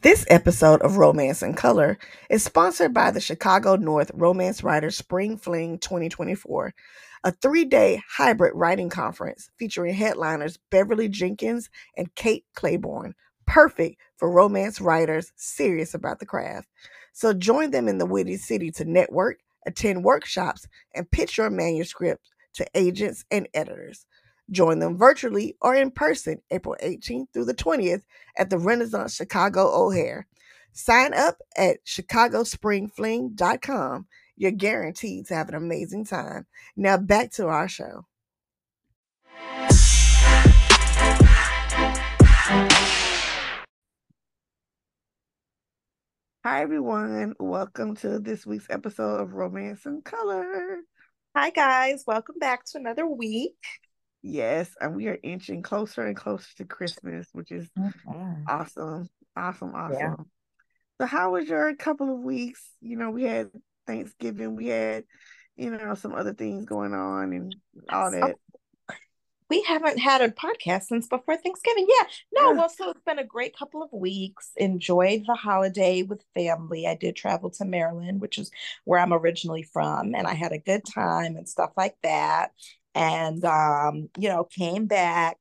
[0.00, 1.98] This episode of Romance in Color
[2.30, 6.72] is sponsored by the Chicago North Romance Writers Spring Fling 2024,
[7.24, 13.14] a three day hybrid writing conference featuring headliners Beverly Jenkins and Kate Clayborn,
[13.44, 16.68] perfect for romance writers serious about the craft.
[17.12, 22.24] So join them in the Windy City to network, attend workshops, and pitch your manuscript
[22.54, 24.06] to agents and editors.
[24.50, 28.04] Join them virtually or in person April 18th through the 20th
[28.36, 30.26] at the Renaissance Chicago O'Hare.
[30.72, 34.06] Sign up at chicagospringfling.com.
[34.36, 36.46] You're guaranteed to have an amazing time.
[36.76, 38.06] Now back to our show.
[46.44, 47.34] Hi, everyone.
[47.38, 50.78] Welcome to this week's episode of Romance in Color.
[51.36, 52.04] Hi, guys.
[52.06, 53.56] Welcome back to another week.
[54.28, 58.44] Yes, and we are inching closer and closer to Christmas, which is Mhm.
[58.46, 59.08] awesome.
[59.34, 59.98] Awesome, awesome.
[59.98, 60.14] Yeah.
[61.00, 62.62] So, how was your couple of weeks?
[62.80, 63.50] You know, we had
[63.86, 65.04] Thanksgiving, we had,
[65.56, 67.56] you know, some other things going on and
[67.88, 68.36] all So that.
[69.48, 71.86] we haven't had a podcast since before Thanksgiving.
[71.88, 72.06] Yeah.
[72.32, 72.56] No, Yeah.
[72.58, 74.52] well, so it's been a great couple of weeks.
[74.56, 76.86] Enjoyed the holiday with family.
[76.86, 78.50] I did travel to Maryland, which is
[78.84, 82.52] where I'm originally from, and I had a good time and stuff like that.
[82.98, 85.38] And um, you know, came back,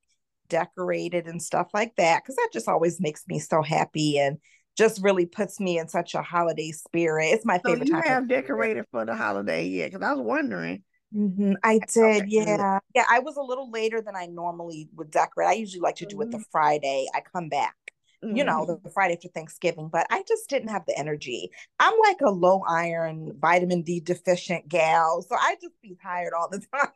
[0.50, 4.38] decorated and stuff like that, because that just always makes me so happy and
[4.78, 7.28] just really puts me in such a holiday spirit.
[7.34, 9.86] It's my So, favorite you time of have decorated for the holiday, yeah?
[9.88, 10.84] Because I was wondering.
[11.14, 12.80] hmm I did, yeah.
[12.94, 15.48] Yeah, I was a little later than I normally would decorate.
[15.50, 17.08] I usually like to do it the Mhm, Friday.
[17.14, 17.76] I come back,
[18.22, 18.84] you know, mhm.
[18.84, 21.52] the Friday after Thanksgiving, but I just didn't have the energy.
[21.80, 26.50] I'm like a low iron, vitamin D deficient gal, so I just be tired all
[26.50, 26.90] the time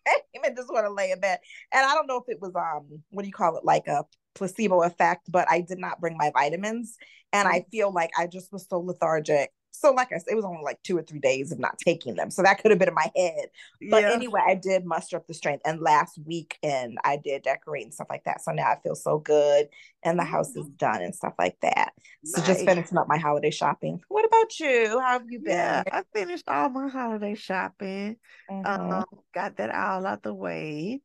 [0.43, 1.39] and just want to lay in bed.
[1.71, 4.03] And I don't know if it was um, what do you call it, like a
[4.33, 6.97] placebo effect, but I did not bring my vitamins,
[7.31, 7.47] and.
[7.47, 9.51] I feel like I just was so lethargic.
[9.71, 12.15] So, like I said, it was only like two or three days of not taking
[12.15, 12.29] them.
[12.29, 13.47] So that could have been in my head.
[13.89, 14.13] But Yeah.
[14.13, 15.61] anyway, I did muster up the strength.
[15.65, 18.41] And last weekend, I did decorate and stuff like that.
[18.41, 19.69] So now I feel so good,
[20.03, 20.77] and the house is Mhm.
[20.77, 21.93] done and stuff like that.
[22.23, 24.01] So just finishing up my holiday shopping.
[24.07, 24.99] What about you?
[24.99, 25.93] How have you Yeah, been?
[25.93, 28.17] I finished all my holiday shopping.
[28.49, 31.01] hmm Um, got that all out the way.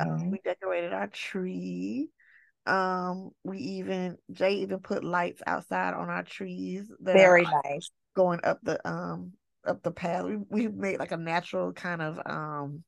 [0.00, 2.10] Um, hmm we decorated our tree.
[2.66, 7.90] Um, we even Jay even put lights outside on our trees that are Very nice.
[8.16, 9.32] Going up the um
[9.64, 10.24] up the path.
[10.24, 12.82] We we made like a natural kind of um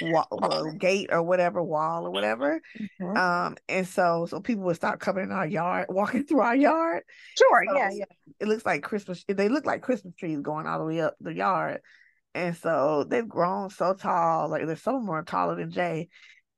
[0.00, 2.62] wall, well, gate or whatever wall or whatever.
[3.00, 3.16] Mhm.
[3.18, 7.02] Um, and so so people would start coming in our yard, walking through our yard.
[7.36, 7.64] Sure.
[7.68, 7.90] So Yeah.
[7.92, 8.04] Yeah.
[8.38, 9.24] it looks like Christmas.
[9.28, 11.80] They look like Christmas trees going all the way up the yard.
[12.34, 14.48] And so they've grown so tall.
[14.48, 16.08] Like there's some of them are taller than Jay.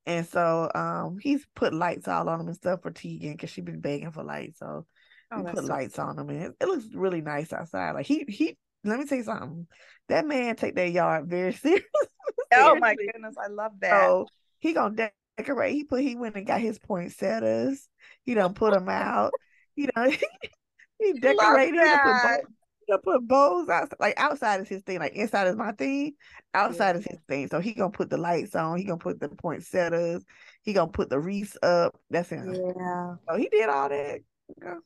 [0.04, 3.64] And so um he's put lights all on them and stuff for Tegan because she's
[3.64, 4.58] been begging for lights.
[4.58, 4.86] So
[5.34, 7.92] Oh, put so lights on them and it, it looks really nice outside.
[7.92, 9.66] Like he he let me tell you something.
[10.08, 11.82] That man take that yard very serious.
[12.54, 13.90] Oh my goodness, I love that.
[13.90, 14.28] So
[14.58, 15.74] he gonna decorate.
[15.74, 17.88] He put he went and got his poinsettias.
[18.24, 19.32] He done put them out.
[19.74, 20.10] You know,
[20.98, 21.74] he decorated.
[21.74, 22.42] He done put that.
[22.42, 22.50] bows.
[22.86, 23.96] He done put bows outside.
[24.00, 24.98] Like outside is his thing.
[24.98, 26.12] Like inside is my thing.
[26.52, 27.00] Outside Yeah.
[27.00, 27.48] is his thing.
[27.48, 28.76] So he gonna put the lights on.
[28.76, 30.24] He gonna put the poinsettias.
[30.62, 31.98] He gonna put the wreaths up.
[32.10, 32.52] That's him.
[32.52, 33.14] Yeah.
[33.28, 34.20] So he did all that.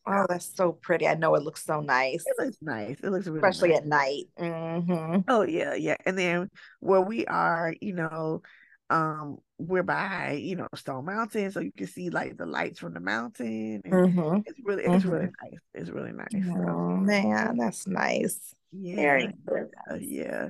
[0.07, 1.07] Oh, that's so pretty.
[1.07, 2.99] I know it looks so nice, It looks nice.
[3.01, 3.75] It looks really especially nice.
[3.75, 4.27] at night.
[4.39, 5.97] hmm Oh yeah, yeah.
[6.05, 6.51] And then
[6.81, 8.43] where we are, you know,
[8.91, 12.95] um, we're by, you know, Stone Mountain, so you can see like the lights from
[12.95, 15.61] the mountain, and hmm it's really, it's really hmm nice.
[15.75, 16.47] It's really nice.
[16.53, 18.55] So Oh man, that's nice.
[18.95, 19.71] Very yeah, good.
[19.91, 20.49] yeah, yeah.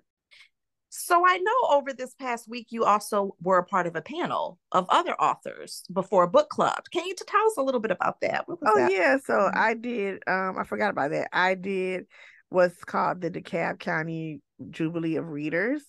[0.89, 4.59] So I know over this past week you also were a part of a panel
[4.73, 6.79] of other authors before a book club.
[6.93, 8.45] Can you tell us a little bit about that?
[8.49, 8.91] Oh that?
[8.91, 9.19] yeah.
[9.25, 9.57] So Mhm.
[9.57, 10.23] I did.
[10.27, 11.29] Um, I forgot about that.
[11.33, 12.07] I did
[12.49, 15.83] what's called the DeKalb County Jubilee of Readers.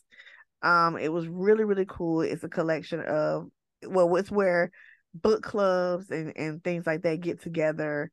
[0.61, 2.21] Um, it was really, really cool.
[2.21, 3.47] It's a collection of
[3.87, 4.71] well, it's where
[5.13, 8.11] book clubs and and things like that get together,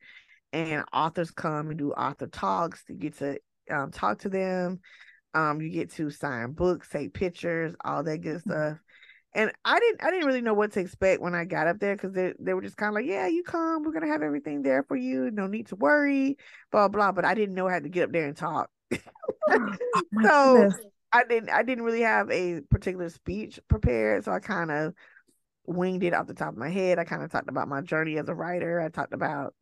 [0.53, 2.85] and authors come and do author talks.
[2.89, 3.39] You get to
[3.71, 4.81] um, talk to them.
[5.35, 8.79] Um, you get to sign books, take pictures, all that good stuff.
[9.35, 11.97] And I didn't I didn't really know what to expect when I got up there
[11.97, 14.63] because they, they were just kind of like, yeah, you come, we're gonna have everything
[14.63, 16.37] there for you, no need to worry,
[16.71, 17.11] blah blah.
[17.11, 18.71] But I didn't know I had to get up there and talk.
[19.49, 19.77] Oh
[20.23, 20.81] so goodness.
[21.13, 24.95] I didn't I didn't really have a particular speech prepared, so I kind of
[25.67, 26.99] winged it off the top of my head.
[26.99, 28.81] I kind of talked about my journey as a writer.
[28.81, 29.55] I talked about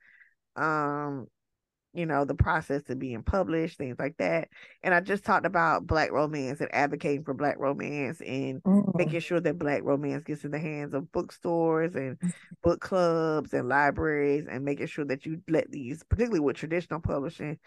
[0.56, 1.28] um
[1.94, 4.48] you know, the process to being published, things like that.
[4.82, 8.94] And I just talked about black romance and advocating for black romance and mm.
[8.94, 12.32] making sure that black romance gets in the hands of bookstores and mm.
[12.62, 17.58] book clubs and libraries and making sure that you let these, particularly with traditional publishing,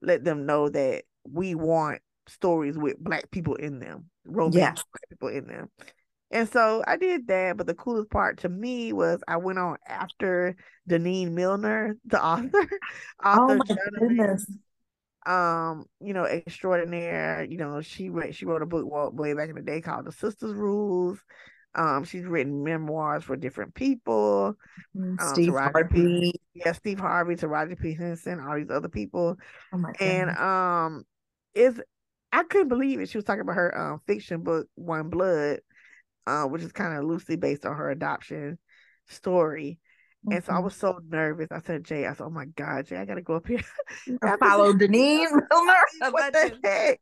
[0.00, 4.84] let them know that we want stories with black people in them, romance yes.
[5.10, 5.68] people in them.
[6.32, 9.76] And so I did that, but the coolest part to me was I went on
[9.86, 10.56] after
[10.88, 12.48] Denene Millner, the author,
[13.24, 13.62] author oh
[14.00, 14.46] goodness.
[15.26, 17.46] um, you know, extraordinaire.
[17.48, 20.12] You know, she wrote she wrote a book way back in the day called The
[20.12, 21.18] Sisters Rules.
[21.74, 24.56] Um, she's written memoirs for different people.
[24.96, 26.32] Mm, um, Steve Harvey.
[26.32, 27.94] P, yeah, Steve Harvey, Taraji P.
[27.94, 29.36] Henson, all these other people.
[29.72, 31.04] Oh my and um,
[31.54, 31.80] is
[32.32, 33.10] I couldn't believe it.
[33.10, 35.60] She was talking about her um fiction book, One Blood
[36.26, 38.58] uh, which is kind of loosely based on her adoption
[39.08, 39.78] story.
[40.24, 40.36] Mm-hmm.
[40.36, 40.64] And so I mm-hmm.
[40.64, 41.48] was so nervous.
[41.50, 43.62] I said, Jay, I said, oh my God, Jay, I gotta go up here.
[44.22, 45.26] I follow Denene
[46.10, 47.00] what the heck?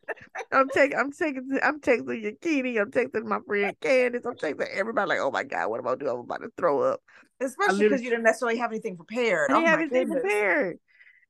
[0.50, 5.08] I'm taking, I'm taking, I'm texting Yakini, I'm texting my friend Candace, I'm texting everybody
[5.08, 6.12] like, oh my God, what am I doing?
[6.12, 7.00] I'm about to throw up.
[7.40, 9.50] Especially because you didn't necessarily have anything prepared.
[9.50, 10.22] I didn't oh have anything goodness.
[10.22, 10.78] prepared.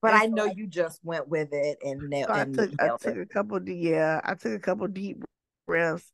[0.02, 2.88] But and I know so you just went with it and, so I took, I
[2.98, 3.20] took it.
[3.20, 5.22] a couple, yeah, I took a couple deep
[5.66, 6.10] breaths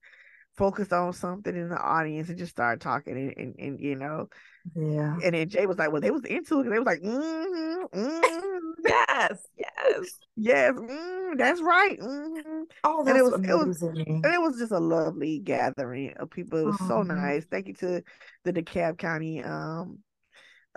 [0.57, 4.29] focused on something in the audience and just started talking and, and, and you know
[4.75, 7.99] yeah and then jay was like well they was into it they was like mm-hmm,
[7.99, 8.71] mm-hmm.
[8.87, 12.63] yes yes yes mm, that's right mm-hmm.
[12.85, 13.51] oh that's and it was amazing.
[13.51, 16.89] it was and it was just a lovely gathering of people it was oh.
[16.89, 18.03] so nice thank you to
[18.45, 19.99] the dekalb county um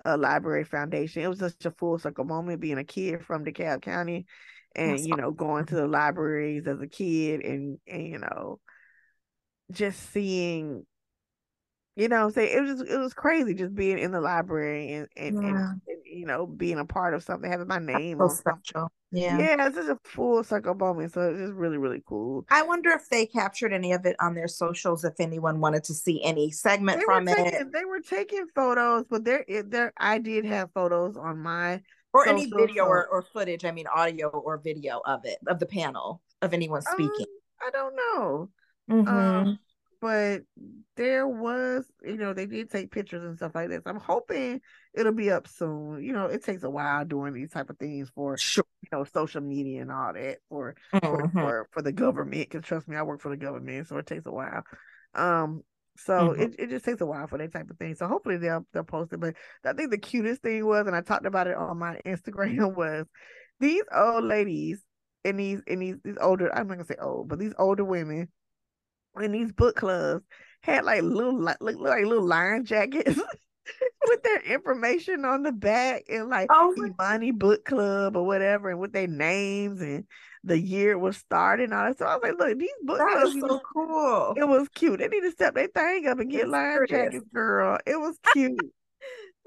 [0.05, 3.81] uh, library foundation it was just a full circle moment being a kid from dekalb
[3.81, 4.25] county
[4.75, 8.59] and that's you know going to the libraries as a kid and and you know
[9.71, 10.85] just seeing
[11.99, 15.07] you know say it was just, it was crazy just being in the library and
[15.17, 15.49] and, yeah.
[15.49, 15.57] and,
[15.87, 18.89] and you know being a part of something having my name so special.
[19.11, 19.37] yeah.
[19.37, 22.45] Yeah it's just a full circle moment so it's just really really cool.
[22.49, 25.93] I wonder if they captured any of it on their socials if anyone wanted to
[25.93, 30.17] see any segment they from taking, it they were taking photos but there there i
[30.17, 31.81] did have photos on my
[32.13, 35.65] or any video or, or footage i mean audio or video of it of the
[35.65, 37.25] panel of anyone um, speaking.
[37.27, 38.49] Um, i don't know
[38.89, 39.07] Mm-hmm.
[39.07, 39.59] Um,
[40.01, 40.41] but
[40.95, 43.81] there was, you know, they did take pictures and stuff like this.
[43.85, 44.61] I'm hoping
[44.93, 46.01] it'll be up soon.
[46.01, 48.63] You know, it takes a while doing these type of things for sure.
[48.81, 51.05] you know social media and all that for mm-hmm.
[51.05, 52.49] for, for, for the government.
[52.49, 54.63] Because trust me, I work for the government, so it takes a while.
[55.15, 55.63] Um,
[55.97, 56.41] so mm-hmm.
[56.41, 57.95] it, it just takes a while for that type of thing.
[57.95, 59.19] So hopefully they'll they'll post it.
[59.19, 59.35] But
[59.65, 63.05] I think the cutest thing was, and I talked about it on my Instagram, was
[63.59, 64.81] these old ladies
[65.25, 68.29] and these and these these older I'm not gonna say old, but these older women
[69.19, 70.23] in these book clubs
[70.61, 73.19] had like little like, like little line jackets
[74.07, 78.79] with their information on the back and like oh Imani Book Club or whatever and
[78.79, 80.05] with their names and
[80.43, 81.97] the year it was started and all that.
[81.97, 84.33] So I was like, look, these book that clubs, so cool.
[84.37, 84.99] It was cute.
[84.99, 87.77] They need to step their thing up and get it's line jackets, girl.
[87.85, 88.59] It was cute.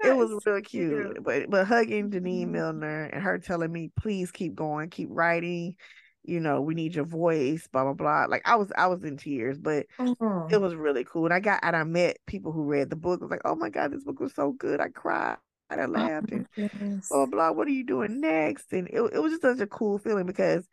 [0.03, 0.63] it was real cute.
[0.63, 1.23] cute.
[1.23, 2.51] But but hugging Denene mm-hmm.
[2.51, 5.75] Millner and her telling me, please keep going, keep writing
[6.23, 8.25] you know, we need your voice, blah blah blah.
[8.29, 10.53] Like I was I was in tears, but mm-hmm.
[10.53, 11.25] it was really cool.
[11.25, 13.19] And I got and I met people who read the book.
[13.21, 14.79] I was like, oh my god, this book was so good.
[14.79, 15.37] I cried.
[15.69, 17.51] I oh laughed and oh, blah blah.
[17.51, 18.71] What are you doing next?
[18.73, 20.67] And it, it was just such a cool feeling because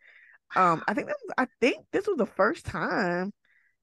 [0.55, 3.33] um I think that was, I think this was the first time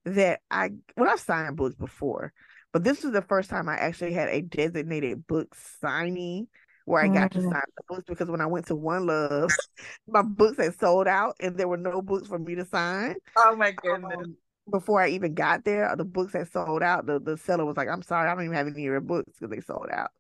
[0.05, 2.32] that I well I've signed books before,
[2.73, 6.49] but this was the first time I actually had a designated book signing
[6.88, 7.40] where I got mm-hmm.
[7.40, 9.51] to sign the books because when I went to One Love,
[10.08, 13.17] my books had sold out and there were no books for me to sign.
[13.36, 14.15] Oh my goodness.
[14.17, 14.36] Um,
[14.70, 17.06] before I even got there, the books had sold out.
[17.06, 19.32] The the seller was like, I'm sorry, I don't even have any of your books
[19.39, 20.10] because they sold out.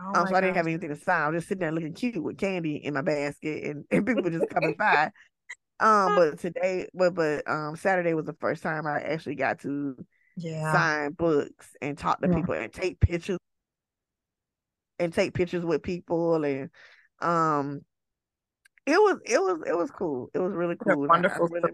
[0.00, 1.22] Oh um, so I didn't have anything to sign.
[1.22, 4.30] I was just sitting there looking cute with candy in my basket and, and people
[4.30, 5.10] just coming by.
[5.80, 9.96] Um, but today, but but um Saturday was the first time I actually got to
[10.36, 10.72] yeah.
[10.72, 12.36] sign books and talk to yeah.
[12.36, 13.38] people and take pictures
[14.98, 16.70] and take pictures with people and
[17.20, 17.80] um
[18.86, 20.30] it was it was it was cool.
[20.32, 21.08] It was really cool.
[21.08, 21.48] Wonderful.
[21.48, 21.72] Really,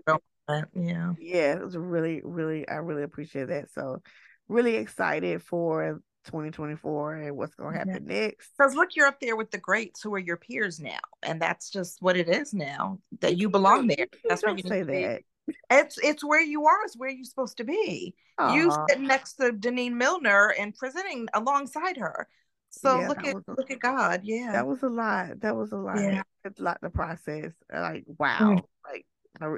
[0.75, 1.13] yeah.
[1.21, 3.71] Yeah, it was really, really I really appreciate that.
[3.71, 4.01] So
[4.49, 8.21] really excited for 2024 and what's gonna happen yeah.
[8.21, 8.51] next.
[8.57, 11.01] Because look, you're up there with the greats who are your peers now.
[11.23, 12.99] And that's just what it is now.
[13.21, 14.07] That you belong there.
[14.27, 15.21] That's what you say that.
[15.71, 18.15] It's it's where you are, is where you're supposed to be.
[18.41, 18.55] Aww.
[18.55, 22.27] You sitting next to Denene Millner and presenting alongside her.
[22.73, 24.21] So yeah, look at a, look at God.
[24.25, 24.53] Yeah.
[24.53, 25.41] That was a lot.
[25.41, 25.99] That was a lot.
[25.99, 26.23] Yeah.
[26.45, 27.53] It's a lot to process.
[27.73, 28.39] Like wow.
[28.41, 28.59] Mm-hmm.
[28.91, 29.07] Like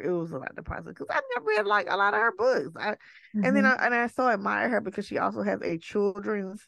[0.04, 2.32] it was a lot to process because I've never read like a lot of her
[2.36, 2.76] books.
[2.76, 3.44] I, mm-hmm.
[3.44, 3.80] And then mm-hmm.
[3.80, 6.66] I, and I so admire her because she also has a children's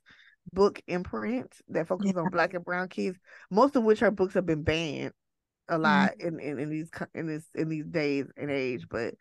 [0.52, 2.22] book imprint that focuses yeah.
[2.22, 3.18] on black and brown kids,
[3.50, 5.12] most of which her books have been banned
[5.68, 6.28] a lot mm-hmm.
[6.28, 9.14] in, in in these in this in these days and age, but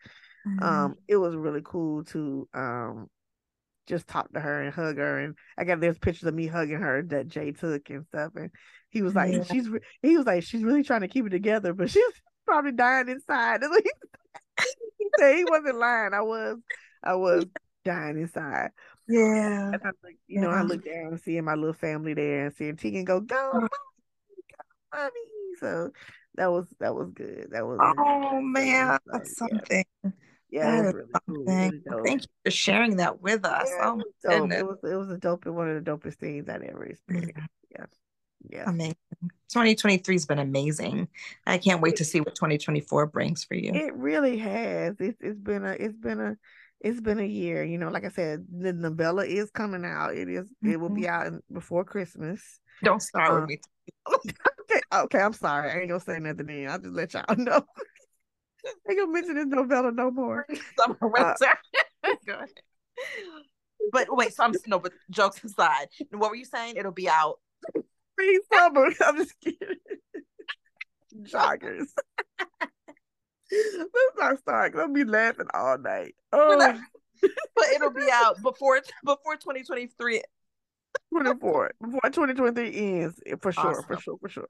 [0.46, 0.62] mm-hmm.
[0.62, 3.08] um, it was really cool to um
[3.86, 5.18] just talk to her and hug her.
[5.18, 8.32] And I got there's pictures of me hugging her that Jay took and stuff.
[8.36, 8.50] And
[8.90, 9.44] he was like, yeah.
[9.44, 9.68] she's
[10.02, 12.02] he was like, she's really trying to keep it together, but she's
[12.44, 13.62] probably dying inside.
[14.98, 16.14] he said he wasn't lying.
[16.14, 16.58] I was,
[17.02, 17.46] I was
[17.84, 18.70] dying inside.
[19.08, 19.70] Yeah.
[19.72, 20.40] And I like, you yeah.
[20.42, 23.36] know, I look down and seeing my little family there and seeing Tegan go, go,
[23.36, 23.60] uh-huh.
[23.60, 23.68] mommy,
[24.50, 25.10] go, mommy.
[25.60, 25.90] So
[26.34, 27.48] that was that was good.
[27.50, 29.84] That was oh man, that's something.
[30.04, 30.10] Yeah
[30.50, 31.44] yeah, really cool.
[31.44, 33.68] Really Thank you for sharing that with us.
[33.68, 34.00] Yeah, oh,
[34.32, 36.84] it, was it was it was a dope one of the dopest things I'd ever
[36.84, 37.34] experienced.
[37.70, 37.86] Yeah.
[38.48, 38.64] Yeah.
[38.68, 38.96] Amazing.
[39.48, 41.08] 2023 has been amazing.
[41.46, 43.72] I can't wait to see what 2024 brings for you.
[43.72, 44.96] It really has.
[45.00, 46.36] It's it's been a it's been a
[46.80, 47.64] it's been a year.
[47.64, 50.14] You know, like I said, the novella is coming out.
[50.14, 50.72] It is, mm-hmm.
[50.72, 51.34] it will be mm-hmm.
[51.34, 52.60] out before Christmas.
[52.84, 53.60] Don't start with me.
[54.14, 55.70] okay, okay, I'm sorry.
[55.70, 56.68] I ain't gonna say nothing then.
[56.68, 57.62] I'll just let y'all know.
[58.66, 60.46] I ain't gonna mention this novella no more.
[60.78, 61.36] Summer, winter.
[62.04, 62.48] Uh, Go ahead.
[63.92, 66.76] But wait, so I'm no, but jokes aside, what were you saying?
[66.76, 67.38] It'll be out.
[68.12, 68.90] Spring summer.
[69.04, 69.76] I'm just kidding.
[71.22, 71.86] Joggers.
[73.50, 74.74] Let's not start.
[74.76, 76.14] I'll be laughing all night.
[76.32, 76.78] Oh.
[77.54, 80.22] but it'll be out before before 2023
[81.12, 83.84] 24 before 2023 ends for sure awesome.
[83.84, 84.48] for sure for sure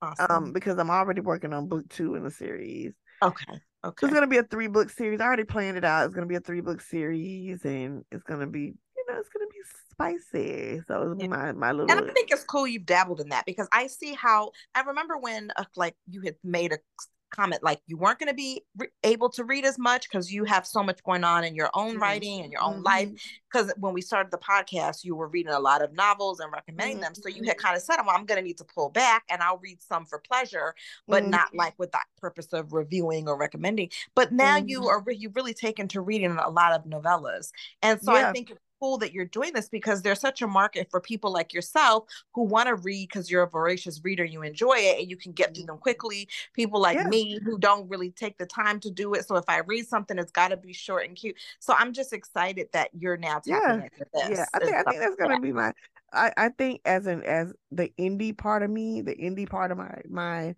[0.00, 0.26] awesome.
[0.30, 3.60] um because i'm already working on book two in the series Okay.
[3.84, 4.06] Okay.
[4.06, 5.20] it's gonna be a three book series.
[5.20, 6.06] I already planned it out.
[6.06, 9.46] It's gonna be a three book series, and it's gonna be, you know, it's gonna
[9.46, 9.58] be
[9.92, 10.82] spicy.
[10.88, 11.28] So it's yeah.
[11.28, 11.90] my my little.
[11.90, 15.16] And I think it's cool you've dabbled in that because I see how I remember
[15.16, 16.78] when uh, like you had made a
[17.30, 20.44] comment like you weren't going to be re- able to read as much because you
[20.44, 22.02] have so much going on in your own mm-hmm.
[22.02, 22.84] writing and your own mm-hmm.
[22.84, 23.08] life
[23.52, 26.96] because when we started the podcast you were reading a lot of novels and recommending
[26.96, 27.04] mm-hmm.
[27.04, 29.24] them so you had kind of said well i'm going to need to pull back
[29.30, 30.74] and i'll read some for pleasure
[31.06, 31.58] but not mm-hmm.
[31.58, 35.08] like with that purpose of reviewing or recommending but now you mm-hmm.
[35.08, 37.50] are you've really taken to reading a lot of novellas
[37.82, 38.28] and so yeah.
[38.28, 41.52] i think cool that you're doing this because there's such a market for people like
[41.52, 42.04] yourself
[42.34, 45.32] who want to read because you're a voracious reader, you enjoy it, and you can
[45.32, 46.28] get through them quickly.
[46.54, 47.08] People like yeah.
[47.08, 49.26] me who don't really take the time to do it.
[49.26, 51.36] So if I read something, it's got to be short and cute.
[51.58, 53.74] So I'm just excited that you're now tapping yeah.
[53.74, 54.38] into this.
[54.38, 55.72] Yeah, I think, I think that's gonna be my.
[56.12, 59.78] I, I think as an as the indie part of me, the indie part of
[59.78, 60.54] my my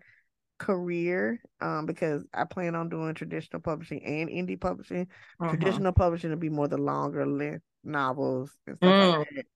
[0.58, 5.08] career um because I plan on doing traditional publishing and indie publishing.
[5.40, 5.50] Uh-huh.
[5.50, 9.18] Traditional publishing will be more the longer length novels and stuff mm.
[9.18, 9.46] like that.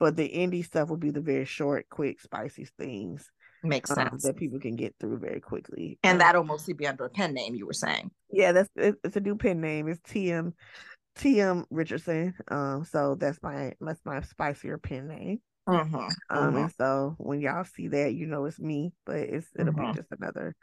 [0.00, 3.30] But the indie stuff will be the very short, quick, spicy things.
[3.62, 7.06] Makes um, sense that people can get through very quickly, and that'll mostly be under
[7.06, 7.54] a pen name.
[7.54, 9.88] You were saying, yeah, that's it's a new pen name.
[9.88, 10.52] It's TM
[11.16, 12.34] TM Richardson.
[12.48, 15.40] Um, so that's my that's my spicier pen name.
[15.68, 15.94] Mm-hmm.
[15.96, 16.56] Um, mm-hmm.
[16.56, 19.92] and so when y'all see that, you know it's me, but it's it'll mm-hmm.
[19.92, 20.54] be just another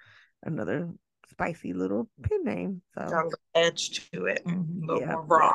[0.43, 0.89] another
[1.31, 2.81] spicy little pen name.
[2.93, 4.83] So edge to it, mm-hmm.
[4.83, 5.53] a little yeah, more raw.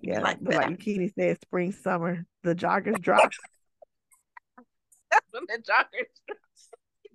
[0.00, 3.30] Yeah, like, like Yakini said, spring, summer, the joggers drop.
[5.10, 6.38] That's when the joggers drop.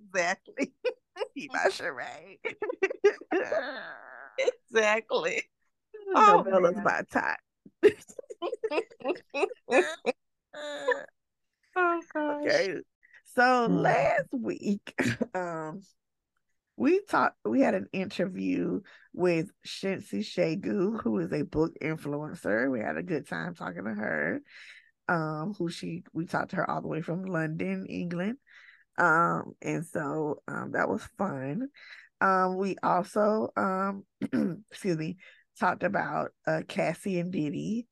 [0.04, 0.72] Exactly.
[1.34, 2.38] you not sure, right?
[4.70, 5.42] exactly.
[6.14, 7.36] Oh, Novella's by time.
[11.76, 12.44] oh gosh.
[12.44, 12.76] Okay.
[13.34, 13.76] So hmm.
[13.76, 14.94] last week,
[15.34, 15.82] um,
[16.82, 18.80] we talked we had an interview
[19.12, 22.68] with Shensi Shegu, who is a book influencer.
[22.68, 24.42] We had a good time talking to her.
[25.08, 28.38] Um, who she we talked to her all the way from London, England.
[28.98, 31.68] Um, and so um that was fun.
[32.20, 34.02] Um, we also um
[34.72, 35.18] excuse me
[35.60, 37.86] talked about uh Cassie and Diddy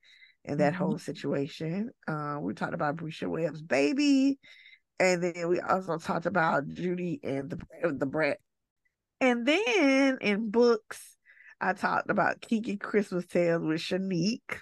[0.44, 0.82] and that mm-hmm.
[0.82, 1.90] whole situation.
[2.08, 4.40] Uh, we talked about Bresha Webb's baby.
[4.98, 7.58] And then we also talked about Judy and the
[7.96, 8.38] the Brat
[9.20, 11.16] and then in books,
[11.60, 14.60] I talked about Kiki Christmas Tales with Shanique,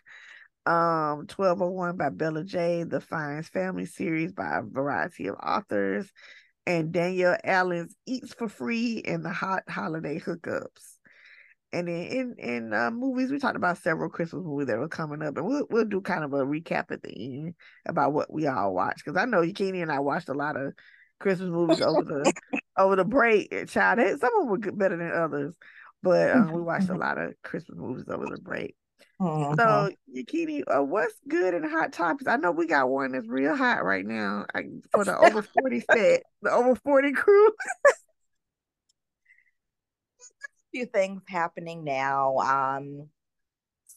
[0.66, 6.10] um, 1201 by Bella J, the Fiennes Family series by a variety of authors,
[6.66, 10.96] and Danielle Allen's Eats for Free and the Hot Holiday Hookups.
[11.72, 15.22] And then in in uh, movies, we talked about several Christmas movies that were coming
[15.22, 17.54] up, and we'll we'll do kind of a recap at the end
[17.86, 20.72] about what we all watched because I know Yakini and I watched a lot of
[21.18, 22.32] Christmas movies over the
[22.76, 23.50] over the break.
[23.68, 25.54] Child, some of them were better than others,
[26.02, 28.74] but um, we watched a lot of Christmas movies over the break.
[29.20, 29.54] Uh-huh.
[29.56, 32.28] So, Yakini, uh, what's good in hot topics?
[32.28, 35.80] I know we got one that's real hot right now I, for the over forty
[35.92, 37.48] set, the over forty crew.
[37.48, 37.52] A
[40.72, 42.36] few things happening now.
[42.38, 43.08] Um,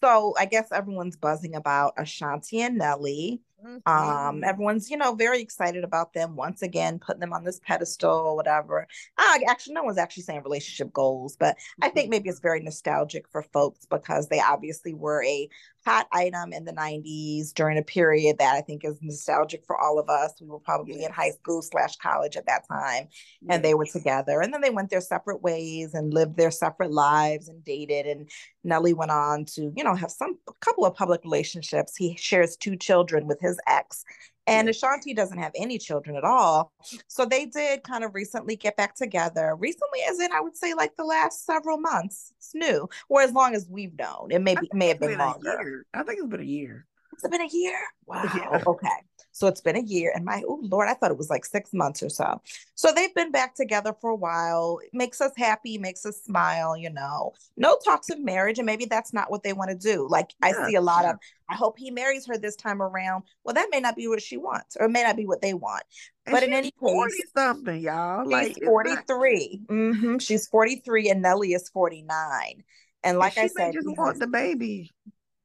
[0.01, 3.91] so I guess everyone's buzzing about Ashanti and Nelly Mm-hmm.
[3.91, 8.35] Um, everyone's, you know, very excited about them once again, putting them on this pedestal,
[8.35, 8.87] whatever.
[9.17, 11.85] Uh, actually, no one's actually saying relationship goals, but mm-hmm.
[11.85, 12.11] I think mm-hmm.
[12.11, 15.49] maybe it's very nostalgic for folks because they obviously were a
[15.85, 19.99] hot item in the 90s during a period that I think is nostalgic for all
[19.99, 20.33] of us.
[20.39, 21.07] We were probably yes.
[21.07, 23.07] in high school slash college at that time,
[23.41, 23.49] yes.
[23.49, 24.41] and they were together.
[24.41, 28.05] And then they went their separate ways and lived their separate lives and dated.
[28.05, 28.29] And
[28.63, 31.95] Nelly went on to, you know, have some a couple of public relationships.
[31.95, 34.03] He shares two children with his ex.
[34.47, 36.73] And Ashanti doesn't have any children at all.
[37.07, 39.55] So they did kind of recently get back together.
[39.55, 42.33] Recently, as in I would say like the last several months.
[42.37, 42.89] It's new.
[43.07, 44.29] Or as long as we've known.
[44.31, 45.85] It may be may have been, been longer.
[45.93, 46.87] I think it's been a year.
[47.23, 47.77] It's been a year.
[48.05, 48.23] Wow.
[48.35, 48.63] Yeah.
[48.65, 48.87] Okay.
[49.31, 50.11] So it's been a year.
[50.13, 52.41] And my, oh Lord, I thought it was like six months or so.
[52.75, 54.79] So they've been back together for a while.
[54.83, 57.31] It makes us happy, makes us smile, you know.
[57.55, 58.59] No talks of marriage.
[58.59, 60.07] And maybe that's not what they want to do.
[60.09, 61.11] Like yeah, I see a lot yeah.
[61.11, 63.23] of, I hope he marries her this time around.
[63.43, 65.53] Well, that may not be what she wants, or it may not be what they
[65.53, 65.83] want.
[66.25, 68.23] And but in any case, something, y'all.
[68.25, 69.61] She's like 43.
[69.69, 69.75] Not...
[69.75, 70.17] Mm-hmm.
[70.17, 72.63] She's 43 and Nelly is 49.
[73.03, 74.91] And like and I said, just want the baby.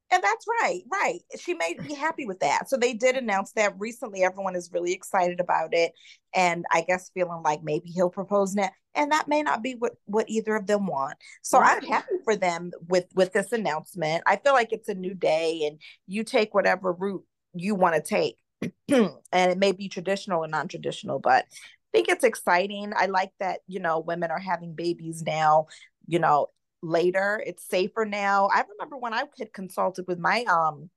[0.09, 1.19] And that's right, right.
[1.37, 2.69] She may be happy with that.
[2.69, 4.23] So they did announce that recently.
[4.23, 5.91] Everyone is really excited about it,
[6.33, 8.69] and I guess feeling like maybe he'll propose now.
[8.95, 11.17] And that may not be what what either of them want.
[11.41, 11.83] So right.
[11.83, 14.23] I'm happy for them with with this announcement.
[14.25, 18.01] I feel like it's a new day, and you take whatever route you want to
[18.01, 18.37] take,
[18.89, 22.93] and it may be traditional and non traditional, but I think it's exciting.
[22.95, 25.67] I like that you know women are having babies now.
[26.05, 26.47] You know,
[26.81, 27.41] later.
[27.45, 28.49] It's safer now.
[28.53, 30.89] I remember when I had consulted with my um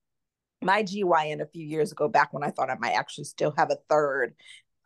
[0.62, 3.70] my GYN a few years ago, back when I thought I might actually still have
[3.70, 4.34] a third.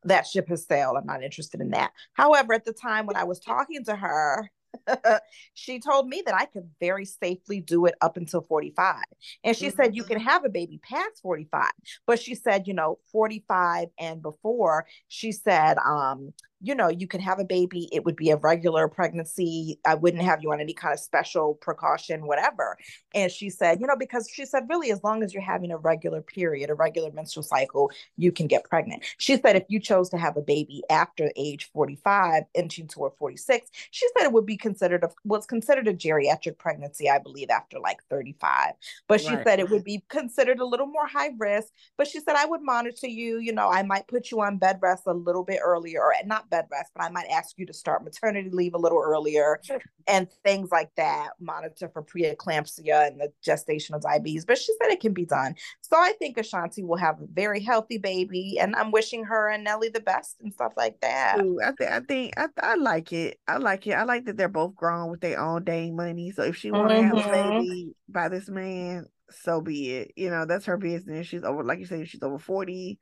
[0.05, 0.97] That ship has sailed.
[0.97, 1.93] I'm not interested in that.
[2.13, 4.51] However, at the time when I was talking to her,
[5.55, 8.97] she told me that I could very safely do it up until 45.
[9.43, 9.77] And she mm-hmm.
[9.77, 10.29] said, you can mm-hmm.
[10.29, 11.71] have a baby past 45.
[12.07, 17.21] But she said, you know, 45 and before, she said, um, you know, you can
[17.21, 17.89] have a baby.
[17.93, 19.79] It would be a regular pregnancy.
[19.87, 22.79] I wouldn't have you on any kind of special precaution, whatever.
[23.15, 25.77] And she said, you know, because she said, really, as long as you're having a
[25.77, 29.05] regular period, a regular menstrual cycle, you can get pregnant.
[29.19, 33.71] She said, if you chose to have a baby after age 45, inching toward 46,
[33.91, 37.79] she said it would be considered a, was considered a geriatric pregnancy, I believe, after
[37.79, 38.73] like 35.
[39.07, 39.45] But she right.
[39.45, 41.69] said it would be considered a little more high risk.
[41.97, 43.39] But she said, I would monitor you.
[43.39, 46.44] You know, I might put you on bed rest a little bit earlier, or not
[46.51, 49.61] bed rest, but I might ask you to start maternity leave a little earlier
[50.07, 51.31] and things like that.
[51.41, 54.45] Monitor for preeclampsia and the gestational diabetes.
[54.45, 55.55] But she said it can be done.
[55.83, 59.65] So I think Ashanti will have a very healthy baby, and I'm wishing her and
[59.65, 61.41] Nelly the best and stuff like that.
[61.41, 63.39] Ooh, I think I think I, I like it.
[63.47, 63.93] I like it.
[63.93, 66.31] I like that they're both grown with their own dang money.
[66.31, 67.17] So if she want to mm-hmm.
[67.17, 67.59] have a mm-hmm.
[67.59, 70.13] baby by this man, so be it.
[70.17, 71.27] You know, that's her business.
[71.27, 72.99] She's over, like you said, she's over 40.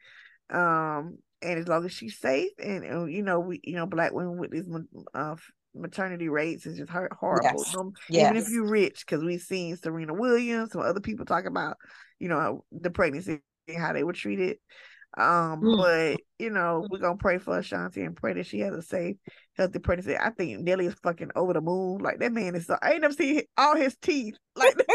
[0.50, 4.12] Um, and as long as she's safe and, and you know we you know black
[4.12, 4.68] women with these
[5.14, 5.34] uh,
[5.74, 7.76] maternity rates is just horrible yes.
[8.08, 8.30] yes.
[8.30, 11.76] even if you're rich because we've seen serena williams or other people talk about
[12.18, 14.58] you know the pregnancy and how they were treated
[15.16, 15.76] um, mm.
[15.76, 19.16] but you know, we're gonna pray for Ashanti and pray that she has a safe,
[19.56, 20.16] healthy pregnancy.
[20.16, 21.98] I think Nelly is fucking over the moon.
[21.98, 24.36] Like that man is so I ain't never seen all his teeth.
[24.54, 24.76] Like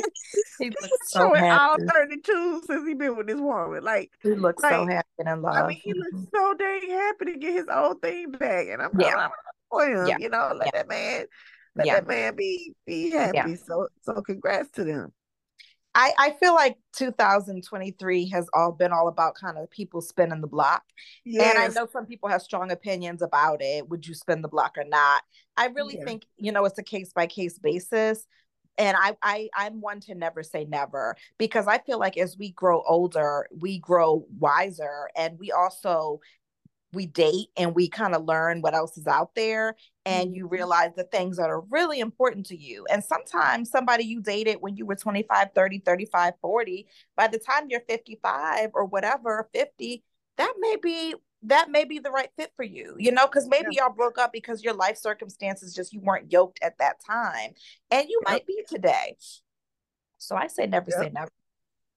[0.58, 1.82] he looks so showing happy.
[1.82, 3.84] all 32 since he been with this woman.
[3.84, 5.54] Like he looks like, so happy and love.
[5.54, 8.68] I mean, he looks so dang happy to get his old thing back.
[8.68, 9.28] And I'm yeah.
[9.28, 9.34] Oh,
[9.70, 10.16] for him, yeah.
[10.18, 10.80] you know, let yeah.
[10.80, 11.26] that man
[11.74, 11.94] let yeah.
[11.96, 13.56] that man be be happy.
[13.56, 15.12] So so congrats to them.
[15.96, 20.46] I, I feel like 2023 has all been all about kind of people spinning the
[20.46, 20.82] block.
[21.24, 21.56] Yes.
[21.56, 23.88] And I know some people have strong opinions about it.
[23.88, 25.22] Would you spin the block or not?
[25.56, 28.26] I really think, you know, it's a case by case basis.
[28.76, 32.50] And I, I I'm one to never say never because I feel like as we
[32.50, 36.20] grow older, we grow wiser and we also
[36.96, 40.54] we date and we kind of learn what else is out there and you mm-hmm.
[40.54, 42.86] realize the things that are really important to you.
[42.90, 47.66] And sometimes somebody you dated when you were 25 30 35 40 by the time
[47.68, 50.02] you're 55 or whatever 50
[50.38, 53.68] that may be that may be the right fit for you you know because maybe
[53.72, 53.84] yeah.
[53.84, 57.52] y'all broke up because your life circumstances just you weren't yoked at that time
[57.90, 59.16] and you might be today.
[60.18, 61.30] So i say never say never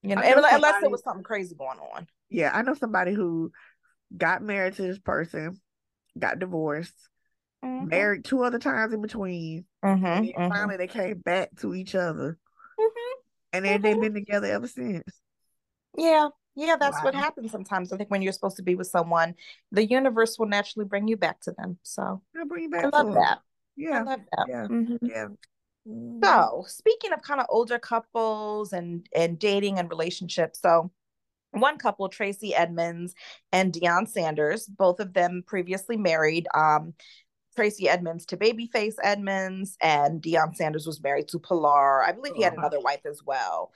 [0.01, 2.07] you know, know unless somebody, there was something crazy going on.
[2.29, 3.51] Yeah i know somebody who
[4.15, 5.59] got married to this person,
[6.17, 6.93] got divorced,
[7.63, 7.87] mm-hmm.
[7.87, 9.65] married two other times in between.
[9.83, 10.49] Mm-hmm, and mm-hmm.
[10.49, 12.37] finally they came back to each other.
[12.79, 13.19] Mm-hmm,
[13.53, 14.01] and then they've mm-hmm.
[14.01, 15.03] been together ever since.
[15.97, 16.29] Yeah.
[16.55, 17.05] Yeah, that's wow.
[17.05, 17.93] what happens sometimes.
[17.93, 19.35] I think when you're supposed to be with someone,
[19.71, 21.77] the universe will naturally bring you back to them.
[21.83, 22.85] So I'll bring you back.
[22.85, 23.39] I love that.
[23.77, 23.99] Yeah.
[23.99, 24.45] I love that.
[24.49, 24.67] Yeah.
[24.67, 25.05] Mm-hmm.
[25.05, 25.27] Yeah.
[26.21, 30.91] So speaking of kind of older couples and and dating and relationships, so
[31.51, 33.15] one couple, Tracey Edmonds
[33.51, 36.47] and Deion Sanders, both of them previously married.
[36.53, 36.93] Um,
[37.55, 42.03] Tracey Edmonds to Babyface Edmonds, and Deion Sanders was married to Pilar.
[42.03, 43.71] I believe he had another wife as well.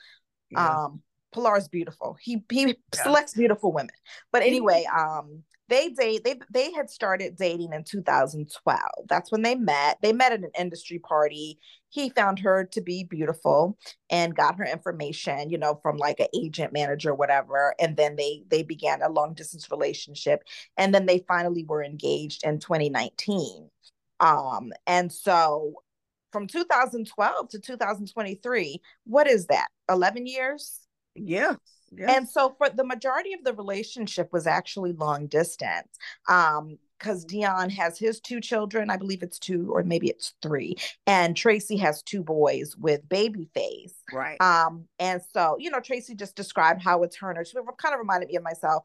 [0.51, 0.86] Yeah.
[0.86, 1.01] Um,
[1.33, 2.15] Pilar is beautiful.
[2.21, 2.73] He he yeah.
[2.93, 3.95] selects beautiful women.
[4.31, 9.55] But anyway, um, they date they they had started dating in 2012 that's when they
[9.55, 9.97] met.
[10.01, 11.59] They met at an industry party.
[11.89, 13.77] He found her to be beautiful
[14.09, 18.43] and got her information you know from like an agent manager whatever and then they
[18.49, 20.43] they began a long distance relationship
[20.77, 23.69] and then they finally were engaged in 2019
[24.19, 25.73] um and so
[26.31, 30.79] from 2012 to 2023 what is that 11 years?
[31.15, 31.55] Yeah
[31.97, 32.15] Yes.
[32.15, 35.88] And so for the majority of the relationship was actually long distance.
[36.27, 40.77] Um, because Deion has his two children, I believe it's two or maybe it's three,
[41.06, 43.91] and Tracey has two boys with baby Babyface.
[44.13, 44.39] Right.
[44.39, 47.43] Um, and so you know, Tracey just described how it's her and her.
[47.43, 48.84] She kind of reminded me of myself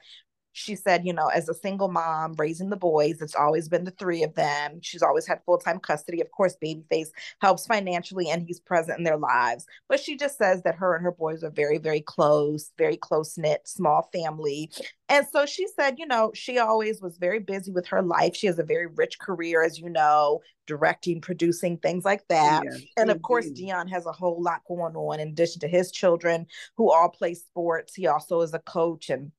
[0.59, 3.93] she said, you know, as a single mom raising the boys, it's always been the
[3.93, 4.81] three of them.
[4.83, 6.21] She's always had full time custody.
[6.21, 7.09] Of course, Babyface
[7.41, 9.67] helps financially and he's present in their lives.
[9.89, 13.39] But she just says that her and her boys are very, very close, very close
[13.39, 14.71] knit, small family.
[15.09, 18.35] And so she said, you know, she always was very busy with her life.
[18.35, 22.65] She has a very rich career, as you know, directing, producing, things like that.
[22.65, 25.91] Yeah, and of course, Deion has a whole lot going on in addition to his
[25.91, 27.95] children who all play sports.
[27.95, 29.33] He also is a coach and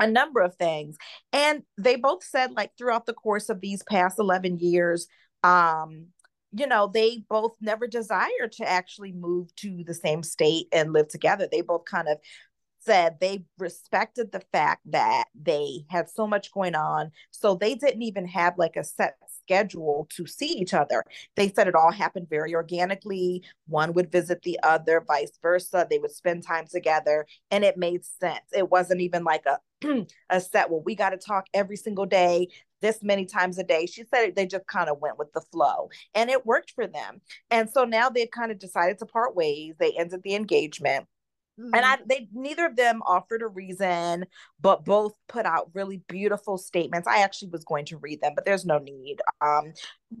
[0.00, 0.96] a number of things
[1.32, 5.06] and they both said like throughout the course of these past 11 years
[5.44, 6.06] um
[6.52, 11.06] you know they both never desired to actually move to the same state and live
[11.08, 12.18] together they both kind of
[12.82, 18.02] said they respected the fact that they had so much going on so they didn't
[18.02, 19.16] even have like a set
[19.50, 21.02] schedule to see each other.
[21.34, 23.42] They said it all happened very organically.
[23.66, 25.86] One would visit the other, vice versa.
[25.90, 28.44] They would spend time together and it made sense.
[28.52, 29.58] It wasn't even like a
[30.30, 32.48] a set well we got to talk every single day
[32.80, 35.88] this many times a day she said they just kind of went with the flow
[36.14, 39.74] and it worked for them and so now they've kind of decided to part ways
[39.78, 41.06] they ended the engagement
[41.60, 41.74] Mm-hmm.
[41.74, 44.24] And I they neither of them offered a reason,
[44.60, 47.06] but both put out really beautiful statements.
[47.06, 49.18] I actually was going to read them, but there's no need.
[49.40, 49.72] Um,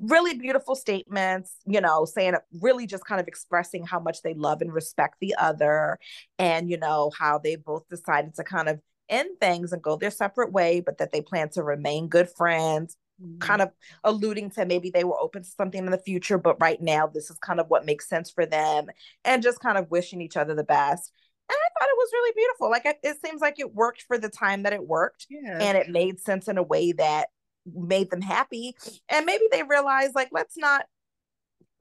[0.02, 4.60] really beautiful statements, you know, saying really just kind of expressing how much they love
[4.60, 5.98] and respect the other,
[6.38, 10.10] and you know, how they both decided to kind of end things and go their
[10.10, 12.96] separate way, but that they plan to remain good friends.
[13.22, 13.38] Mm-hmm.
[13.38, 13.70] Kind of
[14.02, 17.30] alluding to maybe they were open to something in the future, but right now this
[17.30, 18.86] is kind of what makes sense for them,
[19.24, 21.12] and just kind of wishing each other the best
[21.50, 22.70] and I thought it was really beautiful.
[22.70, 25.58] Like it, it seems like it worked for the time that it worked, yeah.
[25.60, 27.28] and it made sense in a way that
[27.66, 28.76] made them happy.
[29.08, 30.86] And maybe they realized, like, let's not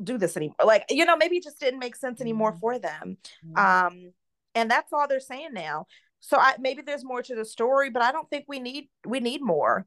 [0.03, 0.55] do this anymore.
[0.65, 2.59] Like, you know, maybe it just didn't make sense anymore mm-hmm.
[2.59, 3.17] for them.
[3.45, 3.87] Mm-hmm.
[3.87, 4.13] Um,
[4.55, 5.85] and that's all they're saying now.
[6.21, 9.19] So I maybe there's more to the story, but I don't think we need we
[9.19, 9.85] need more.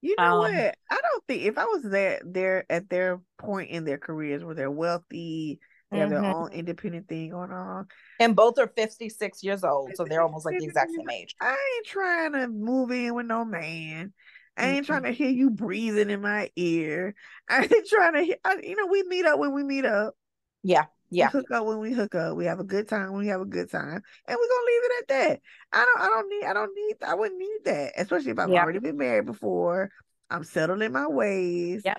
[0.00, 0.74] You know um, what?
[0.90, 4.54] I don't think if I was there there at their point in their careers where
[4.54, 5.60] they're wealthy,
[5.92, 6.22] they have mm-hmm.
[6.22, 7.86] their own independent thing going on.
[8.18, 9.90] And both are 56 years old.
[9.94, 11.36] So they're almost like the exact same age.
[11.40, 14.12] I ain't trying to move in with no man.
[14.56, 14.92] I ain't mm-hmm.
[14.92, 17.14] trying to hear you breathing in my ear.
[17.48, 20.14] I ain't trying to hear, I, you know, we meet up when we meet up.
[20.62, 20.86] Yeah.
[21.12, 21.28] Yeah.
[21.32, 22.36] We hook up when we hook up.
[22.36, 24.02] We have a good time when we have a good time.
[24.26, 25.40] And we're gonna leave it at that.
[25.72, 27.92] I don't I don't need I don't need I wouldn't need that.
[27.96, 28.62] Especially if I've yeah.
[28.62, 29.90] already been married before.
[30.30, 31.82] I'm settled in my ways.
[31.84, 31.98] Yeah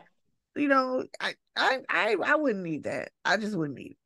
[0.55, 3.09] you know, I I I, I wouldn't need that.
[3.25, 3.91] I just wouldn't need.
[3.91, 3.97] It.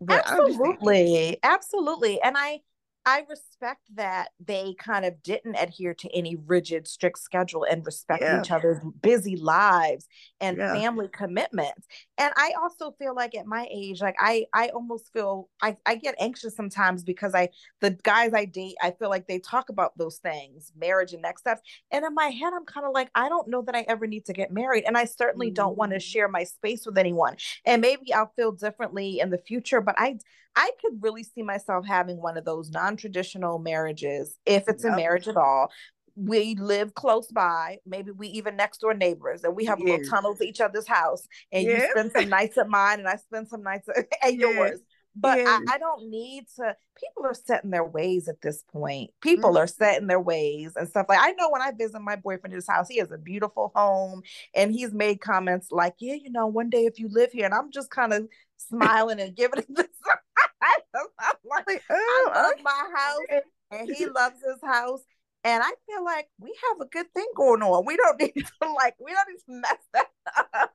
[0.00, 2.60] But absolutely, absolutely, and I
[3.06, 8.22] I respect that they kind of didn't adhere to any rigid, strict schedule and respect
[8.22, 8.40] yeah.
[8.40, 10.06] each other's busy lives
[10.40, 10.74] and yeah.
[10.74, 11.86] family commitments.
[12.18, 15.94] And I also feel like at my age, like I, I almost feel I, I
[15.94, 17.48] get anxious sometimes because I,
[17.80, 21.40] the guys I date, I feel like they talk about those things, marriage and next
[21.40, 21.62] steps.
[21.90, 24.26] And in my head, I'm kind of like, I don't know that I ever need
[24.26, 24.84] to get married.
[24.86, 25.54] And I certainly mm-hmm.
[25.54, 27.36] don't want to share my space with anyone.
[27.64, 30.18] And maybe I'll feel differently in the future, but I,
[30.56, 34.94] I could really see myself having one of those non-traditional marriages, if it's yep.
[34.94, 35.70] a marriage at all.
[36.16, 39.88] We live close by, maybe we even next door neighbors, and we have yes.
[39.88, 41.26] little tunnels to each other's house.
[41.52, 41.82] And yes.
[41.82, 44.34] you spend some nights at mine, and I spend some nights at, yes.
[44.34, 44.80] yours.
[45.16, 46.76] But I, I, don't need to.
[46.96, 49.10] People are set in their ways at this point.
[49.20, 49.58] People mm-hmm.
[49.58, 51.18] are set in their ways and stuff like.
[51.20, 54.22] I know when I visit my boyfriend's house, he has a beautiful home,
[54.54, 57.54] and he's made comments like, "Yeah, you know, one day if you live here," and
[57.54, 59.88] I'm just kind of smiling and giving it this.
[60.96, 61.34] I'm
[61.66, 65.02] like, oh, I love my house, and he loves his house.
[65.42, 67.84] And I feel like we have a good thing going on.
[67.86, 70.08] We don't need to like, we don't need to mess that
[70.54, 70.72] up.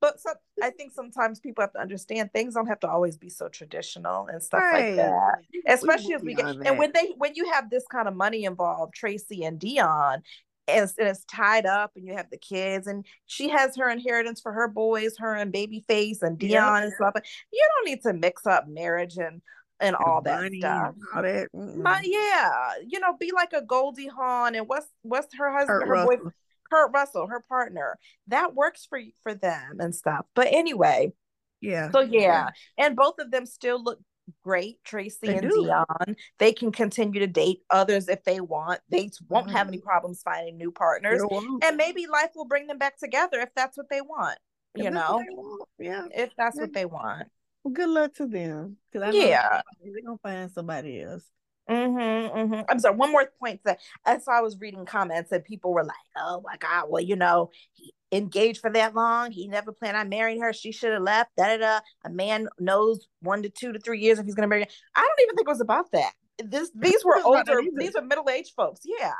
[0.00, 3.28] but some, I think sometimes people have to understand things don't have to always be
[3.28, 4.96] so traditional and stuff right.
[4.96, 5.38] like that.
[5.66, 8.94] Especially as we get and when they when you have this kind of money involved,
[8.94, 10.22] Tracey and Deion,
[10.68, 14.52] and it's tied up and you have the kids and she has her inheritance for
[14.52, 16.82] her boys, her and Babyface and Deion yeah.
[16.82, 17.14] and stuff.
[17.52, 19.40] You don't need to mix up marriage and
[19.78, 20.94] and all that stuff.
[21.14, 21.48] All that.
[21.52, 25.88] My, yeah, you know, be like a Goldie Hawn and what's what's her husband, Kurt
[25.88, 26.16] her Russell.
[26.16, 26.30] boy,
[26.70, 27.98] Kurt Russell, her partner.
[28.28, 30.26] That works for for them and stuff.
[30.34, 31.12] But anyway,
[31.60, 31.90] yeah.
[31.90, 32.50] So yeah.
[32.78, 34.00] and both of them still look
[34.42, 35.64] great, Tracey they and do.
[35.64, 36.16] Deion.
[36.38, 38.80] They can continue to date others if they want.
[38.90, 41.22] They won't have any problems finding new partners,
[41.62, 44.38] and maybe life will bring them back together if that's what they want.
[44.74, 45.68] If you know, want.
[45.78, 46.62] yeah, if that's yeah.
[46.62, 47.28] what they want.
[47.64, 48.76] Well, good luck to them.
[48.92, 51.24] Cause I yeah, they're gonna find somebody else.
[51.68, 52.60] Mm-hmm, mm-hmm.
[52.68, 52.94] I'm sorry.
[52.94, 56.56] One more point that as I was reading comments and people were like, "Oh my
[56.58, 59.30] god, well, you know, he engaged for that long.
[59.30, 60.52] He never planned on marrying her.
[60.52, 61.80] She should have left." Da da da.
[62.04, 64.62] A man knows one to two to three years if he's gonna marry.
[64.62, 64.68] Her.
[64.94, 66.12] I don't even think it was about that.
[66.38, 67.60] This these were older.
[67.76, 68.80] These are middle aged folks.
[68.84, 69.14] Yeah.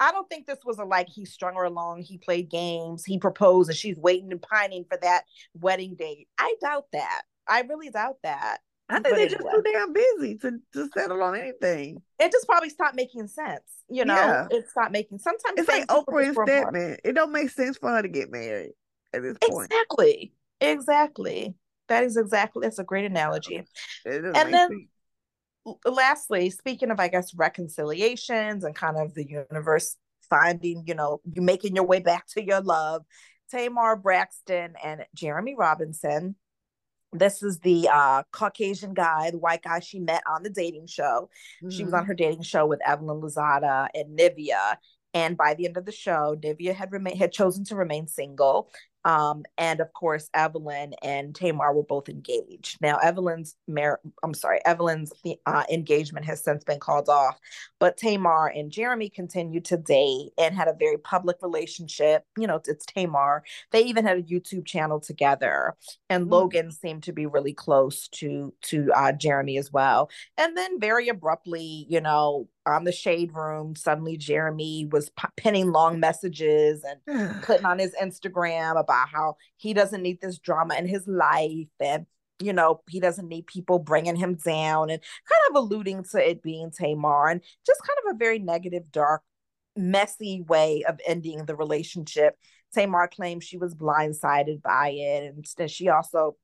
[0.00, 3.18] I don't think this was a like he strung her along, he played games, he
[3.18, 6.26] proposed, and she's waiting and pining for that wedding date.
[6.38, 7.22] I doubt that.
[7.46, 8.60] I really doubt that.
[8.90, 12.02] I think they're just too damn busy to, to settle on anything.
[12.18, 13.62] It just probably stopped making sense.
[13.88, 14.46] You know, yeah.
[14.50, 16.96] it stopped making sometimes it's like Oprah and Stedman.
[17.04, 18.72] It don't make sense for her to get married
[19.12, 19.70] at this point.
[19.70, 20.32] Exactly.
[20.60, 21.54] Exactly.
[21.88, 23.64] That is exactly that's a great analogy.
[24.04, 24.52] And then
[25.64, 25.76] sense.
[25.84, 29.96] lastly, speaking of I guess reconciliations and kind of the universe
[30.28, 33.02] finding, you know, you making your way back to your love,
[33.50, 36.36] Tamar Braxton and Jeremy Robinson
[37.12, 41.28] this is the uh, Caucasian guy, the white guy she met on the dating show.
[41.62, 41.70] Mm-hmm.
[41.70, 42.08] She was on mm-hmm.
[42.08, 44.76] her dating show with Evelyn Lozada and Nivea.
[45.12, 48.70] And by the end of the show, Nivea had remain had chosen to remain single.
[49.04, 52.80] Um, and of course, Evelyn and Tamar were both engaged.
[52.80, 55.12] Now, Evelyn's mar- I'm sorry, Evelyn's
[55.46, 57.38] uh, engagement has since been called off,
[57.78, 62.24] but Tamar and Jeremy continued to date and had a very public relationship.
[62.38, 63.42] You know, it's Tamar.
[63.72, 65.76] They even had a YouTube channel together,
[66.08, 66.32] and mm-hmm.
[66.32, 70.10] Logan seemed to be really close to to uh, Jeremy as well.
[70.36, 75.72] And then very abruptly, you know, on the shade room suddenly jeremy was p- penning
[75.72, 80.86] long messages and putting on his instagram about how he doesn't need this drama in
[80.86, 82.06] his life and
[82.38, 86.42] you know he doesn't need people bringing him down and kind of alluding to it
[86.42, 89.22] being tamar and just kind of a very negative dark
[89.76, 92.36] messy way of ending the relationship.
[92.74, 96.36] Tamar claimed she was blindsided by it and she also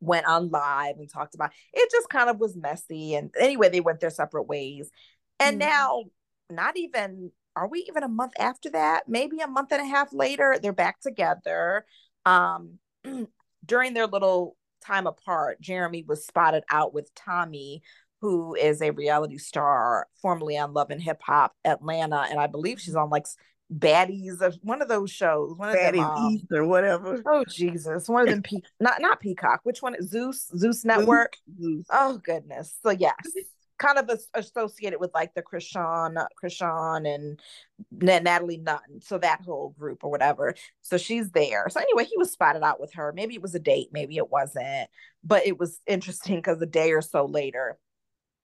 [0.00, 3.80] went on live and talked about it just kind of was messy and anyway they
[3.80, 4.90] went their separate ways
[5.38, 5.68] and mm-hmm.
[5.68, 6.04] now,
[6.50, 9.08] not even, are we even a month after that?
[9.08, 11.84] Maybe a month and a half later, they're back together.
[12.24, 12.78] Um,
[13.64, 17.82] during their little time apart, Jeremy was spotted out with Tommie,
[18.20, 22.26] who is a reality star formerly on Love and Hip Hop Atlanta.
[22.30, 23.26] And I believe she's on like
[23.72, 25.54] baddies of one of those shows.
[25.56, 27.22] One of baddies them, um, or whatever.
[27.26, 28.42] Oh Jesus, one of them.
[28.42, 29.60] Pe- not not Peacock.
[29.64, 29.96] Which one?
[30.02, 31.36] Zeus Zeus Network.
[31.60, 31.86] Zeus.
[31.90, 32.76] Oh goodness.
[32.82, 33.14] So yes,
[33.82, 37.40] kind of associated with like the Chrisean, Chrisean and
[37.90, 39.00] Natalie Nunn.
[39.00, 40.54] So that whole group or whatever.
[40.82, 41.66] So she's there.
[41.68, 43.12] So anyway, he was spotted out with her.
[43.12, 44.88] Maybe it was a date, maybe it wasn't.
[45.24, 47.78] But it was interesting because a day or so later,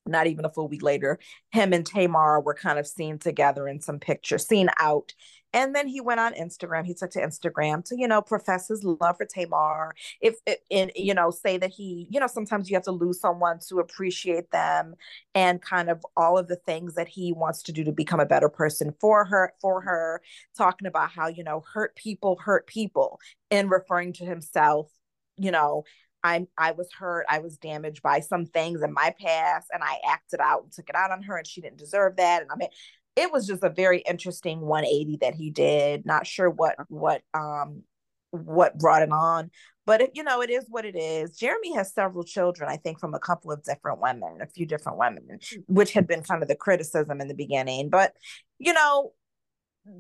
[0.09, 1.19] not even a full week later,
[1.51, 5.13] him and Tamar were kind of seen together in some pictures, seen out
[5.53, 6.85] and then he went on Instagram.
[6.85, 9.95] He took to Instagram to, you know, profess his love for Tamar.
[10.21, 10.37] If
[10.71, 13.79] and you know, say that he, you know, sometimes you have to lose someone to
[13.79, 14.95] appreciate them
[15.35, 18.27] and kind of all of the things that he wants to do to become a
[18.27, 20.21] better person for her, for her,
[20.57, 23.19] talking about how, you know, hurt people hurt people
[23.51, 24.91] and referring to himself,
[25.39, 25.85] you know,
[26.25, 29.99] I'm I was hurt, I was damaged by some things in my past, and I
[30.09, 32.43] acted out and took it out on her, and she didn't deserve that.
[32.43, 32.71] And I mean,
[33.17, 36.07] it was just a very interesting 180 that he did.
[36.07, 37.83] Not sure what what um
[38.31, 39.51] what brought it on,
[39.87, 41.37] but it, you know it is what it is.
[41.37, 44.99] Jeremy has several children, I think, from a couple of different women, a few different
[44.99, 47.89] women, which had been kind of the criticism in the beginning.
[47.89, 48.13] But
[48.59, 49.13] you know,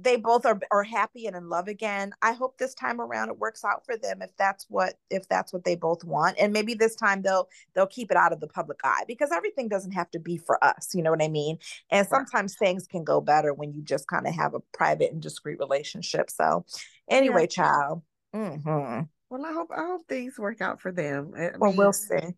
[0.02, 2.12] they both are are happy and in love again.
[2.22, 5.52] I hope this time around it works out for them if that's what if that's
[5.52, 6.36] what they both want.
[6.38, 9.68] And maybe this time they'll they'll keep it out of the public eye because everything
[9.68, 11.58] doesn't have to be for us, you know what I mean?
[11.90, 15.22] And sometimes things can go better when you just kind of have a private and
[15.22, 16.30] discreet relationship.
[16.30, 16.64] So
[17.08, 17.46] anyway, yeah.
[17.46, 18.02] child.
[18.34, 19.02] Mm-hmm.
[19.30, 21.32] Well, I hope I hope things work out for them.
[21.36, 22.34] I well, we'll see.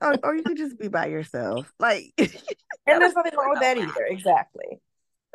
[0.00, 1.72] or, or you could just be by yourself.
[1.78, 2.30] Like and
[2.86, 4.04] there's nothing wrong with that either.
[4.08, 4.80] Exactly.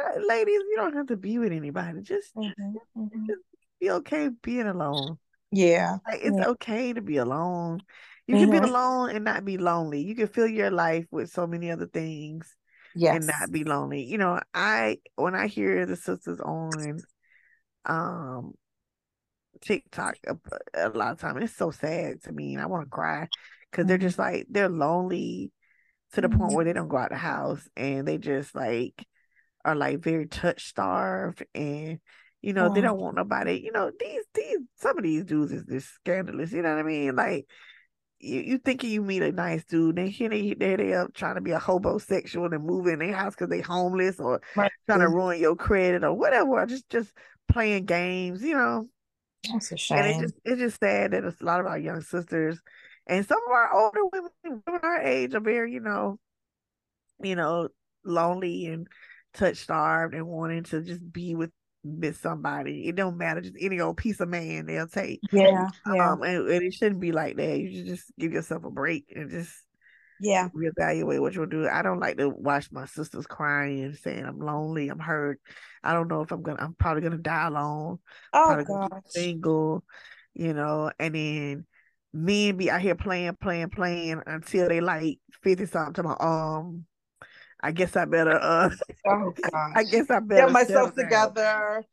[0.27, 2.01] Ladies, you don't have to be with anybody.
[2.01, 3.25] Just, mm-hmm, mm-hmm.
[3.27, 3.41] just
[3.79, 5.17] be okay being alone.
[5.51, 5.97] Yeah.
[6.07, 6.47] Like, it's yeah.
[6.47, 7.81] okay to be alone.
[8.27, 8.63] You can be Mhm.
[8.63, 10.01] alone and not be lonely.
[10.01, 12.55] You can fill your life with so many other things
[13.13, 14.03] and not be lonely.
[14.03, 17.03] You know, I when I hear the sisters on
[17.85, 18.53] um
[19.61, 20.35] TikTok a,
[20.73, 23.27] a lot of time, it's so sad to me, and I want to cry
[23.71, 24.01] because they're Mhm.
[24.01, 25.51] just like they're lonely
[26.13, 29.05] to the point where they don't go out the house and they just like
[29.65, 31.99] are like very touch starved and
[32.41, 32.83] you know they Mm.
[32.83, 33.61] don't want nobody.
[33.63, 36.51] You know these these some of these dudes is just scandalous.
[36.51, 37.15] You know what I mean?
[37.15, 37.47] Like
[38.19, 41.35] you, you thinking you meet a nice dude, then here they there they up trying
[41.35, 44.71] to be a homosexual and move in their house because they homeless or Right.
[44.85, 47.11] trying to ruin your credit or whatever, or just just
[47.47, 48.87] playing games, you know.
[49.51, 49.99] That's a shame.
[49.99, 52.61] And it's just it's just sad that it's a lot of our young sisters
[53.07, 56.19] and some of our older women, women our age are very, you know,
[57.21, 57.69] you know,
[58.05, 58.87] lonely and
[59.33, 61.51] touch starved and wanting to just be with
[61.83, 62.87] with somebody.
[62.87, 65.21] It don't matter, just any old piece of man they'll take.
[65.31, 65.67] Yeah.
[65.93, 66.11] Yeah.
[66.11, 67.59] Um, and, and it shouldn't be like that.
[67.59, 69.51] You should just give yourself a break and just
[70.21, 70.47] Yeah.
[70.55, 71.67] reevaluate what you'll do.
[71.67, 75.41] I don't like to watch my sisters crying and saying I'm lonely, I'm hurt.
[75.83, 76.63] I don't know if I'm gonna.
[76.63, 77.99] I'm probably gonna die alone.
[78.31, 79.01] Oh Probably gonna be gosh.
[79.07, 79.83] single,
[80.33, 80.89] you know.
[80.97, 81.65] And then
[82.13, 86.05] men be out here playing, playing, playing until they like fifty something.
[86.05, 86.85] talking about, Um,
[87.63, 88.37] I guess I better.
[88.39, 88.69] Uh,
[89.05, 89.33] Oh
[89.75, 91.83] I guess I better Get myself together.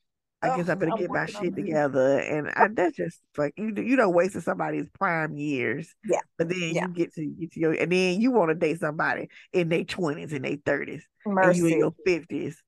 [0.43, 3.73] I guess I better I'm get my shit together, and I, that's just like you.
[3.77, 5.95] You don't wasted somebody's prime years.
[6.09, 6.21] Yeah.
[6.39, 6.87] But then Yeah.
[6.87, 9.85] you get to get to your, and then you want to date somebody in their
[9.85, 12.63] twenties and their thirties, and you in your fifties.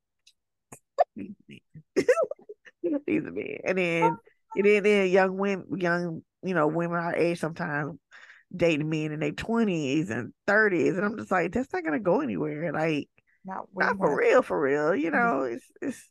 [1.17, 4.17] These are men, and then
[4.57, 7.99] and then, then young women, young you know women our age sometimes
[8.55, 12.21] dating men in their twenties and thirties, and I'm just like, that's not gonna go
[12.21, 12.73] anywhere.
[12.73, 13.09] Like,
[13.45, 14.95] Not not for real, for real.
[14.95, 16.09] You know, it's it's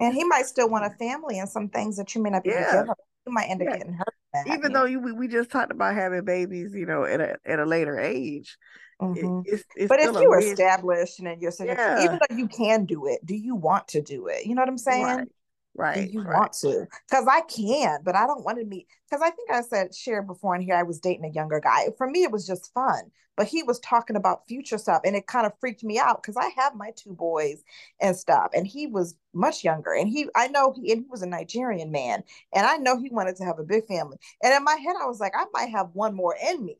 [0.00, 2.50] And he might still want a family and some things that you may not be
[2.50, 2.66] yeah.
[2.66, 2.94] together.
[3.26, 3.78] You might end up Yeah.
[3.78, 4.14] getting hurt.
[4.32, 7.36] that, even though you we, we just talked about having babies, you know, at a
[7.46, 8.56] at a later age,
[9.00, 9.42] it, Mhm.
[9.46, 10.52] it's it's But if you risk.
[10.52, 12.04] established and you're saying Yeah.
[12.04, 14.44] even though you can do it, do you want to do it?
[14.46, 15.04] You know what I'm saying?
[15.04, 15.28] Right,
[15.74, 16.36] right, you right.
[16.38, 16.86] want to?
[17.08, 18.86] Because I can, but I don't want to meet.
[19.08, 21.86] Because I think I said shared before in here, I was dating a younger guy.
[21.98, 25.26] For me, it was just fun, but he was talking about future stuff, and it
[25.26, 27.62] kind of freaked me out because I have my two boys
[28.00, 31.22] and stuff, and he was much younger, and he, I know he, and he was
[31.22, 32.22] a Nigerian man,
[32.54, 35.06] and I know he wanted to have a big family, and in my head, I
[35.06, 36.78] was like, I might have one more in me,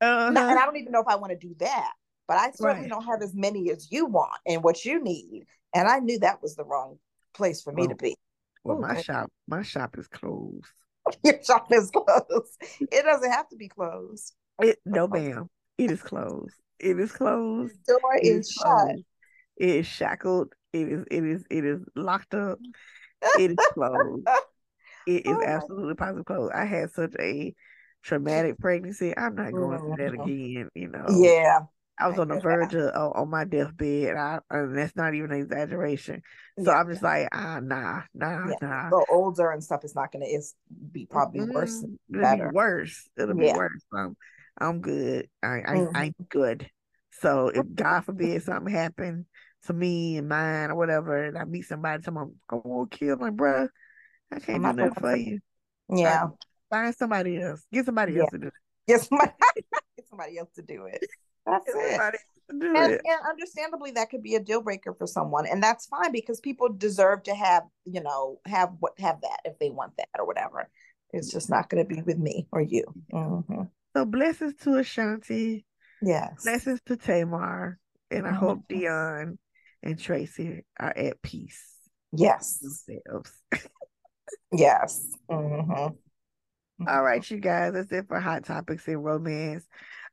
[0.00, 0.58] Uh Not- and.
[0.58, 1.92] I don't even know if I want to do that,
[2.28, 2.90] but I certainly Right.
[2.90, 6.42] don't have as many as you want and what you need, and I knew that
[6.42, 6.98] was the wrong
[7.34, 8.16] place for me to be.
[8.64, 10.66] Well, my shop, my shop is closed.
[11.24, 12.62] Your shop is closed.
[12.80, 14.34] It doesn't have to be closed.
[14.60, 15.48] It no, ma'am.
[15.78, 16.54] It is closed.
[16.78, 17.74] It is closed.
[17.86, 18.66] The door It is is shut.
[18.66, 19.04] closed.
[19.56, 20.54] It is shackled.
[20.72, 21.04] It is.
[21.10, 21.44] It is.
[21.50, 22.58] It is locked up.
[23.38, 24.26] It is closed.
[25.06, 26.52] It is Oh absolutely positive closed.
[26.54, 27.54] I had such a
[28.02, 29.14] traumatic pregnancy.
[29.14, 30.24] I'm not going through that Mhm.
[30.24, 30.68] again.
[30.74, 31.06] You know.
[31.20, 31.60] Yeah.
[31.98, 35.14] I was I on the verge of on my deathbed, and, I, and that's not
[35.14, 36.22] even an exaggeration.
[36.62, 36.78] So Yeah.
[36.78, 38.56] I'm just like, ah, nah, nah, Yeah.
[38.60, 38.90] nah.
[38.90, 40.54] The older and stuff is not gonna is
[40.92, 41.82] be probably worse.
[41.82, 41.84] Mm-mm.
[41.84, 42.48] and It'll better.
[42.48, 43.08] be worse.
[43.16, 43.82] It'll be worse.
[43.92, 44.16] I'm,
[44.58, 45.28] I'm good.
[45.42, 45.90] I, I, Mhm.
[45.94, 46.68] I'm good.
[47.20, 49.26] So if God forbid something happened
[49.66, 53.30] to me and mine or whatever, and I meet somebody, someone go oh, kill my
[53.30, 53.68] bruh,
[54.32, 55.40] I can't do not nothing for you.
[55.88, 56.28] Yeah.
[56.70, 57.64] Find somebody else.
[57.72, 58.22] Get somebody Yeah.
[58.22, 58.52] else to do it.
[58.88, 59.32] Get somebody,
[59.96, 61.04] get somebody else to do it.
[61.46, 61.90] That's Get it.
[61.90, 63.00] somebody else to do And, it.
[63.04, 66.68] and understandably, that could be a deal breaker for someone, and that's fine because people
[66.68, 70.70] deserve to have, you know, have what have that if they want that or whatever.
[71.12, 72.84] It's just not going to be with me or you.
[73.12, 73.70] Mhm.
[73.94, 75.64] So blessings to Ashanti.
[76.02, 76.42] Yes.
[76.42, 77.78] Blessings to Tamar.
[78.10, 78.36] And I Mhm.
[78.36, 79.38] hope Deion
[79.82, 81.62] and Tracey are at peace
[82.12, 82.58] Yes.
[82.58, 83.32] themselves.
[84.52, 85.06] Yes.
[85.28, 85.96] Mhm.
[86.86, 89.66] All right, you guys, that's it for Hot Topics in Romance.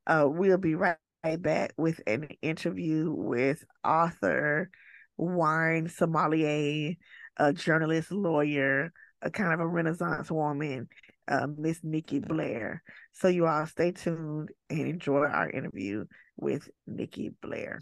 [0.05, 4.71] Uh, we'll be right, right back with an interview with author,
[5.17, 6.95] wine sommelier,
[7.37, 10.89] a journalist, lawyer, a kind of a Renaissance woman,
[11.27, 12.79] uh, Miss Nikki Blaire.
[13.13, 16.05] So you all stay tuned and enjoy our interview
[16.37, 17.79] with Nikki Blaire.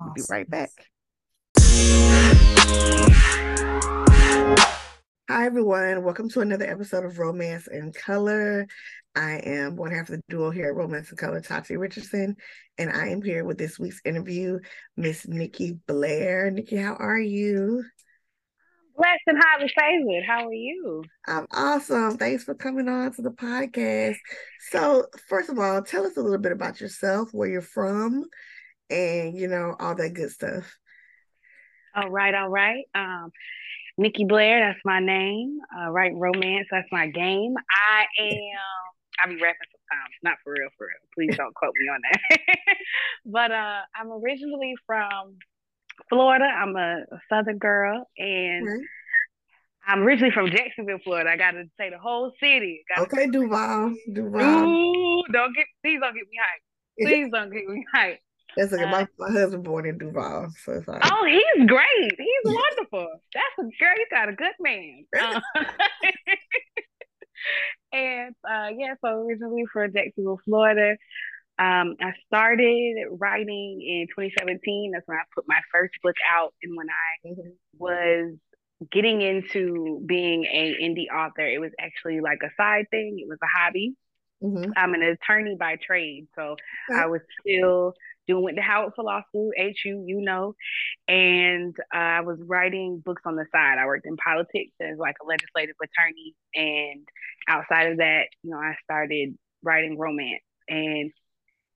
[0.00, 0.70] We'll be right back.
[5.34, 6.04] Hi, everyone.
[6.04, 8.66] Welcome to another episode of Romance in Colour.
[9.16, 12.36] I am one half of the duo here at Romance in Colour, Tati Richardson,
[12.76, 14.58] and I am here with this week's interview,
[14.94, 16.52] Miss Nikki Blaire.
[16.52, 17.82] Nikki, how are you?
[18.94, 20.24] Blessed and highly favored.
[20.26, 21.02] How are you?
[21.26, 22.18] I'm awesome.
[22.18, 24.18] Thanks for coming on to the podcast.
[24.68, 28.26] So, first of all, tell us a little bit about yourself, where you're from,
[28.90, 30.76] and you know, all that good stuff.
[31.94, 32.84] All right, all right.
[32.94, 33.30] Um,
[33.98, 35.58] Nikki Blaire, that's my name.
[35.76, 37.54] Uh, write romance, that's my game.
[37.70, 38.58] I am.
[39.20, 40.96] I'll be rapping sometimes, not for real, for real.
[41.14, 42.38] Please don't quote me on that.
[43.26, 45.36] but uh, I'm originally from
[46.08, 46.44] Florida.
[46.44, 48.80] I'm a Southern girl, and mm-hmm.
[49.86, 51.30] I'm originally from Jacksonville, Florida.
[51.30, 52.82] I got to say the whole city.
[52.98, 53.94] Okay, Duval.
[54.12, 54.64] Duval.
[54.64, 57.06] Ooh, don't get please don't get me hyped.
[57.06, 58.18] Please don't get me hyped.
[58.56, 58.84] That's okay.
[58.84, 62.12] Uh, my, my husband born in Duval, so it's like, Oh, he's great.
[62.18, 63.08] He's wonderful.
[63.34, 63.96] That's a girl.
[63.96, 65.04] You got a good man.
[65.18, 65.40] Uh,
[67.92, 70.96] and uh, yeah, so originally from Jacksonville, Florida.
[71.58, 74.92] Um, I started writing in 2017.
[74.92, 77.50] That's when I put my first book out, and when I mm-hmm.
[77.78, 78.34] was
[78.90, 83.18] getting into being a indie author, it was actually like a side thing.
[83.20, 83.94] It was a hobby.
[84.42, 84.72] Mm-hmm.
[84.76, 86.56] I'm an attorney by trade, so
[86.90, 87.00] okay.
[87.00, 87.94] I was still
[88.26, 90.54] doing went to Howard for law school, HU, you know,
[91.08, 93.78] and uh, I was writing books on the side.
[93.78, 97.06] I worked in politics as like a legislative attorney, and
[97.48, 101.10] outside of that, you know, I started writing romance, and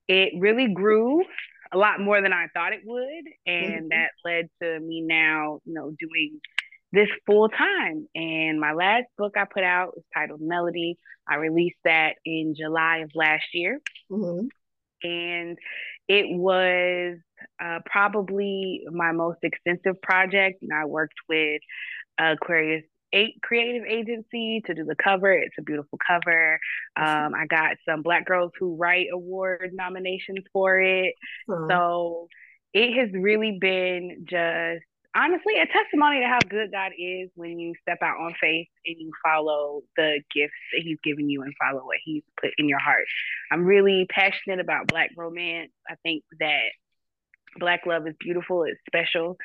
[0.07, 1.23] it really grew
[1.71, 3.87] a lot more than I thought it would, and mm-hmm.
[3.89, 6.39] that led to me now, you know, doing
[6.91, 8.07] this full time.
[8.15, 10.97] And my last book I put out was titled Melody.
[11.27, 13.79] I released that in July of last year.
[14.09, 14.47] Mm-hmm.
[15.03, 15.57] And
[16.07, 17.17] it was
[17.61, 20.59] uh, probably my most extensive project.
[20.61, 21.61] You know, I worked with
[22.19, 22.83] Aquarius
[23.13, 25.31] eight creative agency to do the cover.
[25.31, 26.59] It's a beautiful cover.
[26.97, 31.13] Um, I got some Black Girls Who Write Award nominations for it.
[31.69, 32.27] So
[32.73, 34.83] it has really been just
[35.17, 38.95] honestly a testimony to how good God is when you step out on faith and
[38.99, 42.79] you follow the gifts that He's given you and follow what He's put in your
[42.79, 43.05] heart.
[43.51, 45.71] I'm really passionate about Black romance.
[45.89, 46.69] I think that
[47.59, 49.37] Black love is beautiful, it's special.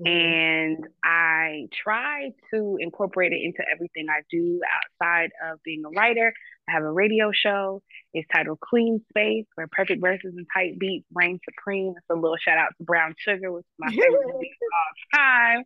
[0.00, 0.06] Mm-hmm.
[0.06, 6.32] And I try to incorporate it into everything I do outside of being a writer.
[6.68, 7.82] I have a radio show.
[8.12, 11.94] It's titled Clean Space, where perfect verses and tight beats reign supreme.
[11.96, 15.64] It's a little shout out to Brown Sugar, which is my favorite of all time.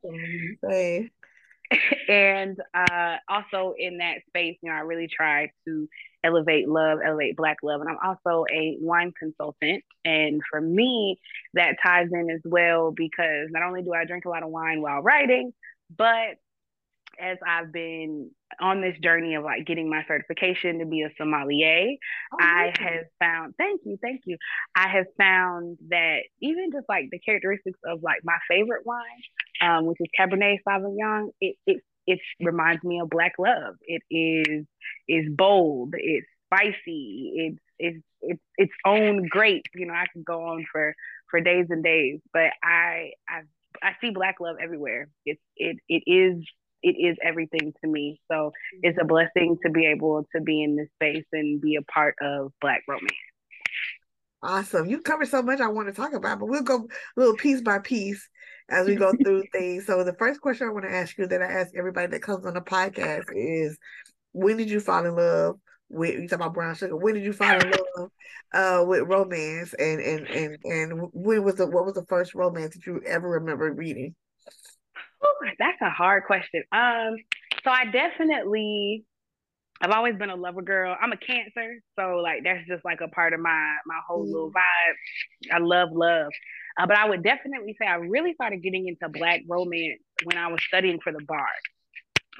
[2.09, 5.89] and uh, also in that space, you know, I really try to
[6.23, 7.81] elevate love, elevate Black love.
[7.81, 9.83] And I'm also a wine consultant.
[10.05, 11.19] And for me,
[11.55, 14.83] that ties in as well because not only do I drink a lot of wine
[14.83, 15.53] while writing,
[15.97, 16.37] but
[17.19, 21.97] as I've been on this journey of like getting my certification to be a sommelier,
[22.33, 24.37] oh, I have found, thank you, thank you.
[24.75, 29.03] I have found that even just like the characteristics of like my favorite wine,
[29.61, 33.75] um, which is Cabernet Sauvignon, it, it, it reminds me of black love.
[33.83, 34.67] It is,
[35.11, 39.67] is bold, it's spicy, it's, it's, it's its own great.
[39.75, 40.95] You know, I could go on for,
[41.31, 43.43] for days and days, but I, I,
[43.83, 45.09] I see black love everywhere.
[45.25, 46.45] It's, it, it is
[46.83, 48.21] it is everything to me.
[48.31, 48.53] So
[48.83, 52.15] it's a blessing to be able to be in this space and be a part
[52.21, 53.11] of Black romance.
[54.43, 54.89] Awesome.
[54.89, 57.61] You covered so much I want to talk about, but we'll go a little piece
[57.61, 58.27] by piece
[58.71, 59.87] as we go through things.
[59.87, 62.47] So the first question I want to ask you that I ask everybody that comes
[62.47, 63.77] on the podcast is
[64.33, 65.57] when did you fall in love
[65.89, 66.97] with you talk about brown sugar?
[66.97, 68.11] When did you fall in love
[68.53, 72.75] uh, with romance and and and and when was the what was the first romance
[72.75, 74.15] that you ever remember reading?
[75.59, 76.63] that's a hard question.
[76.73, 77.17] Um,
[77.65, 79.05] so I definitely,
[79.81, 80.97] I've always been a lover girl.
[81.01, 84.33] I'm a Cancer, so like that's just like a part of my my whole mm.
[84.33, 85.53] little vibe.
[85.53, 86.31] I love love,
[86.79, 90.49] uh, but I would definitely say I really started getting into Black romance when I
[90.49, 91.49] was studying for the bar.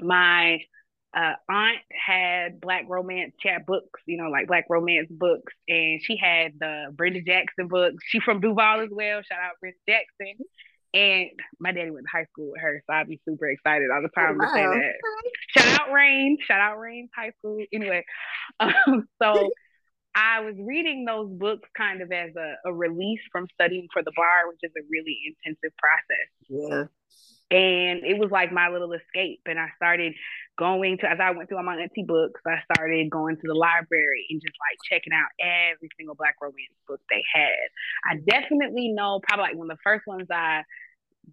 [0.01, 0.59] My
[1.17, 6.17] uh, aunt had black romance chat books, you know, like black romance books, and she
[6.17, 8.05] had the Brenda Jackson books.
[8.07, 9.21] She from Duval as well.
[9.23, 10.45] Shout out Brenda Jackson.
[10.93, 11.31] And
[11.61, 14.09] my daddy went to high school with her, so I'd be super excited all the
[14.09, 14.47] time wow.
[14.47, 14.93] to say that.
[15.57, 17.65] Shout out Raines, shout out Raines high school.
[17.73, 18.05] Anyway,
[18.61, 19.51] um, so
[20.15, 24.13] I was reading those books kind of as a, a release from studying for the
[24.17, 26.29] bar, which is a really intensive process.
[26.49, 26.85] Yeah.
[27.51, 29.41] And it was like my little escape.
[29.47, 30.15] And I started
[30.59, 33.55] going to, as I went through all my auntie books, I started going to the
[33.55, 37.69] library and just like checking out every single Black romance book they had.
[38.05, 40.63] I definitely know, probably like one of the first ones I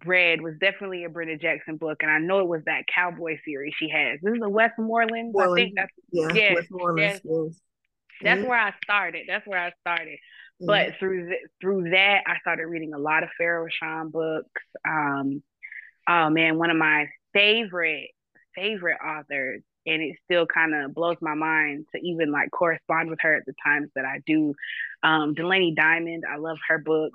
[0.04, 3.74] read was definitely a Brenda Jackson book, and I know it was that cowboy series
[3.78, 4.18] she has.
[4.22, 5.34] This is the Westmoreland.
[5.38, 7.20] I think that's yeah, yes, Westmoreland.
[7.24, 7.60] Yes.
[8.22, 8.48] That's mm-hmm.
[8.48, 9.26] where I started.
[9.28, 10.18] That's where I started.
[10.60, 10.66] Mm-hmm.
[10.66, 14.62] But through th- through that, I started reading a lot of Farrah Rochon books.
[14.86, 15.42] Um,
[16.08, 18.10] oh man, one of my favorite
[18.54, 23.18] favorite authors and it still kind of blows my mind to even like correspond with
[23.22, 24.54] her at the times that I do.
[25.02, 27.12] Um, Delaney Diamond, I love her book,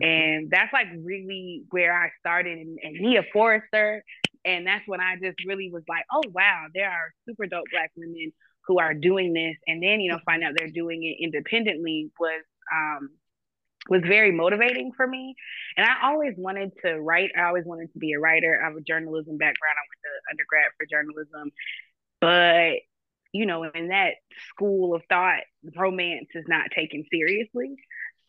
[0.00, 2.58] and that's like really where I started.
[2.58, 4.04] And, and Nia Forrester,
[4.44, 7.90] and that's when I just really was like, oh wow, there are super dope black
[7.96, 8.32] women
[8.66, 12.44] who are doing this, and then you know find out they're doing it independently was
[12.72, 13.10] um
[13.88, 15.34] was very motivating for me.
[15.76, 17.30] And I always wanted to write.
[17.36, 18.60] I always wanted to be a writer.
[18.62, 19.76] I have a journalism background.
[19.76, 21.50] I went to undergrad for journalism,
[22.20, 22.82] but
[23.32, 24.14] you know, in that
[24.50, 25.40] school of thought,
[25.74, 27.76] romance is not taken seriously.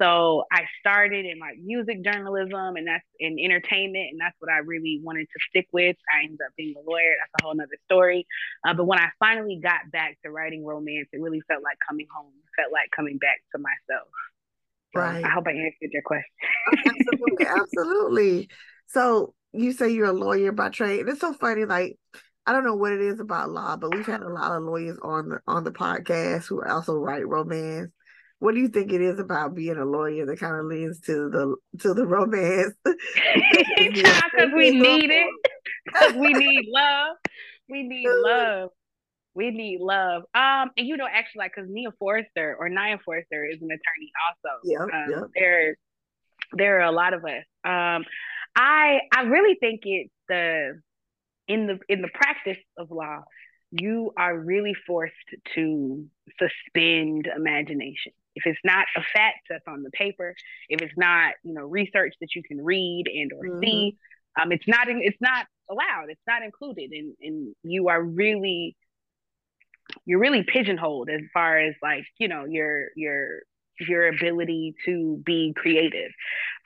[0.01, 4.59] So I started in like music journalism and that's in entertainment, and that's what I
[4.59, 5.95] really wanted to stick with.
[6.11, 7.13] I ended up being a lawyer.
[7.19, 8.25] That's a whole nother story.
[8.65, 12.07] Uh, but when I finally got back to writing romance, it really felt like coming
[12.13, 12.31] home.
[12.33, 14.07] It felt like coming back to myself.
[14.93, 15.23] So right.
[15.23, 16.25] I hope I answered your question.
[16.87, 18.49] absolutely, absolutely.
[18.87, 21.01] So you say you're a lawyer by trade.
[21.01, 21.97] And it's so funny, like
[22.45, 24.97] I don't know what it is about law, but we've had a lot of lawyers
[25.01, 27.91] on the on the podcast who also write romance.
[28.39, 31.29] What do you think it is about being a lawyer that kind of leads to
[31.29, 32.73] the to the romance?
[32.85, 35.27] Because we need it.
[35.85, 37.15] Because we need love.
[37.69, 38.69] We need love.
[39.35, 40.23] We need love.
[40.35, 44.11] Um, and you know, actually, like, because Nia Forrester or Nia Forrester is an attorney
[44.27, 44.59] also.
[44.63, 45.21] Yeah, um, yeah.
[45.35, 45.77] There,
[46.53, 47.43] there are a lot of us.
[47.63, 48.05] Um,
[48.55, 50.79] I I really think it's the
[51.47, 53.23] in the in the practice of law,
[53.71, 55.13] you are really forced
[55.55, 56.05] to
[56.39, 58.11] suspend imagination.
[58.35, 60.35] If it's not a fact that's on the paper,
[60.69, 63.63] if it's not you know research that you can read and or mm-hmm.
[63.63, 63.97] see,
[64.41, 66.09] um, it's not it's not allowed.
[66.09, 68.75] It's not included, and and you are really
[70.05, 73.41] you're really pigeonholed as far as like you know your your
[73.79, 76.11] your ability to be creative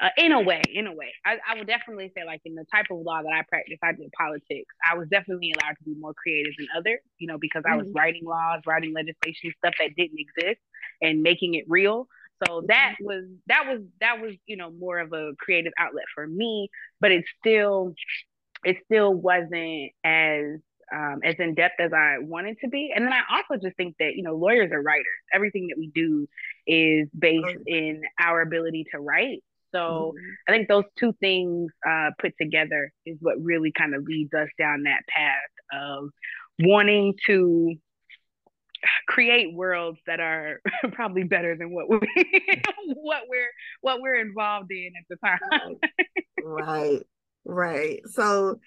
[0.01, 2.65] uh, in a way in a way I, I would definitely say like in the
[2.71, 5.95] type of law that i practice i did politics i was definitely allowed to be
[5.97, 7.97] more creative than others you know because i was mm-hmm.
[7.97, 10.59] writing laws writing legislation stuff that didn't exist
[11.01, 12.07] and making it real
[12.45, 13.05] so that mm-hmm.
[13.05, 17.11] was that was that was you know more of a creative outlet for me but
[17.11, 17.93] it still
[18.63, 20.59] it still wasn't as
[20.93, 22.91] um, as in depth as I wanted to be.
[22.95, 25.05] And then I also just think that, you know, lawyers are writers.
[25.33, 26.27] Everything that we do
[26.65, 29.43] is based in our ability to write.
[29.73, 30.31] So mm-hmm.
[30.47, 34.47] I think those two things uh, put together is what really kind of leads us
[34.57, 35.35] down that path
[35.73, 36.09] of
[36.59, 37.75] wanting to
[39.07, 40.61] create worlds that are
[40.93, 41.99] probably better than what we
[42.93, 43.49] what we're
[43.81, 45.75] what we're involved in at the time.
[46.43, 47.01] right.
[47.45, 48.01] Right.
[48.07, 48.59] So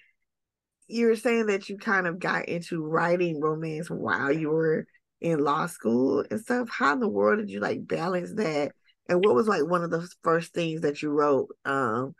[0.91, 4.85] you were saying that you kind of got into writing romance while you were
[5.19, 6.69] in law school and stuff.
[6.69, 8.71] How in the world did you like balance that?
[9.07, 12.15] And what was like one of the first things that you wrote um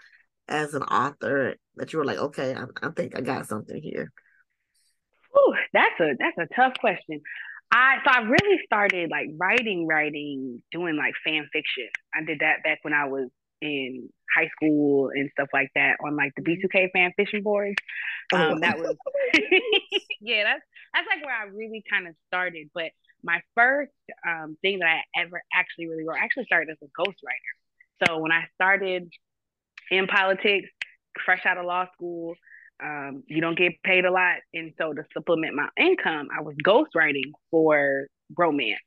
[0.47, 4.11] as an author that you were like, okay, I, I think I got something here?
[5.35, 7.21] Oh, that's a that's a tough question.
[7.71, 11.87] I so I really started like writing, writing, doing like fan fiction.
[12.13, 13.29] I did that back when I was
[13.61, 17.75] in high school and stuff like that on like the B2K fan fiction boards.
[18.33, 18.95] Oh, um, that was
[20.21, 22.69] yeah, that's that's like where I really kind of started.
[22.73, 22.91] But
[23.23, 23.91] my first
[24.27, 28.05] um, thing that I ever actually really wrote, I actually started as a ghostwriter.
[28.05, 29.09] So when I started
[29.91, 30.69] in politics,
[31.23, 32.35] fresh out of law school,
[32.83, 36.55] um, you don't get paid a lot, and so to supplement my income, I was
[36.65, 38.79] ghostwriting for romance.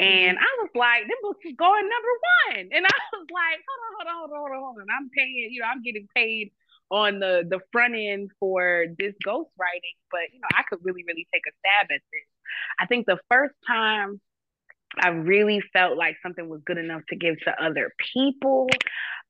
[0.00, 0.48] And mm-hmm.
[0.48, 2.14] I was like, this book is going number
[2.48, 2.72] one.
[2.72, 4.88] And I was like, hold on, hold on, hold on, hold on, hold on.
[4.88, 6.52] I'm paying, you know, I'm getting paid
[6.90, 11.28] on the the front end for this ghostwriting, but you know, I could really, really
[11.32, 12.28] take a stab at this.
[12.80, 14.20] I think the first time
[14.98, 18.68] I really felt like something was good enough to give to other people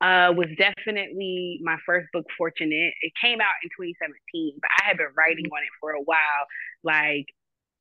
[0.01, 2.95] uh, was definitely my first book, Fortunate.
[3.03, 5.53] It came out in 2017, but I had been writing mm-hmm.
[5.53, 6.47] on it for a while.
[6.83, 7.27] Like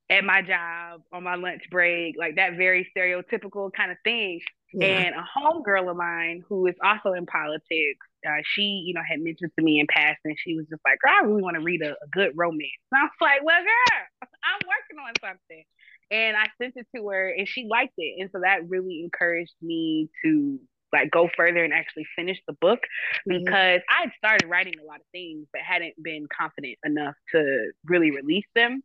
[0.09, 4.39] at my job on my lunch break, like that very stereotypical kind of thing.
[4.73, 4.87] Yeah.
[4.87, 9.19] And a homegirl of mine who is also in politics, uh, she, you know, had
[9.19, 11.81] mentioned to me in passing, she was just like, girl, I really want to read
[11.81, 12.69] a, a, good romance.
[12.91, 15.63] And I was like, well, girl, I'm working on something.
[16.11, 18.21] And I sent it to her and she liked it.
[18.21, 20.59] And so that really encouraged me to
[20.91, 22.79] like go further and actually finish the book
[23.27, 23.43] mm-hmm.
[23.43, 27.71] because I had started writing a lot of things but hadn't been confident enough to
[27.85, 28.81] really release them.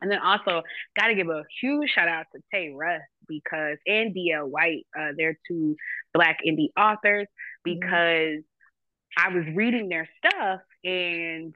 [0.00, 0.62] And then also
[0.98, 5.08] got to give a huge shout out to Tay Russ because and DL White, uh,
[5.16, 5.76] they're two
[6.14, 7.26] Black indie authors
[7.66, 7.74] mm-hmm.
[7.74, 9.32] because mm-hmm.
[9.32, 11.54] I was reading their stuff and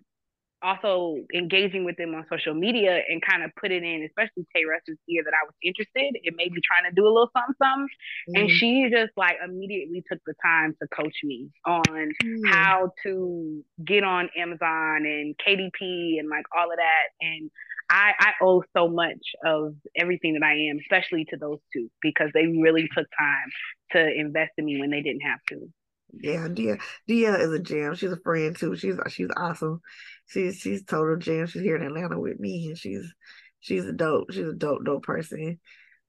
[0.62, 4.64] also engaging with them on social media and kind of put it in, especially Tay
[4.64, 7.88] Russ's ear that I was interested in maybe trying to do a little something, something.
[8.30, 8.40] Mm-hmm.
[8.40, 12.47] And she just like immediately took the time to coach me on mm-hmm.
[12.47, 17.07] how to get on Amazon and KDP and like all of that.
[17.20, 17.51] And
[17.93, 22.30] I, I owe so much of everything that I am, especially to those two, because
[22.32, 23.51] they really took time
[23.93, 25.68] to invest in me when they didn't have to.
[26.14, 27.95] Yeah, Dia Dia is a gem.
[27.95, 28.76] She's a friend too.
[28.76, 29.80] She's she's awesome.
[30.26, 31.47] She's she's total gem.
[31.47, 33.12] She's here in Atlanta with me, and she's
[33.61, 34.30] she's a dope.
[34.30, 35.59] She's a dope dope person.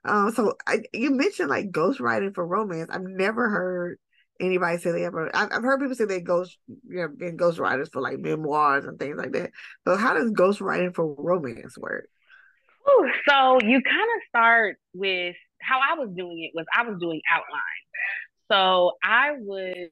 [0.05, 2.89] Um, so I, you mentioned like ghostwriting for romance.
[2.93, 3.99] I've never heard
[4.39, 5.29] anybody say they ever.
[5.35, 8.99] I've, I've heard people say they ghost, you know, been ghostwriters for like memoirs and
[8.99, 9.51] things like that.
[9.87, 12.07] So how does ghostwriting for romance work?
[12.89, 16.99] Ooh, so you kind of start with how I was doing it was I was
[16.99, 17.61] doing outline.
[18.51, 19.89] So I would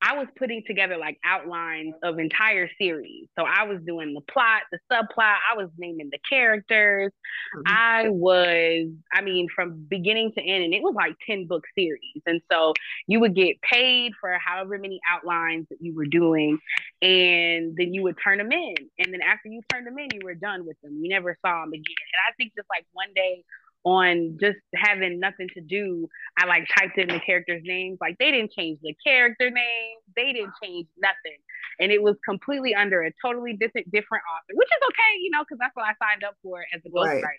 [0.00, 3.26] I was putting together like outlines of entire series.
[3.36, 7.12] So I was doing the plot, the subplot, I was naming the characters.
[7.56, 7.62] Mm-hmm.
[7.66, 12.22] I was, I mean, from beginning to end, and it was like 10 book series.
[12.26, 12.74] And so
[13.08, 16.58] you would get paid for however many outlines that you were doing,
[17.02, 18.74] and then you would turn them in.
[18.98, 21.00] And then after you turned them in, you were done with them.
[21.02, 21.82] You never saw them again.
[22.12, 23.42] And I think just like one day
[23.84, 27.98] on just having nothing to do, I like typed in the characters' names.
[28.00, 31.38] Like they didn't change the character names, they didn't change nothing.
[31.80, 35.42] And it was completely under a totally different different author, which is okay, you know,
[35.42, 37.22] because that's what I signed up for as a ghostwriter.
[37.22, 37.34] Right.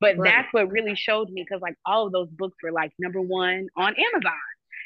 [0.00, 0.32] But right.
[0.32, 3.68] that's what really showed me because like all of those books were like number one
[3.76, 4.32] on Amazon.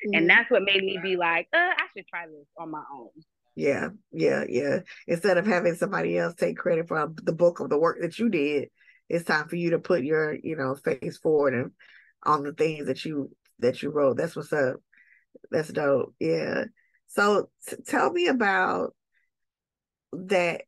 [0.06, 0.14] Mm-hmm.
[0.14, 3.08] And that's what made me be like, uh, I should try this on my own.
[3.54, 4.80] Yeah, yeah, yeah.
[5.08, 8.28] Instead of having somebody else take credit for the book of the work that you
[8.28, 8.68] did,
[9.08, 11.70] it's time for you to put your you know face forward and
[12.24, 14.16] on the things that you that you wrote.
[14.16, 14.76] That's what's up.
[15.50, 16.14] That's dope.
[16.18, 16.64] Yeah.
[17.08, 18.94] So t- tell me about
[20.12, 20.62] that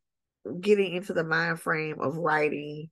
[0.61, 2.89] getting into the mind frame of writing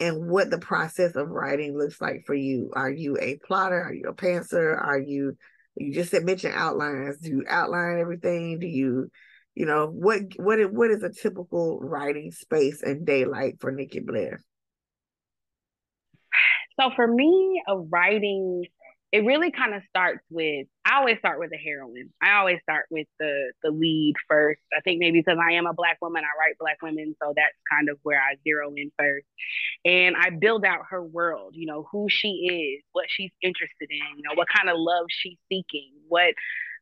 [0.00, 2.70] and what the process of writing looks like for you.
[2.74, 3.80] Are you a plotter?
[3.80, 4.76] Are you a pantser?
[4.80, 5.36] Are you
[5.76, 7.18] you just said mention outlines.
[7.18, 8.58] Do you outline everything?
[8.58, 9.10] Do you
[9.54, 14.38] you know what what what is a typical writing space and daylight for nikki blaire
[16.78, 18.64] so for me, a writing,
[19.10, 22.10] it really kind of starts with I always start with the heroine.
[22.22, 24.60] I always start with the the lead first.
[24.76, 27.54] I think maybe because I am a black woman, I write black women, so that's
[27.70, 29.26] kind of where I zero in first.
[29.84, 32.28] And I build out her world, you know, who she
[32.78, 36.34] is, what she's interested in, you know, what kind of love she's seeking, what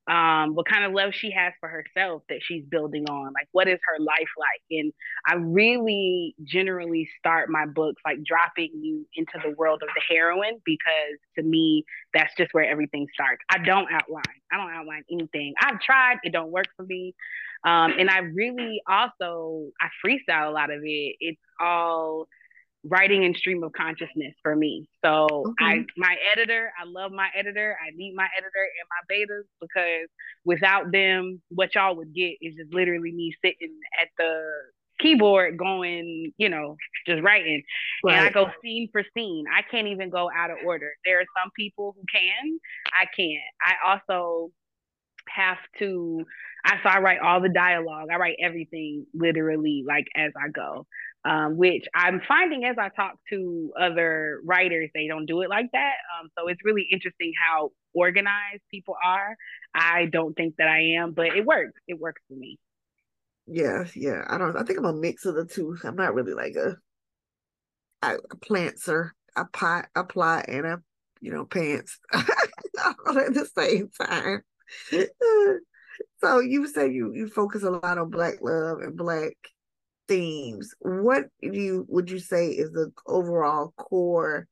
[0.08, 3.32] um, what kind of love she has for herself that she's building on.
[3.32, 4.62] Like, what is her life like?
[4.70, 4.92] And
[5.26, 10.60] I really generally start my books like dropping you into the world of the heroine
[10.64, 11.84] because to me,
[12.14, 13.42] that's just where everything starts.
[13.50, 14.22] I don't outline.
[14.52, 15.54] I don't outline anything.
[15.60, 16.18] I've tried.
[16.22, 17.14] It don't work for me.
[17.64, 21.16] Um, and I really also I freestyle a lot of it.
[21.18, 22.28] It's all
[22.88, 24.88] writing and stream of consciousness for me.
[25.04, 25.64] So mm-hmm.
[25.64, 27.76] I my editor, I love my editor.
[27.84, 30.08] I need my editor and my betas because
[30.44, 34.42] without them, what y'all would get is just literally me sitting at the
[35.00, 36.76] keyboard going, you know,
[37.06, 37.62] just writing.
[38.04, 38.16] Right.
[38.16, 39.44] And I go scene for scene.
[39.52, 40.92] I can't even go out of order.
[41.04, 42.58] There are some people who can.
[42.92, 43.42] I can't.
[43.60, 44.50] I also
[45.28, 46.24] have to
[46.64, 48.08] I so I write all the dialogue.
[48.12, 50.86] I write everything literally like as I go
[51.26, 55.66] um, which I'm finding as I talk to other writers, they don't do it like
[55.72, 55.94] that.
[56.20, 59.36] Um, so it's really interesting how organized people are.
[59.74, 61.80] I don't think that I am, but it works.
[61.88, 62.58] It works for me.
[63.46, 64.24] Yeah, yeah.
[64.28, 64.56] I don't.
[64.56, 65.76] I think I'm a mix of the two.
[65.82, 66.76] I'm not really like a,
[68.02, 70.82] a planter, a pot, a plot, and a
[71.20, 74.42] you know pants all at the same time.
[76.20, 79.34] so you say you you focus a lot on black love and black
[80.08, 84.46] themes, what do you would you say is the overall core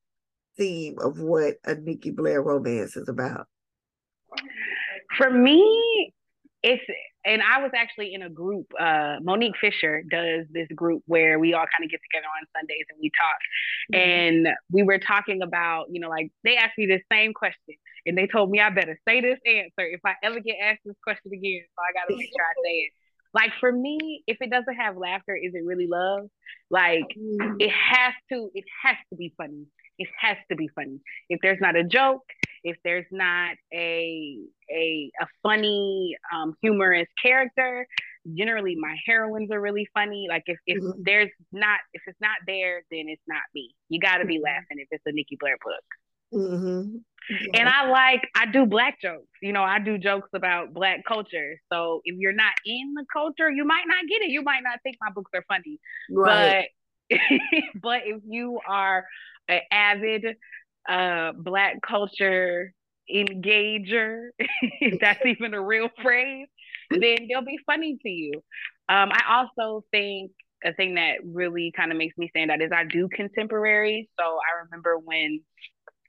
[0.56, 3.46] theme of what a Nikki Blaire romance is about?
[5.16, 6.12] For me,
[6.62, 6.82] it's
[7.26, 8.66] and I was actually in a group.
[8.78, 12.84] Uh, Monique Fisher does this group where we all kind of get together on Sundays
[12.90, 13.40] and we talk.
[13.94, 14.10] Mm-hmm.
[14.10, 17.76] And we were talking about, you know, like they asked me the same question,
[18.06, 20.96] and they told me I better say this answer if I ever get asked this
[21.02, 21.64] question again.
[21.74, 22.92] So I got to make sure I say it.
[23.34, 26.28] Like for me, if it doesn't have laughter, is it really love?
[26.70, 27.56] Like mm.
[27.58, 29.66] it has to, it has to be funny.
[29.98, 31.00] It has to be funny.
[31.28, 32.24] If there's not a joke,
[32.64, 34.38] if there's not a
[34.70, 37.86] a a funny, um, humorous character,
[38.36, 40.26] generally my heroines are really funny.
[40.28, 41.02] Like if, if mm-hmm.
[41.04, 43.74] there's not if it's not there, then it's not me.
[43.88, 44.44] You got to be mm-hmm.
[44.44, 45.84] laughing if it's a Nikki Blaire book.
[46.34, 46.96] Mm-hmm.
[47.30, 47.60] Yeah.
[47.60, 49.28] And I like I do black jokes.
[49.40, 51.56] You know, I do jokes about black culture.
[51.72, 54.28] So if you're not in the culture, you might not get it.
[54.28, 55.78] You might not think my books are funny.
[56.10, 56.66] Right.
[57.10, 57.18] But
[57.82, 59.06] but if you are
[59.48, 60.24] an avid
[60.88, 62.72] uh black culture
[63.12, 66.48] engager, if that's even a real phrase,
[66.90, 68.32] then they'll be funny to you.
[68.88, 69.22] Um, I
[69.56, 70.32] also think
[70.64, 74.08] a thing that really kind of makes me stand out is I do contemporary.
[74.18, 75.40] So I remember when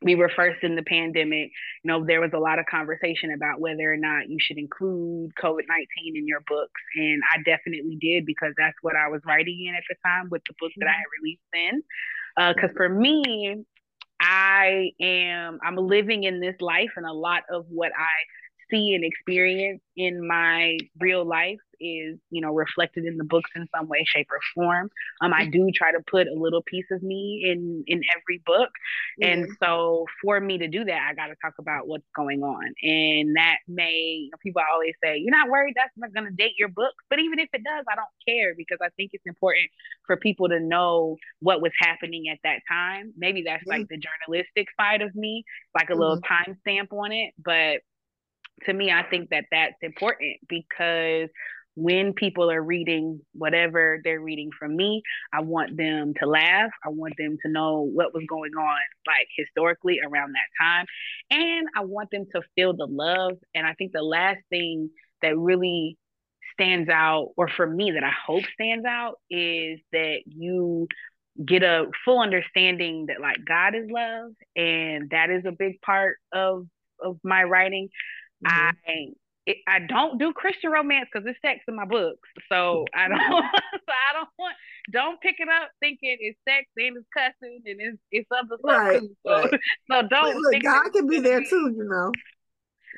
[0.06, 1.50] we were first in the pandemic,
[1.84, 5.32] you know, there was a lot of conversation about whether or not you should include
[5.42, 6.82] COVID 19 in your books.
[6.96, 10.44] And I definitely did because that's what I was writing in at the time with
[10.48, 11.84] the book that I had released then.
[12.54, 13.66] Because uh, for me,
[14.22, 18.14] I am, I'm living in this life, and a lot of what I
[18.70, 23.68] see and experience in my real life is you know reflected in the books in
[23.76, 24.90] some way shape or form
[25.22, 28.70] um i do try to put a little piece of me in in every book
[29.22, 29.30] mm-hmm.
[29.30, 32.74] and so for me to do that i got to talk about what's going on
[32.82, 36.36] and that may you know, people always say you're not worried that's not going to
[36.36, 39.26] date your books but even if it does i don't care because i think it's
[39.26, 39.70] important
[40.06, 43.80] for people to know what was happening at that time maybe that's mm-hmm.
[43.80, 45.44] like the journalistic side of me
[45.74, 46.02] like a mm-hmm.
[46.02, 47.82] little time stamp on it but
[48.64, 51.30] to me, I think that that's important because
[51.76, 55.04] when people are reading whatever they're reading from me,
[55.34, 56.72] I want them to laugh.
[56.86, 60.86] I want them to know what was going on, like historically around that time.
[61.30, 63.34] And I want them to feel the love.
[63.54, 64.90] And I think the last thing
[65.22, 65.98] that really
[66.54, 70.88] stands out, or for me, that I hope stands out, is that you
[71.46, 74.32] get a full understanding that like God is love.
[74.56, 76.68] And that is a big part of
[77.02, 77.90] of my writing
[78.46, 78.92] Mm-hmm.
[78.92, 79.14] I
[79.46, 82.28] it, I don't do Christian romance because it's sex in my books.
[82.50, 84.56] So I don't so I don't want
[84.92, 88.78] don't pick it up thinking it's sex and it's cussing and it's it's other stuff
[88.78, 89.16] right, too.
[89.26, 89.50] So,
[89.92, 92.12] so don't look, God can be there too, you know.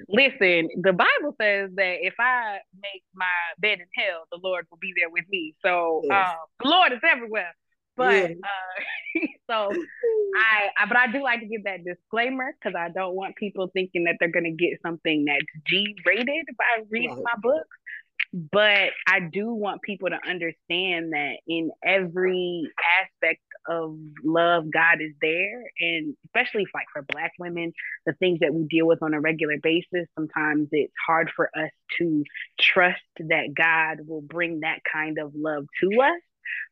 [0.08, 3.26] Listen, the Bible says that if I make my
[3.58, 5.56] bed in hell, the Lord will be there with me.
[5.66, 6.30] So yes.
[6.30, 7.56] um, the Lord is everywhere.
[7.98, 8.36] But yeah.
[8.44, 9.74] uh, so
[10.38, 13.70] I, I, but I do like to give that disclaimer because I don't want people
[13.74, 17.24] thinking that they're gonna get something that's G rated by reading right.
[17.24, 17.68] my books.
[18.34, 22.70] But I do want people to understand that in every
[23.02, 25.64] aspect of love, God is there.
[25.80, 27.72] And especially like for Black women,
[28.06, 31.72] the things that we deal with on a regular basis, sometimes it's hard for us
[32.00, 32.24] to
[32.60, 36.22] trust that God will bring that kind of love to us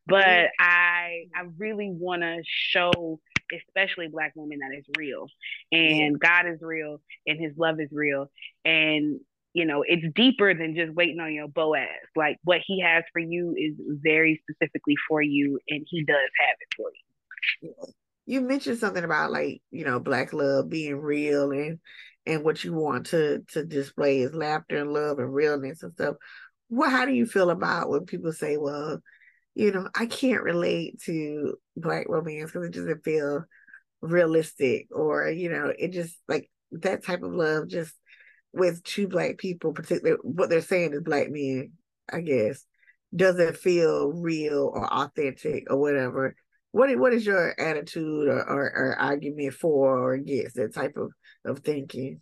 [0.07, 3.19] but I I really want to show
[3.53, 5.28] especially black women that is real.
[5.71, 8.32] And God is real and his love is real.
[8.63, 9.19] And
[9.53, 11.88] you know it's deeper than just waiting on your Boaz.
[12.15, 16.55] Like what he has for you is very specifically for you and he does have
[16.59, 16.89] it for
[17.61, 17.93] you.
[18.26, 21.80] You mentioned something about like you know black love being real and
[22.26, 26.15] and what you want to to display is laughter and love and realness and stuff.
[26.67, 28.99] What how do you feel about when people say well
[29.56, 33.45] you know, I can't relate to black romance because it doesn't feel
[34.01, 37.93] realistic or, you know, it just like that type of love just
[38.51, 41.72] with two black people, particularly what they're saying is black men,
[42.12, 42.66] I guess,
[43.16, 46.36] doesn't feel real or authentic or whatever.
[46.72, 51.12] What what is your attitude or, or, or argument for or against that type of,
[51.45, 52.20] of thinking?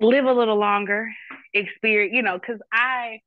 [0.00, 1.10] Live a little longer,
[1.52, 3.20] experience, you know, because I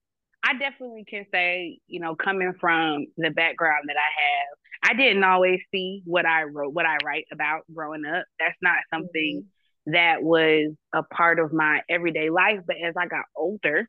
[0.51, 5.23] I definitely can say, you know, coming from the background that I have, I didn't
[5.23, 8.25] always see what I wrote, what I write about growing up.
[8.39, 9.91] That's not something mm-hmm.
[9.93, 12.59] that was a part of my everyday life.
[12.67, 13.87] But as I got older,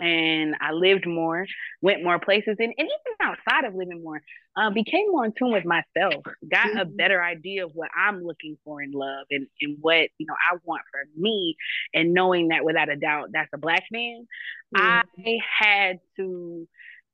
[0.00, 1.46] and I lived more,
[1.82, 4.20] went more places, and, and even outside of living more,
[4.56, 6.78] uh, became more in tune with myself, got mm-hmm.
[6.78, 10.34] a better idea of what I'm looking for in love and, and what you know
[10.34, 11.56] I want for me,
[11.94, 14.26] and knowing that without a doubt that's a black man,
[14.74, 15.22] mm-hmm.
[15.26, 16.68] I had to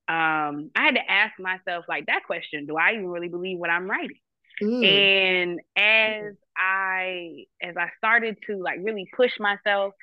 [0.06, 3.70] um I had to ask myself like that question, do I even really believe what
[3.70, 4.18] I'm writing?
[4.62, 4.86] Mm.
[4.86, 9.94] And as I as I started to like really push myself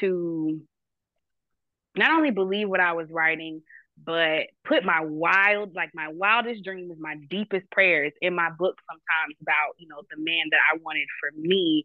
[0.00, 0.60] to
[1.96, 3.62] not only believe what I was writing,
[4.04, 9.36] but put my wild, like my wildest dreams, my deepest prayers in my book sometimes
[9.40, 11.84] about, you know, the man that I wanted for me.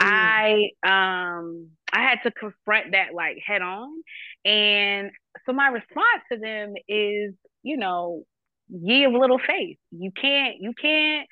[0.00, 0.70] Mm.
[0.84, 4.02] I um I had to confront that like head on.
[4.44, 5.10] And
[5.46, 8.24] so my response to them is, you know,
[8.68, 9.76] ye of little faith.
[9.90, 11.28] You can't, you can't,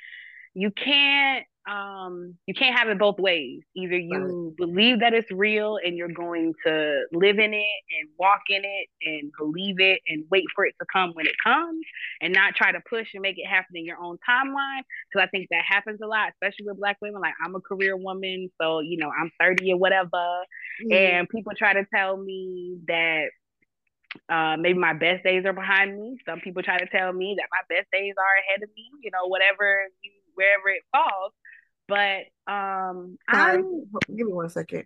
[0.54, 4.56] you can't um you can't have it both ways either you right.
[4.56, 8.88] believe that it's real and you're going to live in it and walk in it
[9.02, 11.84] and believe it and wait for it to come when it comes
[12.22, 14.82] and not try to push and make it happen in your own timeline
[15.12, 17.94] because i think that happens a lot especially with black women like i'm a career
[17.94, 20.92] woman so you know i'm 30 or whatever mm-hmm.
[20.92, 23.26] and people try to tell me that
[24.28, 26.16] uh, maybe my best days are behind me.
[26.26, 28.90] Some people try to tell me that my best days are ahead of me.
[29.02, 31.32] You know, whatever you, wherever it falls.
[31.90, 33.84] But um, Sorry, I'm...
[34.16, 34.84] give me one second.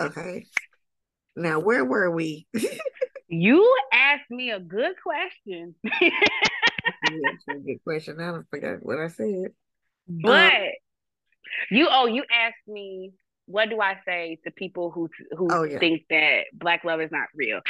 [0.00, 0.46] Okay.
[1.36, 2.48] Now, where were we?
[3.28, 5.76] you asked me a good question.
[7.64, 8.20] good question.
[8.20, 9.52] I don't forget what I said.
[10.08, 10.62] But um,
[11.70, 13.12] you oh you asked me
[13.46, 15.78] what do I say to people who who oh, yeah.
[15.78, 17.60] think that black love is not real?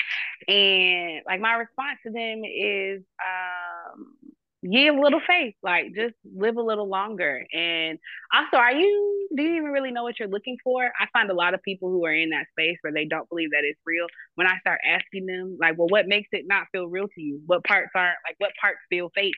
[0.46, 4.14] And like my response to them is um
[4.62, 7.44] give a little faith, like just live a little longer.
[7.52, 7.98] And
[8.34, 10.84] also, are you do you even really know what you're looking for?
[10.84, 13.50] I find a lot of people who are in that space where they don't believe
[13.50, 14.06] that it's real.
[14.34, 17.40] When I start asking them, like, well, what makes it not feel real to you?
[17.46, 19.34] What parts aren't like what parts feel fake?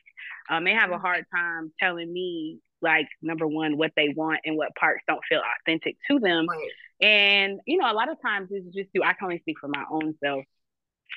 [0.49, 1.01] Um, they have a mm-hmm.
[1.01, 5.41] hard time telling me like number one what they want and what parts don't feel
[5.61, 6.47] authentic to them.
[6.49, 7.07] Right.
[7.07, 9.67] And you know, a lot of times it's just do I can only speak for
[9.67, 10.43] my own self,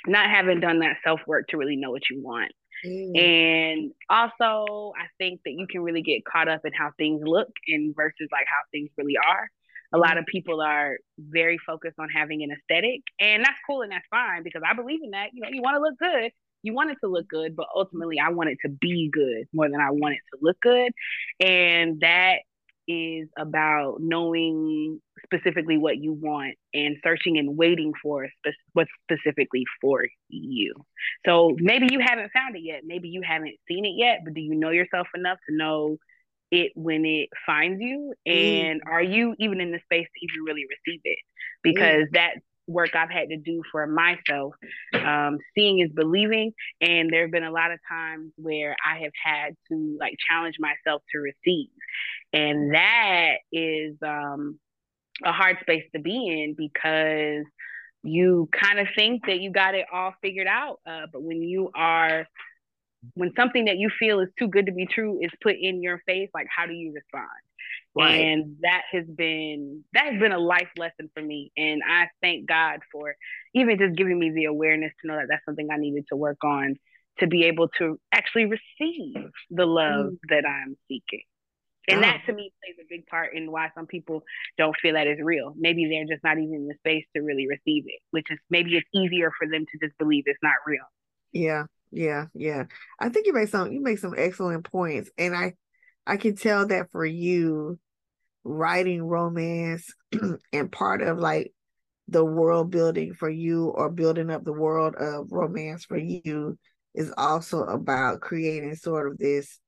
[0.07, 2.53] not having done that self work to really know what you want.
[2.85, 3.18] Mm.
[3.18, 7.49] And also, I think that you can really get caught up in how things look
[7.68, 9.49] and versus like how things really are.
[9.93, 13.93] A lot of people are very focused on having an aesthetic, and that's cool and
[13.93, 15.28] that's fine because I believe in that.
[15.32, 16.32] You know, you want to look good,
[16.62, 19.68] you want it to look good, but ultimately, I want it to be good more
[19.68, 20.93] than I want it to look good.
[21.41, 22.39] And that
[22.89, 29.64] is about knowing specifically what you want and searching and waiting for spe- what's specifically
[29.81, 30.75] for you.
[31.27, 32.83] So maybe you haven't found it yet.
[32.85, 35.97] Maybe you haven't seen it yet, but do you know yourself enough to know
[36.51, 38.14] it when it finds you?
[38.27, 38.91] And mm.
[38.91, 41.18] are you even in the space to even really receive it?
[41.62, 42.12] Because mm.
[42.12, 44.55] that's work I've had to do for myself.
[44.95, 49.12] Um, seeing is believing, and there have been a lot of times where I have
[49.22, 51.68] had to like challenge myself to receive,
[52.33, 54.59] and that is um,
[55.23, 57.45] a hard space to be in because
[58.03, 61.71] you kind of think that you got it all figured out, uh, but when you
[61.75, 62.27] are
[63.15, 66.01] when something that you feel is too good to be true is put in your
[66.07, 67.29] face, like how do you respond?
[67.97, 68.15] Right.
[68.15, 71.53] And that has been that has been a life lesson for me.
[71.57, 73.15] And I thank God for
[73.55, 76.43] even just giving me the awareness to know that that's something I needed to work
[76.43, 76.77] on
[77.21, 80.19] to be able to actually receive the love mm.
[80.29, 81.23] that I'm seeking.
[81.89, 84.22] And that to me plays a big part in why some people
[84.57, 85.55] don't feel that is real.
[85.57, 88.76] Maybe they're just not even in the space to really receive it, which is maybe
[88.76, 90.85] it's easier for them to just believe it's not real.
[91.32, 92.64] Yeah, yeah, yeah.
[92.99, 95.11] I think you make some you make some excellent points.
[95.18, 95.55] And I
[96.07, 97.78] I can tell that for you,
[98.45, 99.93] writing romance
[100.53, 101.53] and part of like
[102.09, 106.59] the world building for you or building up the world of romance for you
[106.95, 109.59] is also about creating sort of this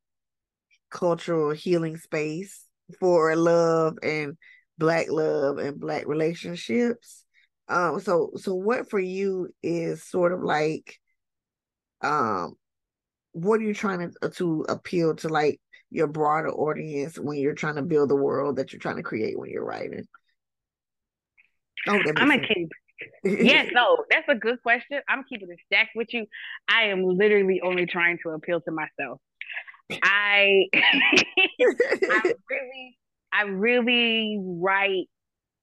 [0.90, 2.66] cultural healing space
[3.00, 4.36] for love and
[4.78, 7.24] black love and black relationships
[7.68, 10.98] um so so what for you is sort of like
[12.02, 12.54] um
[13.32, 15.60] what are you trying to to appeal to like
[15.90, 19.38] your broader audience when you're trying to build the world that you're trying to create
[19.38, 20.04] when you're writing?
[21.86, 22.68] Oh, I'm a keep.
[23.24, 25.00] yes, no, that's a good question.
[25.08, 26.26] I'm keeping it stacked with you.
[26.68, 29.20] I am literally only trying to appeal to myself.
[29.90, 31.22] I, I
[32.50, 32.96] really,
[33.32, 35.08] I really write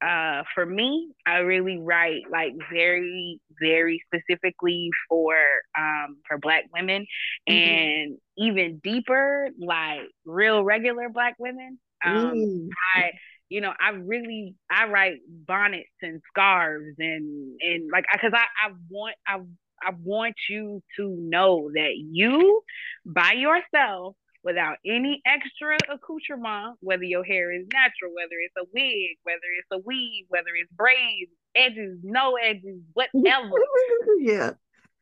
[0.03, 5.35] uh, for me, I really write like very, very specifically for
[5.77, 7.05] um, for Black women,
[7.49, 7.53] mm-hmm.
[7.53, 11.79] and even deeper, like real regular Black women.
[12.05, 12.67] Um, mm.
[12.95, 13.11] I,
[13.47, 18.73] you know, I really I write bonnets and scarves and and like because I I
[18.89, 19.39] want I
[19.85, 22.61] I want you to know that you
[23.05, 29.17] by yourself without any extra accoutrement, whether your hair is natural, whether it's a wig,
[29.23, 33.51] whether it's a weave, whether it's braids, edges, no edges, whatever.
[34.19, 34.51] yeah.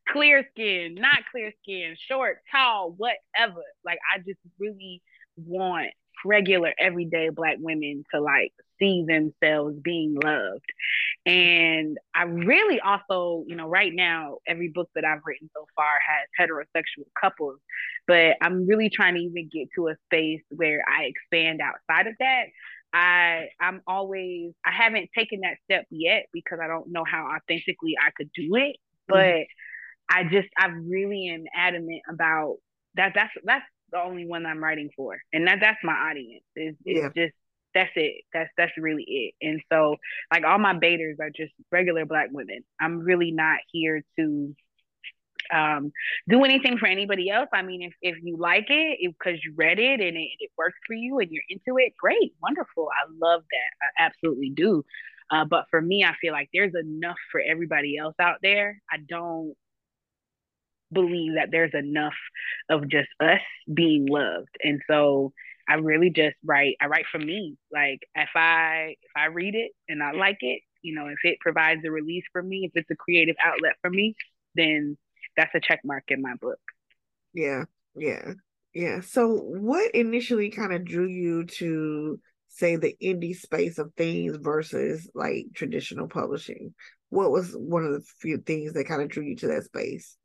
[0.08, 3.62] Clear skin, not clear skin, short, tall, whatever.
[3.86, 5.02] Like I just really
[5.38, 5.92] want
[6.26, 10.66] regular everyday black women to like see themselves being loved.
[11.26, 16.00] And i really also you know right now every book that i've written so far
[16.00, 17.60] has heterosexual couples
[18.08, 22.16] but i'm really trying to even get to a space where i expand outside of
[22.20, 22.46] that.
[22.92, 27.96] I i'm always i haven't taken that step yet because i don't know how authentically
[28.04, 30.18] i could do it but mm-hmm.
[30.18, 32.58] i just i really am adamant about
[32.96, 33.14] that.
[33.16, 36.44] That's that's the only one I'm writing for, and that that's my audience.
[36.56, 37.10] Is yeah.
[37.16, 37.34] just
[37.74, 38.24] that's it.
[38.34, 39.34] That's that's really it.
[39.46, 39.98] And so,
[40.32, 42.64] like all my betas are just regular black women.
[42.80, 44.56] I'm really not here to
[45.54, 45.92] um,
[46.30, 47.50] do anything for anybody else.
[47.54, 50.78] I mean, if if you like it because you read it and it, it works
[50.88, 52.90] for you and you're into it, great, wonderful.
[52.90, 54.04] I love that.
[54.04, 54.84] I absolutely do.
[55.30, 58.82] Uh, but for me, I feel like there's enough for everybody else out there.
[58.92, 59.54] I don't
[60.92, 62.14] believe that there's enough
[62.70, 63.42] of just us
[63.74, 64.56] being loved.
[64.64, 65.34] And so
[65.68, 67.58] I really just write I write for me.
[67.72, 71.40] Like if I if I read it and I like it, you know, if it
[71.40, 74.16] provides a release for me, if it's a creative outlet for me,
[74.56, 74.98] then
[75.38, 76.60] that's a check mark in my book.
[77.34, 77.66] Yeah.
[77.96, 78.34] Yeah.
[78.74, 79.02] Yeah.
[79.02, 82.20] So what initially kind of drew you to
[82.50, 86.74] say the indie space of things versus like traditional publishing?
[87.10, 90.18] What was one of the few things that kind of drew you to that space?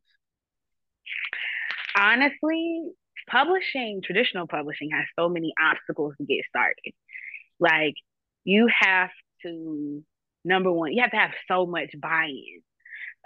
[1.99, 2.91] Honestly,
[3.29, 6.93] publishing, traditional publishing has so many obstacles to get started.
[7.59, 7.95] Like
[8.43, 9.09] you have
[9.43, 10.03] to
[10.45, 12.61] number one, you have to have so much buy-in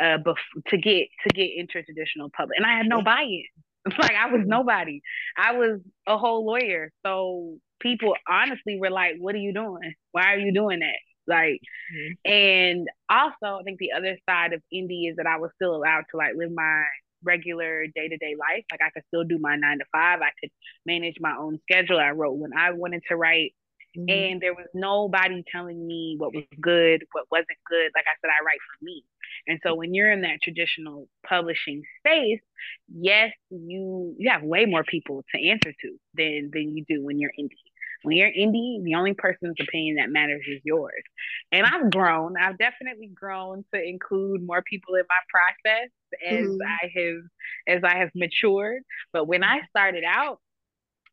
[0.02, 2.58] uh bef- to get to get into traditional public.
[2.58, 3.44] And I had no buy-in.
[4.00, 5.02] like I was nobody.
[5.38, 6.92] I was a whole lawyer.
[7.06, 9.94] So people honestly were like, What are you doing?
[10.12, 11.00] Why are you doing that?
[11.28, 11.62] Like
[11.94, 12.32] mm-hmm.
[12.32, 16.06] and also I think the other side of indie is that I was still allowed
[16.12, 16.84] to like live my
[17.24, 18.66] regular day to day life.
[18.72, 20.22] Like I could still do my nine to five.
[20.22, 20.52] I could
[20.86, 22.00] manage my own schedule.
[22.00, 23.54] I wrote when I wanted to write.
[23.98, 24.10] Mm-hmm.
[24.10, 27.92] And there was nobody telling me what was good, what wasn't good.
[27.94, 29.04] Like I said, I write for me.
[29.48, 32.40] And so when you're in that traditional publishing space,
[32.88, 37.20] yes, you you have way more people to answer to than than you do when
[37.20, 37.71] you're indie.
[38.04, 41.04] When you're indie, the only person's opinion that matters is yours.
[41.52, 42.36] And I've grown.
[42.38, 45.90] I've definitely grown to include more people in my process
[46.28, 46.62] as mm-hmm.
[46.62, 48.84] I have as I have matured.
[49.14, 50.40] But when I started out,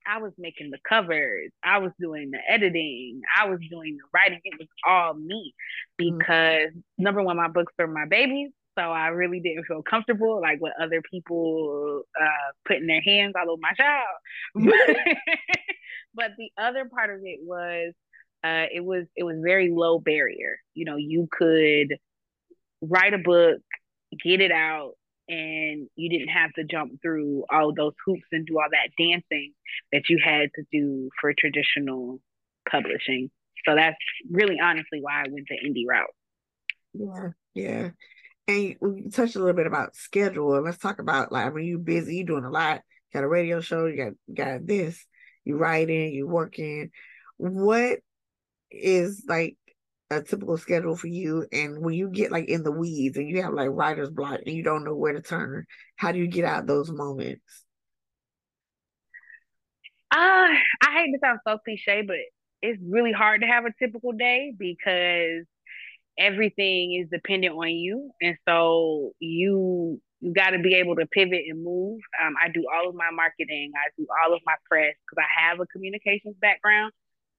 [0.06, 4.40] I was making the covers, I was doing the editing, I was doing the writing.
[4.44, 5.54] It was all me
[6.00, 6.18] mm-hmm.
[6.18, 7.02] because mm-hmm.
[7.02, 8.50] number one, my books are my babies.
[8.78, 13.50] So I really didn't feel comfortable like with other people uh, putting their hands all
[13.50, 14.06] over my child.
[16.14, 17.92] but the other part of it was
[18.44, 20.58] uh, it was it was very low barrier.
[20.74, 21.96] You know, you could
[22.80, 23.60] write a book,
[24.24, 24.92] get it out,
[25.28, 29.52] and you didn't have to jump through all those hoops and do all that dancing
[29.92, 32.20] that you had to do for traditional
[32.70, 33.30] publishing.
[33.66, 33.96] So that's
[34.30, 36.06] really honestly why I went the indie route.
[36.94, 37.90] Yeah, yeah.
[38.46, 40.62] And we touched a little bit about schedule.
[40.62, 42.80] Let's talk about like when you're busy, you're doing a lot.
[43.12, 45.04] You got a radio show, you got got this,
[45.48, 46.90] you writing, you working.
[47.38, 47.98] What
[48.70, 49.56] is like
[50.10, 51.46] a typical schedule for you?
[51.52, 54.54] And when you get like in the weeds and you have like writer's block and
[54.54, 55.64] you don't know where to turn
[55.96, 57.64] how do you get out those moments?
[60.10, 60.48] Uh
[60.82, 62.16] i hate to sound so cliche but
[62.62, 65.44] it's really hard to have a typical day because
[66.18, 68.10] everything is dependent on you.
[68.20, 72.64] And so you you got to be able to pivot and move um, i do
[72.74, 76.36] all of my marketing i do all of my press because i have a communications
[76.40, 76.92] background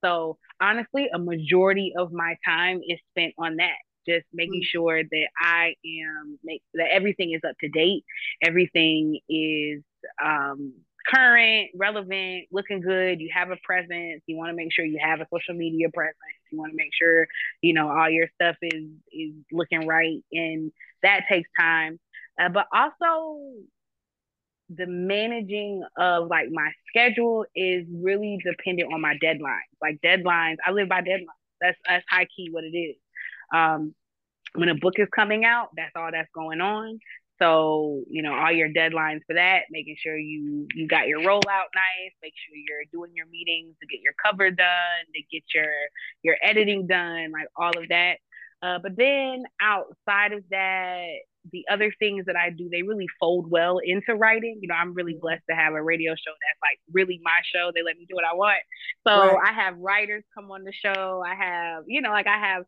[0.03, 3.77] so honestly, a majority of my time is spent on that,
[4.07, 4.77] just making mm-hmm.
[4.77, 8.03] sure that I am make that everything is up to date,
[8.43, 9.83] everything is
[10.23, 10.73] um,
[11.07, 13.19] current, relevant, looking good.
[13.19, 14.21] You have a presence.
[14.25, 16.15] You want to make sure you have a social media presence.
[16.51, 17.27] You want to make sure
[17.61, 20.71] you know all your stuff is is looking right, and
[21.03, 21.99] that takes time.
[22.39, 23.41] Uh, but also
[24.69, 29.69] the managing of like my schedule is really dependent on my deadlines.
[29.81, 31.25] Like deadlines, I live by deadlines.
[31.59, 32.95] That's that's high key what it is.
[33.53, 33.93] Um,
[34.55, 36.99] when a book is coming out, that's all that's going on.
[37.41, 41.71] So you know all your deadlines for that, making sure you you got your rollout
[41.73, 45.71] nice, make sure you're doing your meetings to get your cover done, to get your
[46.21, 48.17] your editing done, like all of that.
[48.61, 51.07] Uh, but then outside of that,
[51.51, 54.59] the other things that I do, they really fold well into writing.
[54.61, 55.21] You know, I'm really mm-hmm.
[55.21, 57.71] blessed to have a radio show that's like really my show.
[57.73, 58.61] They let me do what I want.
[59.07, 59.49] So right.
[59.49, 61.23] I have writers come on the show.
[61.25, 62.63] I have, you know, like I have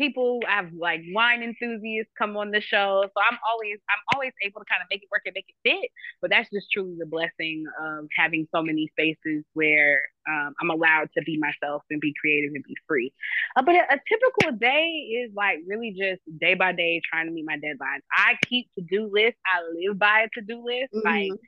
[0.00, 4.32] people I have like wine enthusiasts come on the show so i'm always i'm always
[4.42, 5.90] able to kind of make it work and make it fit
[6.22, 11.10] but that's just truly the blessing of having so many spaces where um, i'm allowed
[11.16, 13.12] to be myself and be creative and be free
[13.56, 14.86] uh, but a, a, typical day
[15.22, 19.10] is like really just day by day trying to meet my deadlines i keep to-do
[19.12, 21.06] lists i live by a to-do list mm-hmm.
[21.06, 21.40] like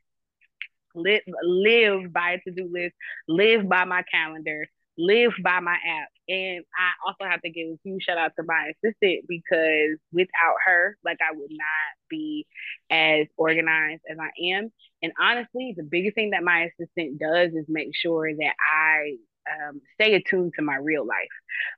[0.95, 2.95] live, live by a to-do list
[3.29, 4.67] live by my calendar
[4.99, 6.09] live by my app.
[6.29, 10.57] And I also have to give a huge shout out to my assistant because without
[10.67, 12.47] her, like I would not be
[12.91, 14.73] as organized as I am.
[15.03, 19.17] And honestly, the biggest thing that my assistant does is make sure that I
[19.51, 21.17] um, stay attuned to my real life.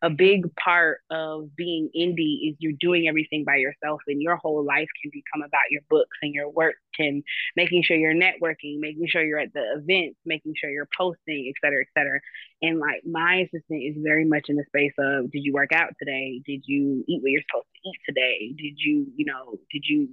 [0.03, 4.65] A big part of being indie is you're doing everything by yourself, and your whole
[4.65, 7.23] life can become about your books and your work and
[7.57, 11.55] making sure you're networking, making sure you're at the events, making sure you're posting, et
[11.65, 12.21] cetera, et cetera.
[12.63, 15.91] And like my assistant is very much in the space of did you work out
[15.99, 16.41] today?
[16.47, 18.55] Did you eat what you're supposed to eat today?
[18.57, 20.09] Did you, you know, did you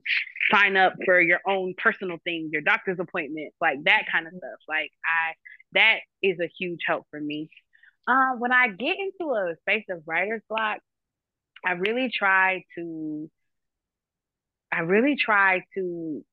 [0.52, 4.60] sign up for your own personal things, your doctor's appointments, like that kind of stuff?
[4.68, 5.34] Like I
[5.74, 7.50] that is a huge help for me.
[8.08, 10.80] Uh, when I get into a space of writer's block,
[11.66, 13.30] I really try to
[14.74, 16.24] I really try to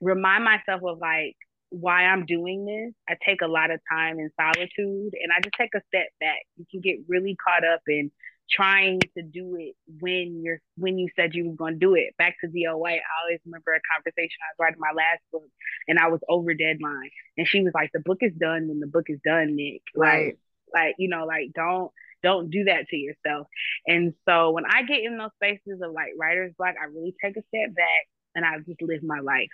[0.00, 1.36] remind myself of like
[1.70, 2.94] why I'm doing this.
[3.08, 6.40] I take a lot of time in solitude and I just take a step back.
[6.56, 8.10] You can get really caught up in
[8.50, 12.16] trying to do it when you're when you said you were going to do it.
[12.16, 15.44] Back to DOA, I always remember a conversation I was writing my last book
[15.86, 17.10] and I was over deadline.
[17.36, 19.82] And she was like, The book is done when the book is done, Nick.
[19.94, 20.26] Right.
[20.26, 20.38] Like,
[20.74, 21.90] like, you know, like don't
[22.22, 23.46] don't do that to yourself.
[23.86, 27.36] And so when I get in those spaces of like writer's block, I really take
[27.36, 29.48] a step back and I just live my life.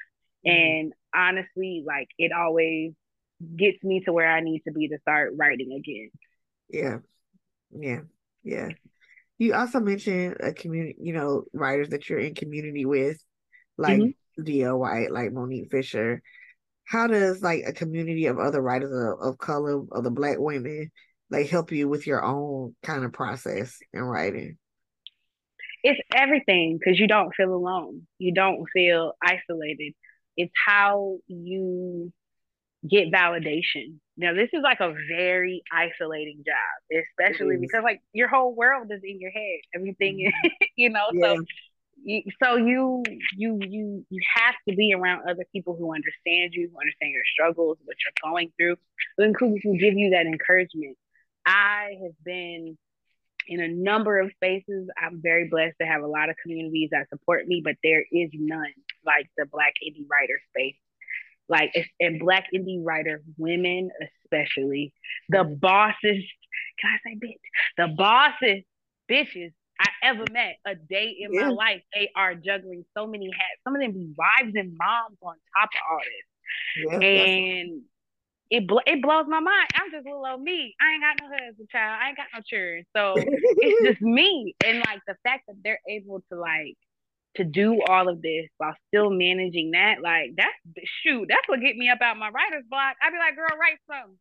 [0.46, 0.50] Mm-hmm.
[0.50, 2.92] And honestly, like it always
[3.56, 6.10] gets me to where I need to be to start writing again.
[6.68, 6.98] Yeah.
[7.70, 8.00] Yeah.
[8.42, 8.68] Yeah.
[9.38, 13.18] You also mentioned a community, you know, writers that you're in community with,
[13.76, 14.42] like mm-hmm.
[14.42, 14.78] D.L.
[14.78, 16.22] White, like Monique Fisher.
[16.84, 20.90] How does like a community of other writers of, of color, of the black women,
[21.30, 24.58] like help you with your own kind of process in writing?
[25.82, 28.06] It's everything because you don't feel alone.
[28.18, 29.94] You don't feel isolated.
[30.36, 32.12] It's how you
[32.88, 33.98] get validation.
[34.16, 39.00] Now, this is like a very isolating job, especially because like your whole world is
[39.02, 39.60] in your head.
[39.74, 40.48] Everything, mm-hmm.
[40.76, 41.06] you know.
[41.12, 41.34] Yeah.
[41.34, 41.44] So,
[42.06, 43.02] you, so you
[43.36, 47.24] you you you have to be around other people who understand you, who understand your
[47.32, 48.76] struggles, what you're going through,
[49.16, 50.98] who can give you that encouragement.
[51.46, 52.76] I have been
[53.46, 54.88] in a number of spaces.
[55.00, 58.30] I'm very blessed to have a lot of communities that support me, but there is
[58.34, 58.72] none
[59.06, 60.76] like the Black indie writer space.
[61.48, 63.90] Like it's and Black indie writer women,
[64.24, 64.92] especially
[65.28, 66.24] the bosses.
[66.80, 67.38] Can I say bitch?
[67.76, 68.64] The bosses,
[69.10, 71.46] bitches I ever met a day in yeah.
[71.46, 71.82] my life.
[71.94, 73.60] They are juggling so many hats.
[73.64, 77.02] Some of them be wives and moms on top of all this.
[77.02, 77.82] Yeah, and
[78.50, 79.68] it bl- it blows my mind.
[79.74, 80.74] I'm just little old me.
[80.80, 81.98] I ain't got no husband, child.
[82.00, 82.84] I ain't got no children.
[82.96, 84.54] So it's just me.
[84.64, 86.76] And like the fact that they're able to like
[87.36, 91.60] to do all of this while still managing that, like that's the shoot, that's what
[91.60, 92.96] get me up out my writer's block.
[93.02, 94.18] I'd be like, girl, write something.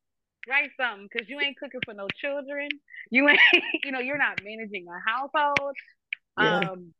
[0.50, 2.70] Write something because you ain't cooking for no children.
[3.10, 3.40] You ain't,
[3.84, 5.76] you know, you're not managing a household.
[6.38, 6.72] Yeah.
[6.72, 6.94] Um,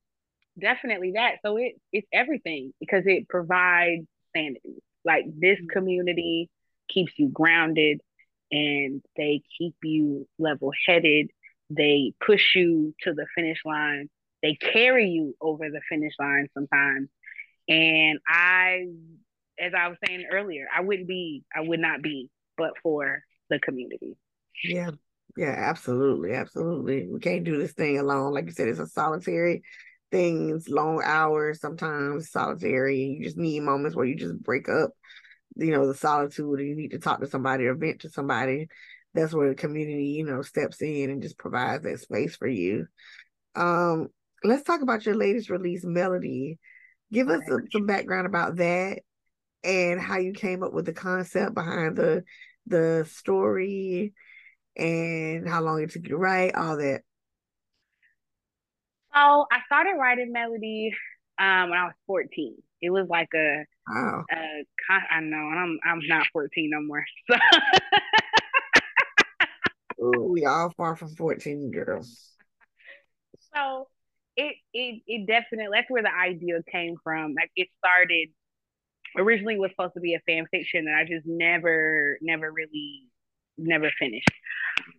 [0.60, 1.38] definitely that.
[1.46, 4.06] So it it's everything because it provides
[4.36, 4.82] sanity.
[5.06, 5.68] Like this mm-hmm.
[5.68, 6.50] community
[6.90, 8.02] keeps you grounded
[8.52, 11.32] and they keep you level headed.
[11.70, 14.10] They push you to the finish line.
[14.44, 17.10] They carry you over the finish line sometimes.
[17.68, 18.88] And I,
[19.60, 23.60] as I was saying earlier, I wouldn't be, I would not be, but for the
[23.60, 24.16] community.
[24.64, 24.92] Yeah.
[25.36, 26.34] Yeah, absolutely.
[26.34, 27.08] Absolutely.
[27.12, 28.34] We can't do this thing alone.
[28.34, 29.64] Like you said, it's a solitary
[30.12, 33.00] things, long hours, sometimes solitary.
[33.00, 34.92] You just need moments where you just break up
[35.56, 38.68] you know, the solitude and you need to talk to somebody or vent to somebody,
[39.14, 42.88] that's where the community, you know, steps in and just provides that space for you.
[43.56, 44.08] Um,
[44.44, 46.60] let's talk about your latest release, Melody.
[47.12, 49.00] Give us some, some background about that
[49.64, 52.24] and how you came up with the concept behind the
[52.66, 54.14] the story
[54.76, 57.02] and how long it took you to write, all that.
[59.14, 60.92] So I started writing Melody
[61.38, 62.56] um, when I was 14.
[62.82, 64.24] It was like a Wow.
[64.32, 67.06] Uh, I know, and I'm I'm not 14 no more.
[67.30, 67.36] So
[70.04, 72.32] Ooh, we all far from 14, girls.
[73.54, 73.88] So
[74.36, 77.34] it it it definitely that's where the idea came from.
[77.36, 78.30] Like it started
[79.18, 83.04] originally was supposed to be a fan fiction that I just never never really
[83.58, 84.32] never finished.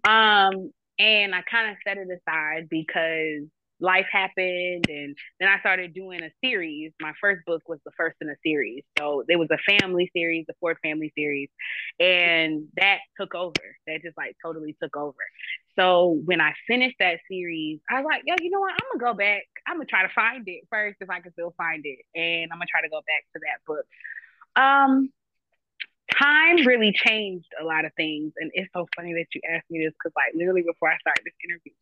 [0.09, 3.49] Um and I kind of set it aside because
[3.85, 6.93] life happened and then I started doing a series.
[7.01, 8.83] My first book was the first in a series.
[8.99, 11.51] So there was a family series, the Ford family series.
[12.01, 13.53] And that took over.
[13.87, 15.15] That just like totally took over.
[15.77, 18.73] So when I finished that series, I was like, yo, you know what?
[18.73, 19.43] I'm gonna go back.
[19.67, 21.99] I'm gonna try to find it first if I can still find it.
[22.15, 23.87] And I'm gonna try to go back to that book.
[24.57, 25.11] Um
[26.19, 28.33] time really changed a lot of things.
[28.39, 31.25] And it's so funny that you asked me this because like literally before I started
[31.25, 31.73] this interview,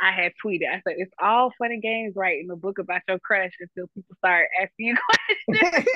[0.00, 0.68] I had tweeted.
[0.70, 3.88] I said, "It's all fun and games, right, in the book about your crush until
[3.88, 4.96] people start asking you
[5.48, 5.86] questions,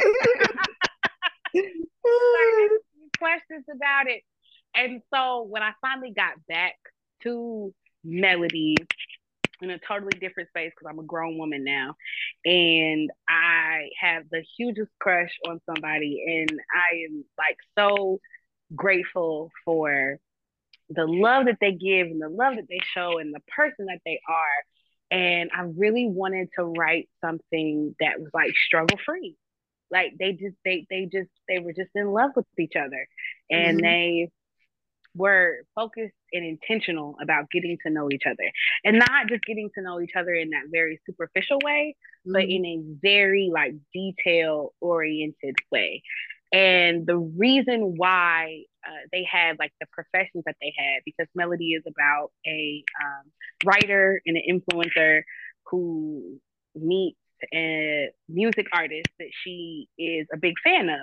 [3.18, 4.22] questions about it."
[4.74, 6.74] And so when I finally got back
[7.22, 7.74] to
[8.04, 8.76] Melody
[9.60, 11.94] in a totally different space because I'm a grown woman now,
[12.44, 18.20] and I have the hugest crush on somebody, and I am like so
[18.74, 20.18] grateful for
[20.94, 24.00] the love that they give and the love that they show and the person that
[24.04, 25.18] they are.
[25.18, 29.36] And I really wanted to write something that was like struggle free.
[29.90, 33.06] Like they just they they just they were just in love with each other.
[33.50, 33.84] And mm-hmm.
[33.84, 34.30] they
[35.14, 38.50] were focused and intentional about getting to know each other
[38.84, 41.94] and not just getting to know each other in that very superficial way
[42.26, 42.32] mm-hmm.
[42.32, 46.02] but in a very like detail oriented way
[46.52, 51.72] And the reason why uh, they had like the professions that they had, because Melody
[51.72, 53.30] is about a um,
[53.64, 55.22] writer and an influencer
[55.66, 56.38] who
[56.74, 57.18] meets
[57.52, 61.00] a music artist that she is a big fan of.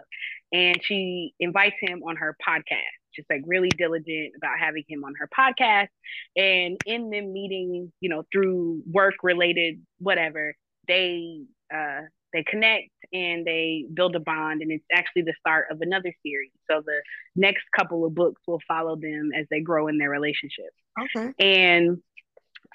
[0.52, 5.14] And she invites him on her podcast, just like really diligent about having him on
[5.20, 5.90] her podcast.
[6.36, 10.56] And in them meeting, you know, through work related, whatever,
[10.88, 11.42] they
[11.74, 12.02] uh,
[12.34, 16.52] they connect and they build a bond and it's actually the start of another series
[16.70, 17.02] so the
[17.36, 20.72] next couple of books will follow them as they grow in their relationship
[21.16, 22.02] okay and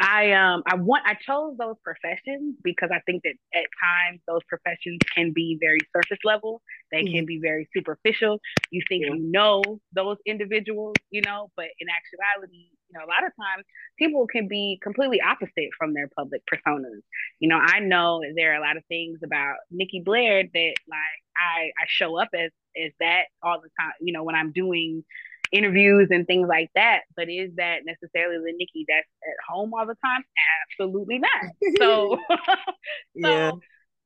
[0.01, 4.41] I um I want I chose those professions because I think that at times those
[4.49, 6.63] professions can be very surface level.
[6.91, 7.15] They mm-hmm.
[7.15, 8.41] can be very superficial.
[8.71, 9.13] You think yeah.
[9.13, 9.63] you know
[9.93, 13.65] those individuals, you know, but in actuality, you know, a lot of times
[13.99, 17.01] people can be completely opposite from their public personas.
[17.41, 21.21] You know, I know there are a lot of things about Nikki Blaire that like
[21.37, 22.51] I I show up as
[22.83, 23.93] as that all the time.
[24.01, 25.05] You know, when I'm doing
[25.53, 27.03] interviews and things like that.
[27.17, 30.25] But is that necessarily the Nikki that's at home all the time?
[30.71, 31.53] Absolutely not.
[31.79, 32.19] So,
[33.15, 33.51] yeah.
[33.51, 33.61] so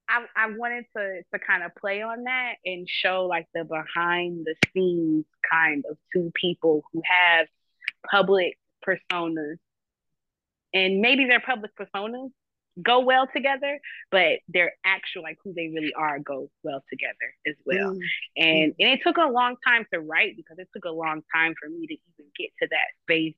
[0.09, 4.47] I, I wanted to to kind of play on that and show like the behind
[4.47, 7.47] the scenes kind of two people who have
[8.10, 9.57] public personas.
[10.75, 12.31] And maybe their public personas
[12.81, 13.81] go well together,
[14.11, 17.95] but their actual like who they really are go well together as well.
[17.95, 18.01] Mm.
[18.37, 21.55] And and it took a long time to write because it took a long time
[21.61, 23.35] for me to even get to that space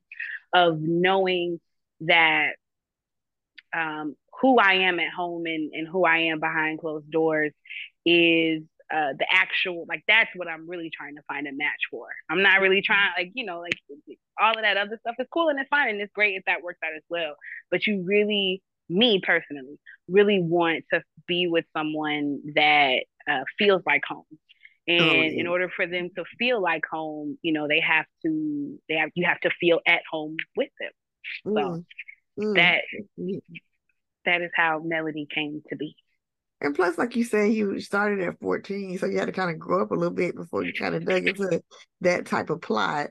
[0.53, 1.59] of knowing
[2.01, 2.53] that
[3.73, 7.53] um, who I am at home and, and who I am behind closed doors
[8.05, 8.63] is
[8.93, 12.07] uh, the actual like that's what I'm really trying to find a match for.
[12.29, 13.79] I'm not really trying like you know like
[14.39, 16.63] all of that other stuff is cool and it's fine and it's great if that
[16.63, 17.35] works out as well.
[17.69, 24.01] But you really me personally really want to be with someone that uh, feels like
[24.07, 24.25] home
[24.87, 25.39] and oh, yeah.
[25.39, 29.09] in order for them to feel like home you know they have to they have
[29.15, 30.91] you have to feel at home with them
[31.45, 31.83] so mm.
[32.39, 32.55] Mm.
[32.55, 32.81] that
[34.25, 35.95] that is how melody came to be
[36.61, 39.59] and plus like you said you started at 14 so you had to kind of
[39.59, 41.61] grow up a little bit before you kind of dug into
[42.01, 43.09] that type of plot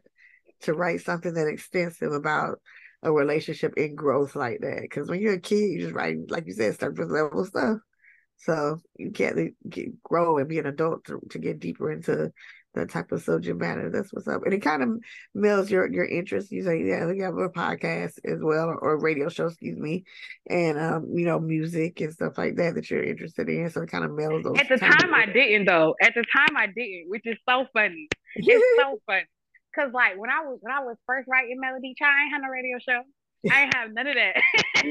[0.63, 2.61] to write something that extensive about
[3.03, 4.81] a relationship in growth like that.
[4.83, 7.79] Because when you're a kid, you just write, like you said, surface level stuff.
[8.39, 12.33] So you can't get, grow and be an adult to, to get deeper into
[12.75, 13.91] that type of subject matter.
[13.91, 14.43] That's what's up.
[14.45, 14.89] And it kind of
[15.37, 16.53] melds your your interest.
[16.53, 20.05] You say, yeah, you have a podcast as well, or, radio show, excuse me,
[20.49, 23.71] and um, you know, music and stuff like that that you're interested in.
[23.71, 24.59] So it kind of melds those.
[24.59, 25.95] At the time, I didn't though.
[26.01, 28.09] At the time, I didn't, which is so funny.
[28.37, 29.27] It's so funny.
[29.75, 32.43] Cause like when I was when I was first writing Melody Child, I ain't have
[32.43, 33.03] no radio show.
[33.51, 34.37] I ain't have none of that.
[34.77, 34.83] I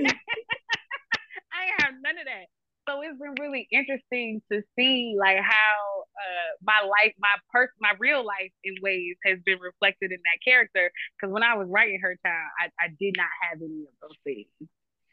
[1.65, 2.47] ain't have none of that.
[2.89, 7.93] So it's been really interesting to see like how uh, my life, my person, my
[7.99, 10.91] real life in ways has been reflected in that character.
[11.15, 14.17] Because when I was writing her child, I, I did not have any of those
[14.23, 14.47] things.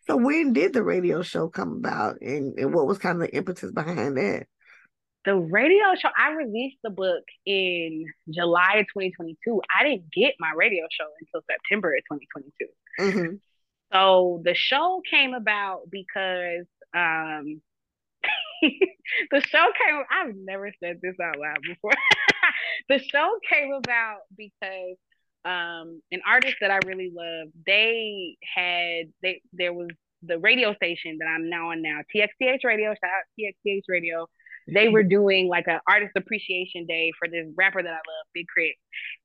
[0.06, 3.36] So when did the radio show come about, and, and what was kind of the
[3.36, 4.46] impetus behind that?
[5.24, 10.52] the radio show i released the book in july of 2022 i didn't get my
[10.54, 12.66] radio show until september of 2022
[13.00, 13.34] mm-hmm.
[13.92, 16.64] so the show came about because
[16.96, 17.60] um
[18.62, 21.92] the show came i've never said this out loud before
[22.88, 24.96] the show came about because
[25.44, 29.88] um an artist that i really love they had they there was
[30.22, 34.26] the radio station that i'm now on now txth radio shout out txth radio
[34.68, 38.46] they were doing like an artist appreciation day for this rapper that I love, Big
[38.56, 38.74] K.R.I.T.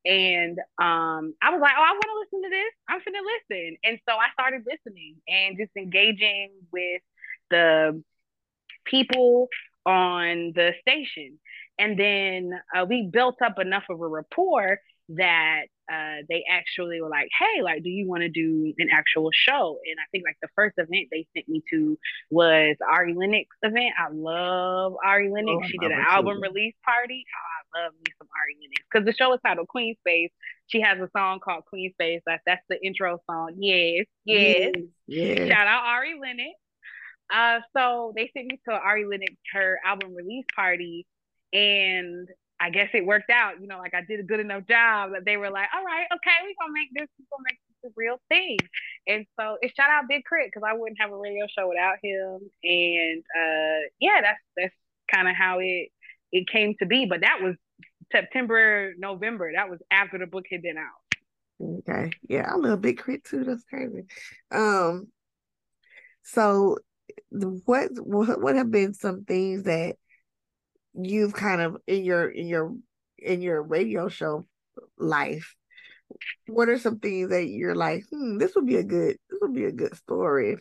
[0.06, 2.74] And um, I was like, oh, I want to listen to this.
[2.88, 3.78] I'm finna listen.
[3.84, 7.02] And so I started listening and just engaging with
[7.52, 8.04] the
[8.86, 9.48] people
[9.86, 11.40] on the station.
[11.80, 14.80] And then uh, we built up enough of a rapport
[15.10, 19.30] that uh, they actually were like, "Hey, like, do you want to do an actual
[19.34, 21.98] show?" And I think like the first event they sent me to
[22.30, 23.94] was Ari Lennox event.
[24.00, 25.66] I love Ari Lennox.
[25.66, 26.42] Oh, she did an album too.
[26.42, 27.26] release party.
[27.28, 30.32] Oh, I love me some Ari Lennox because the show is titled Queenspace.
[30.68, 32.22] She has a song called Queen Space.
[32.26, 33.56] That's that's the intro song.
[33.58, 34.74] Yes, yes.
[35.08, 35.50] yes.
[35.50, 36.56] Shout out Ari Lennox.
[37.32, 41.06] Uh, so they sent me to Ari Lennox her album release party,
[41.54, 42.28] and
[42.62, 43.60] I guess it worked out.
[43.60, 46.06] You know, like I did a good enough job that they were like, all right,
[46.14, 48.58] okay, we're gonna make this, we're gonna make this a real thing.
[49.08, 50.52] And so it shout out Big K.R.I.T.
[50.54, 52.40] because I wouldn't have a radio show without him.
[52.64, 54.76] And uh yeah, that's that's
[55.12, 55.90] kind of how it
[56.32, 57.08] it came to be.
[57.08, 57.56] But that was
[58.12, 59.52] September, November.
[59.56, 61.80] That was after the book had been out.
[61.80, 62.12] Okay.
[62.28, 63.24] Yeah, I love Big K.R.I.T.
[63.26, 63.44] too.
[63.44, 64.04] That's crazy.
[64.52, 65.08] Um
[66.24, 66.78] so
[67.30, 69.96] what what have been some things that
[70.94, 72.76] you've kind of in your in your
[73.18, 74.46] in your radio show
[74.98, 75.56] life
[76.48, 79.54] what are some things that you're like hmm this would be a good this would
[79.54, 80.58] be a good story.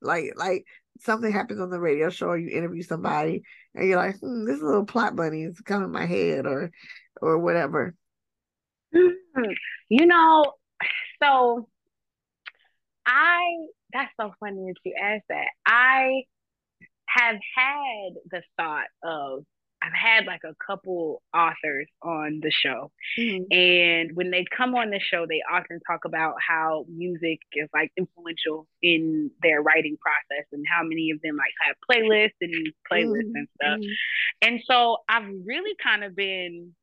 [0.00, 0.64] Like like
[1.00, 3.42] something happens on the radio show or you interview somebody
[3.74, 6.70] and you're like hmm, this little plot bunny is coming in my head or
[7.20, 7.94] or whatever.
[8.94, 9.50] Hmm,
[9.88, 10.52] you know
[11.22, 11.68] so
[13.06, 13.42] i
[13.94, 16.24] that's so funny that you asked that i
[17.06, 19.44] have had the thought of
[19.84, 22.90] I've had like a couple authors on the show.
[23.18, 23.52] Mm-hmm.
[23.52, 27.92] And when they come on the show, they often talk about how music is like
[27.96, 33.26] influential in their writing process and how many of them like have playlists and playlists
[33.26, 33.36] mm-hmm.
[33.36, 33.78] and stuff.
[33.78, 34.48] Mm-hmm.
[34.48, 36.74] And so I've really kind of been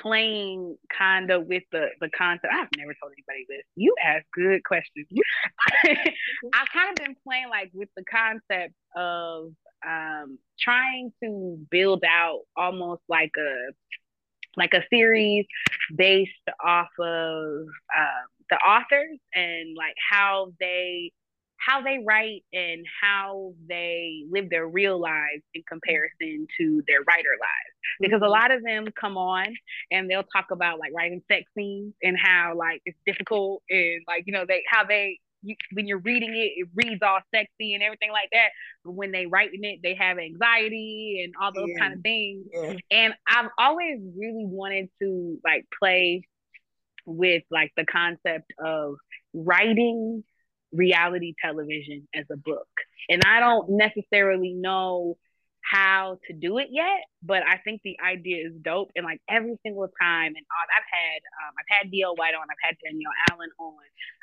[0.00, 2.52] playing kind of with the the concept.
[2.52, 3.64] I've never told anybody this.
[3.76, 5.06] You ask good questions.
[5.84, 9.52] I've kind of been playing like with the concept of
[9.86, 13.72] um, trying to build out almost like a
[14.56, 15.46] like a series
[15.96, 16.30] based
[16.64, 17.66] off of
[17.96, 21.10] um, the authors and like how they
[21.64, 27.36] how they write and how they live their real lives in comparison to their writer
[27.38, 28.24] lives because mm-hmm.
[28.24, 29.46] a lot of them come on
[29.90, 34.24] and they'll talk about like writing sex scenes and how like it's difficult and like
[34.26, 37.82] you know they how they you, when you're reading it, it reads all sexy and
[37.82, 38.50] everything like that.
[38.84, 41.80] But when they writing it, they have anxiety and all those yeah.
[41.80, 42.46] kind of things.
[42.52, 42.74] Yeah.
[42.90, 46.22] And I've always really wanted to like play
[47.04, 48.94] with like the concept of
[49.34, 50.22] writing
[50.72, 52.68] reality television as a book.
[53.08, 55.16] And I don't necessarily know
[55.62, 58.90] how to do it yet, but I think the idea is dope.
[58.96, 62.16] And like every single time, and I've had um, I've had D.L.
[62.16, 63.74] White on, I've had Danielle Allen on,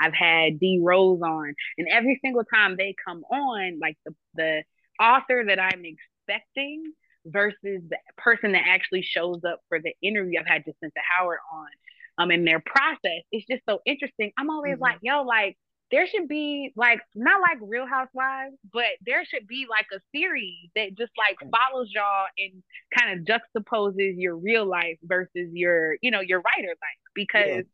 [0.02, 4.64] I've had D Rose on, and every single time they come on, like the the
[5.00, 6.84] author that I'm expecting
[7.26, 7.58] versus
[7.90, 10.40] the person that actually shows up for the interview.
[10.40, 11.68] I've had Jacinta Howard on,
[12.18, 13.24] um, in their process.
[13.32, 14.32] It's just so interesting.
[14.38, 14.84] I'm always mm-hmm.
[14.84, 15.58] like, yo, like
[15.91, 20.70] there should be like not like Real Housewives, but there should be like a series
[20.76, 22.64] that just like follows y'all and
[22.98, 27.66] kind of juxtaposes your real life versus your, you know, your writer life because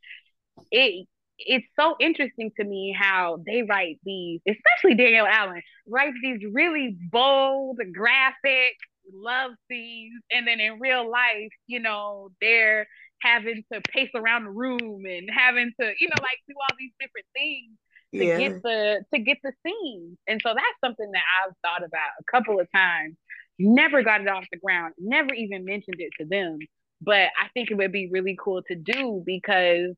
[0.72, 0.80] yeah.
[0.80, 6.40] it it's so interesting to me how they write these, especially Danielle Allen, writes these
[6.54, 8.78] really bold, graphic
[9.14, 12.88] love scenes, and then in real life, you know, they're
[13.22, 16.92] having to pace around the room and having to, you know, like do all these
[17.00, 17.78] different things
[18.18, 18.38] to yeah.
[18.38, 20.18] get the to get the scene.
[20.28, 23.16] And so that's something that I've thought about a couple of times.
[23.58, 26.60] Never got it off the ground, never even mentioned it to them.
[27.02, 29.96] But I think it would be really cool to do because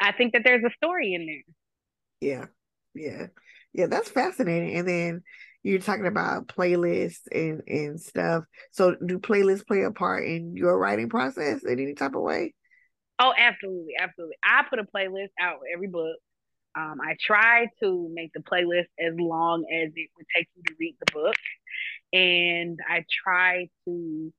[0.00, 1.44] I think that there's a story in there.
[2.20, 2.46] Yeah.
[2.94, 3.26] Yeah.
[3.72, 4.76] Yeah, that's fascinating.
[4.76, 5.22] And then
[5.62, 8.44] you're talking about playlists and and stuff.
[8.72, 12.54] So do playlists play a part in your writing process in any type of way?
[13.18, 14.36] Oh, absolutely, absolutely.
[14.44, 16.16] I put a playlist out with every book.
[16.74, 20.74] Um, I try to make the playlist as long as it would take you to
[20.78, 21.34] read the book.
[22.12, 24.32] And I try to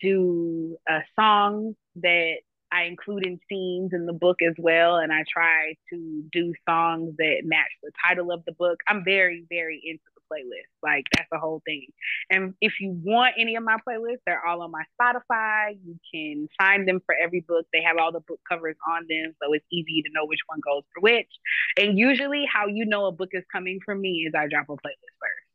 [0.00, 2.36] do a song that
[2.72, 4.96] I include in scenes in the book as well.
[4.96, 8.80] And I try to do songs that match the title of the book.
[8.86, 10.68] I'm very, very into the playlist.
[10.82, 11.86] Like that's the whole thing.
[12.30, 15.78] And if you want any of my playlists, they're all on my Spotify.
[15.84, 17.66] You can find them for every book.
[17.72, 20.60] They have all the book covers on them, so it's easy to know which one
[20.60, 21.30] goes for which.
[21.78, 24.72] And usually, how you know a book is coming from me is I drop a
[24.72, 25.48] playlist first.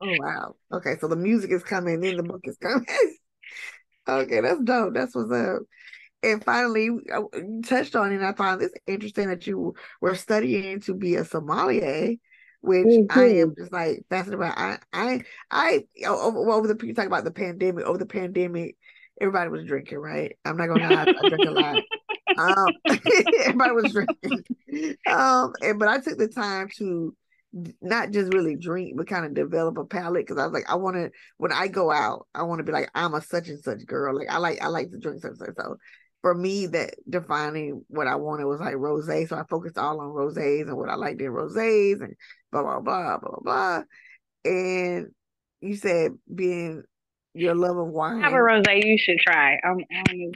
[0.00, 0.54] Oh wow.
[0.72, 2.86] Okay, so the music is coming, then the book is coming.
[4.08, 4.94] okay, that's dope.
[4.94, 5.62] That's what's up.
[6.22, 8.16] And finally, you touched on it.
[8.16, 12.16] And I found this interesting that you were studying to be a sommelier
[12.60, 13.18] which mm-hmm.
[13.18, 14.48] I am just like fascinated by.
[14.48, 17.84] I I I over, over the you talk about the pandemic.
[17.84, 18.76] Over the pandemic,
[19.20, 20.36] everybody was drinking, right?
[20.44, 21.82] I'm not gonna lie, I drink a lot.
[22.36, 22.68] Um,
[23.40, 24.44] everybody was drinking.
[25.08, 27.16] Um, and but I took the time to
[27.80, 30.76] not just really drink, but kind of develop a palate because I was like, I
[30.76, 33.58] want to when I go out, I want to be like I'm a such and
[33.58, 34.16] such girl.
[34.16, 35.56] Like I like I like to drink such and such.
[35.56, 35.78] So
[36.22, 39.06] for me, that defining what I wanted was like rose.
[39.06, 42.14] So I focused all on rosés and what I liked in rosés and
[42.50, 43.82] blah blah blah blah blah.
[44.44, 45.08] And
[45.60, 46.82] you said being
[47.34, 48.20] your love of wine.
[48.20, 49.58] I Have a rosé you should try.
[49.64, 50.32] I'm I'm,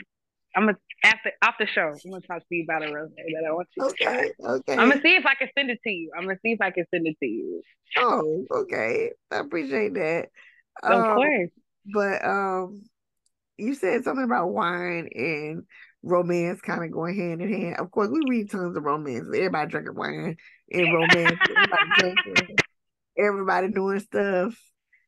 [0.54, 1.92] I'm a, after off the show.
[2.04, 4.50] I'm gonna talk to you about a rosé that I want you okay, to try.
[4.54, 4.76] Okay.
[4.76, 6.12] I'm gonna see if I can send it to you.
[6.16, 7.62] I'm gonna see if I can send it to you.
[7.96, 9.10] Oh, okay.
[9.30, 10.28] I appreciate that.
[10.82, 11.50] Of um, course.
[11.92, 12.82] But um
[13.62, 15.64] you said something about wine and
[16.02, 17.76] romance kind of going hand in hand.
[17.78, 19.26] Of course, we read tons of romance.
[19.28, 20.36] Everybody drinking wine
[20.70, 21.38] and romance.
[21.48, 22.56] everybody drinking.
[23.18, 24.58] Everybody doing stuff.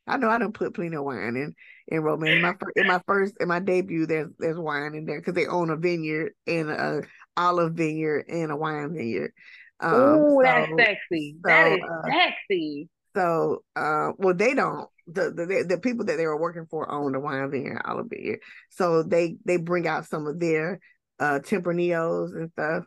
[0.06, 1.55] I know I don't put plenty of wine in
[1.89, 2.43] in romance.
[2.43, 5.47] My first, in my first, in my debut, there's there's wine in there because they
[5.47, 7.02] own a vineyard and a
[7.36, 9.32] olive vineyard and a wine vineyard.
[9.81, 11.36] Um, oh, so, that's sexy.
[11.36, 12.90] So, that is uh, sexy.
[13.15, 14.89] So, uh, well, they don't.
[15.07, 18.41] The, the the people that they were working for own the wine vineyard, olive vineyard.
[18.70, 20.81] So they they bring out some of their
[21.20, 22.85] uh Tempranillos and stuff.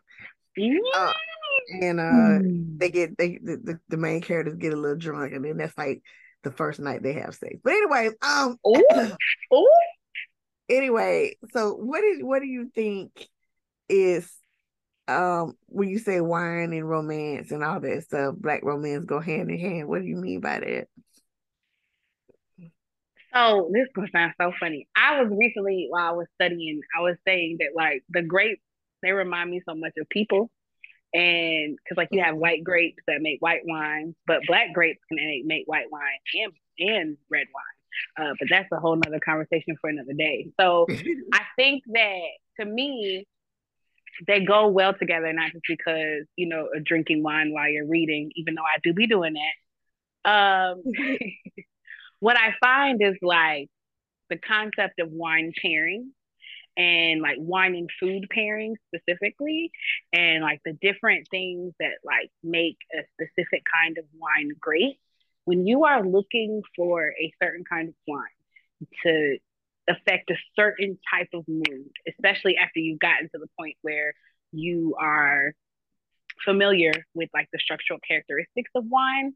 [0.94, 1.12] Uh,
[1.80, 2.78] and uh mm.
[2.78, 6.02] they get they the, the main characters get a little drunk and then that's like
[6.42, 7.56] the first night they have sex.
[7.62, 9.06] But anyway, um Ooh.
[10.68, 13.28] anyway, so what is what do you think
[13.88, 14.30] is
[15.08, 19.50] um when you say wine and romance and all that stuff, black romance go hand
[19.50, 19.88] in hand.
[19.88, 20.88] What do you mean by that?
[23.34, 24.88] So this gonna sound so funny.
[24.96, 28.62] I was recently while I was studying, I was saying that like the grapes,
[29.02, 30.50] they remind me so much of people
[31.14, 35.18] and because like you have white grapes that make white wine, but black grapes can
[35.46, 36.02] make white wine
[36.34, 38.28] and and red wine.
[38.28, 40.50] Uh, but that's a whole nother conversation for another day.
[40.60, 40.86] So
[41.32, 42.20] I think that
[42.60, 43.26] to me,
[44.26, 48.30] they go well together, not just because you know a drinking wine while you're reading,
[48.36, 50.30] even though I do be doing that.
[50.30, 50.82] Um,
[52.20, 53.68] what I find is like
[54.30, 56.12] the concept of wine pairing
[56.76, 59.72] and like wine and food pairing specifically
[60.12, 64.98] and like the different things that like make a specific kind of wine great
[65.44, 69.38] when you are looking for a certain kind of wine to
[69.88, 74.12] affect a certain type of mood especially after you've gotten to the point where
[74.52, 75.52] you are
[76.44, 79.34] familiar with like the structural characteristics of wine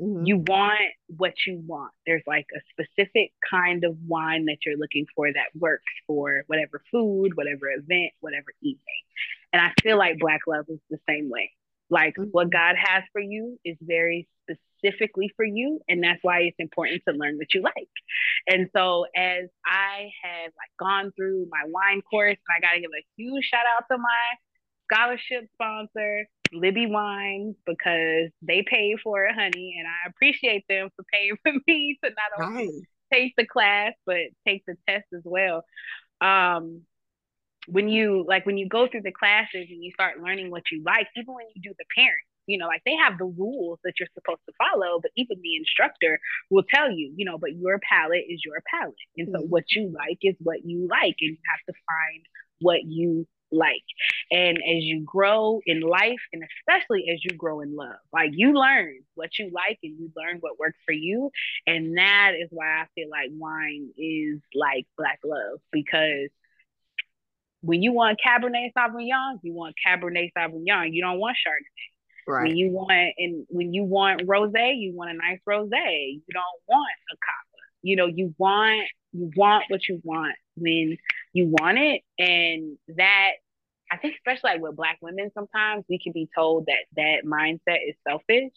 [0.00, 0.26] Mm-hmm.
[0.26, 1.92] You want what you want.
[2.06, 6.82] There's like a specific kind of wine that you're looking for that works for whatever
[6.90, 9.02] food, whatever event, whatever evening.
[9.52, 11.50] And I feel like Black Love is the same way.
[11.90, 12.30] Like mm-hmm.
[12.30, 15.80] what God has for you is very specifically for you.
[15.88, 17.88] And that's why it's important to learn what you like.
[18.46, 22.90] And so as I have like gone through my wine course, and I gotta give
[22.90, 24.36] a huge shout out to my
[24.90, 31.04] scholarship sponsor, Libby Wine because they paid for it, honey, and I appreciate them for
[31.12, 32.82] paying for me to not only nice.
[33.12, 34.16] take the class but
[34.46, 35.64] take the test as well.
[36.20, 36.82] Um,
[37.70, 40.82] when you like when you go through the classes and you start learning what you
[40.84, 43.92] like, even when you do the parent, you know, like they have the rules that
[44.00, 46.18] you're supposed to follow, but even the instructor
[46.50, 48.94] will tell you, you know, but your palate is your palate.
[49.16, 49.50] And so mm-hmm.
[49.50, 52.24] what you like is what you like, and you have to find
[52.60, 53.84] what you like.
[54.30, 58.54] And as you grow in life, and especially as you grow in love, like you
[58.54, 61.30] learn what you like and you learn what works for you.
[61.66, 66.30] And that is why I feel like wine is like black love because
[67.62, 70.92] when you want Cabernet Sauvignon, you want Cabernet Sauvignon.
[70.92, 72.30] You don't want Chardonnay.
[72.30, 72.48] Right.
[72.48, 76.12] When you want and when you want rosé, you want a nice rosé.
[76.12, 77.64] You don't want a copper.
[77.82, 80.96] You know, you want you want what you want when
[81.32, 83.32] you want it and that
[83.90, 87.78] i think especially like with black women sometimes we can be told that that mindset
[87.88, 88.52] is selfish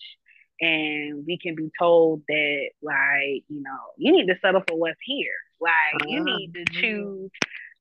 [0.59, 4.99] and we can be told that like you know you need to settle for what's
[5.03, 5.27] here
[5.59, 6.37] like you uh-huh.
[6.37, 7.29] need to choose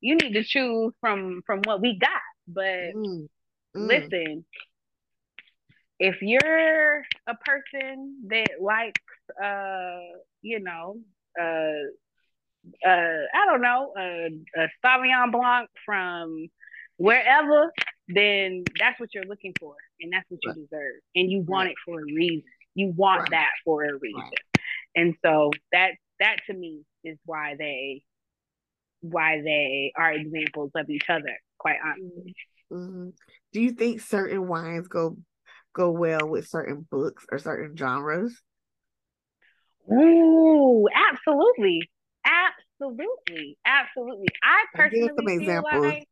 [0.00, 2.10] you need to choose from from what we got
[2.48, 3.28] but mm.
[3.76, 3.88] Mm.
[3.88, 4.44] listen
[5.98, 9.02] if you're a person that likes
[9.42, 10.00] uh
[10.42, 10.96] you know
[11.40, 11.90] uh
[12.86, 12.90] uh,
[13.34, 16.48] I don't know, a, a Sauvignon Blanc from
[16.96, 17.72] wherever,
[18.08, 20.56] then that's what you're looking for, and that's what right.
[20.56, 21.70] you deserve, and you want right.
[21.72, 22.42] it for a reason.
[22.74, 23.30] You want right.
[23.30, 24.30] that for a reason,
[24.94, 28.02] and so that that to me is why they
[29.00, 31.36] why they are examples of each other.
[31.58, 32.34] Quite honestly.
[32.72, 33.10] Mm-hmm.
[33.52, 35.16] Do you think certain wines go
[35.72, 38.40] go well with certain books or certain genres?
[39.90, 41.90] Ooh, absolutely.
[42.24, 44.28] Absolutely, absolutely.
[44.42, 45.84] I personally some feel examples.
[45.84, 46.08] like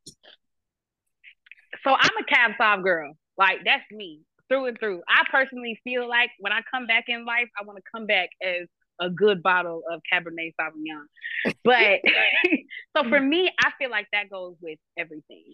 [1.85, 3.13] so I'm a cab sauv girl.
[3.37, 5.03] Like that's me through and through.
[5.09, 8.31] I personally feel like when I come back in life, I want to come back
[8.43, 8.67] as
[9.01, 11.05] a good bottle of Cabernet Sauvignon.
[11.65, 12.01] But
[12.97, 13.29] so for mm.
[13.29, 15.53] me, I feel like that goes with everything.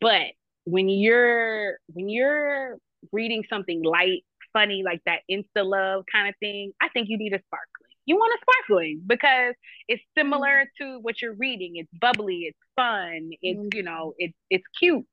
[0.00, 0.32] But
[0.64, 2.78] when you're when you're
[3.12, 7.34] reading something light, funny, like that insta love kind of thing, I think you need
[7.34, 7.68] a spark
[8.06, 9.54] you want a sparkling because
[9.88, 10.94] it's similar mm-hmm.
[10.94, 11.76] to what you're reading.
[11.76, 13.68] It's bubbly, it's fun, it's mm-hmm.
[13.76, 15.04] you know, it's it's cute.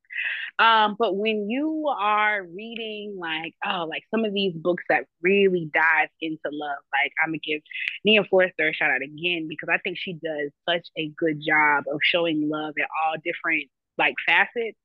[0.60, 5.70] Um, but when you are reading like oh, like some of these books that really
[5.74, 7.62] dive into love, like I'm gonna give
[8.06, 11.86] Nia Forrester a shout out again because I think she does such a good job
[11.92, 14.78] of showing love at all different like facets.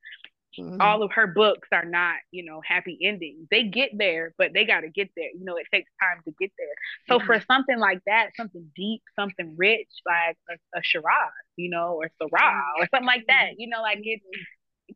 [0.58, 0.80] Mm-hmm.
[0.80, 3.46] All of her books are not, you know, happy endings.
[3.50, 5.30] They get there, but they got to get there.
[5.36, 6.66] You know, it takes time to get there.
[7.08, 7.26] So mm-hmm.
[7.26, 12.10] for something like that, something deep, something rich, like a, a Shiraz, you know, or
[12.20, 14.20] Syrah or something like that, you know, like it.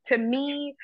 [0.08, 0.74] To me,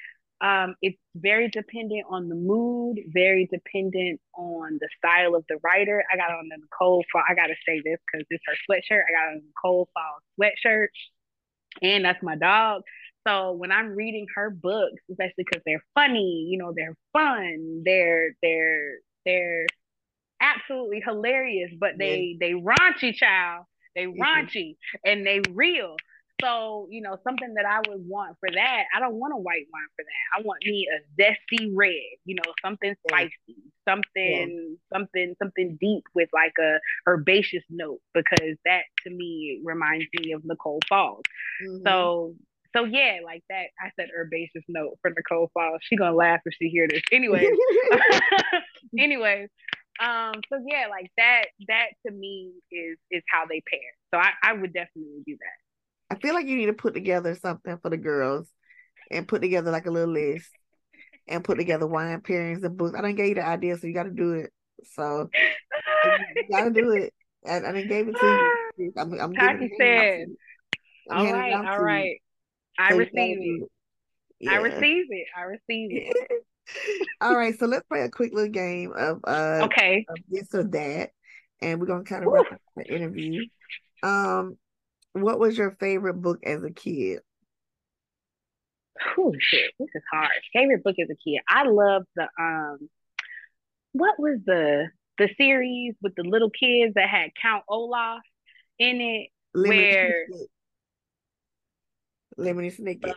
[0.40, 6.04] um, it's very dependent on the mood, very dependent on the style of the writer.
[6.12, 7.24] I got on the Nicole Falls.
[7.28, 9.02] I gotta say this because it's her sweatshirt.
[9.08, 10.88] I got on the Nicole Falls sweatshirt,
[11.82, 12.82] and that's my dog.
[13.26, 18.30] So when I'm reading her books, especially because they're funny, you know, they're fun, they're
[18.42, 19.66] they're they're
[20.40, 22.48] absolutely hilarious, but they yeah.
[22.48, 23.64] they raunchy child,
[23.94, 24.22] they mm-hmm.
[24.22, 25.10] raunchy mm-hmm.
[25.10, 25.96] and they real.
[26.40, 29.66] So, you know, something that I would want for that, I don't want a white
[29.72, 30.38] wine for that.
[30.38, 33.56] I want me a zesty red, you know, something spicy,
[33.88, 34.96] something, yeah.
[34.96, 36.78] something, something deep with like a
[37.08, 41.24] herbaceous note, because that to me reminds me of Nicole Falls.
[41.66, 41.84] Mm-hmm.
[41.84, 42.36] So
[42.78, 43.66] so yeah, like that.
[43.80, 45.80] I said herbaceous note for Nicole Falls.
[45.82, 47.02] She gonna laugh if she hear this.
[47.12, 47.48] Anyway,
[48.98, 49.48] anyways,
[50.00, 51.46] um, so yeah, like that.
[51.66, 53.80] That to me is is how they pair.
[54.14, 56.16] So I I would definitely do that.
[56.16, 58.48] I feel like you need to put together something for the girls,
[59.10, 60.48] and put together like a little list,
[61.26, 62.96] and put together wine pairings and books.
[62.96, 64.50] I didn't give you the idea, so you got to do it.
[64.94, 65.28] So
[66.04, 67.12] you got to do it.
[67.46, 68.26] I, I didn't give it to
[68.78, 68.92] you.
[68.96, 70.26] I'm, I'm Tati said.
[71.10, 72.20] All right, all right.
[72.78, 73.68] I receive it.
[74.40, 74.52] Yeah.
[74.52, 75.26] I receive it.
[75.36, 76.44] I receive it.
[77.20, 80.64] All right, so let's play a quick little game of uh okay of this or
[80.64, 81.10] that,
[81.60, 83.42] and we're gonna kind of wrap up the interview.
[84.02, 84.56] Um,
[85.12, 87.20] what was your favorite book as a kid?
[89.16, 90.30] Oh shit, this is hard.
[90.52, 91.40] Favorite book as a kid.
[91.48, 92.88] I love the um,
[93.92, 94.88] what was the
[95.18, 98.20] the series with the little kids that had Count Olaf
[98.78, 100.26] in it, where
[102.38, 103.14] Lemony Snicket.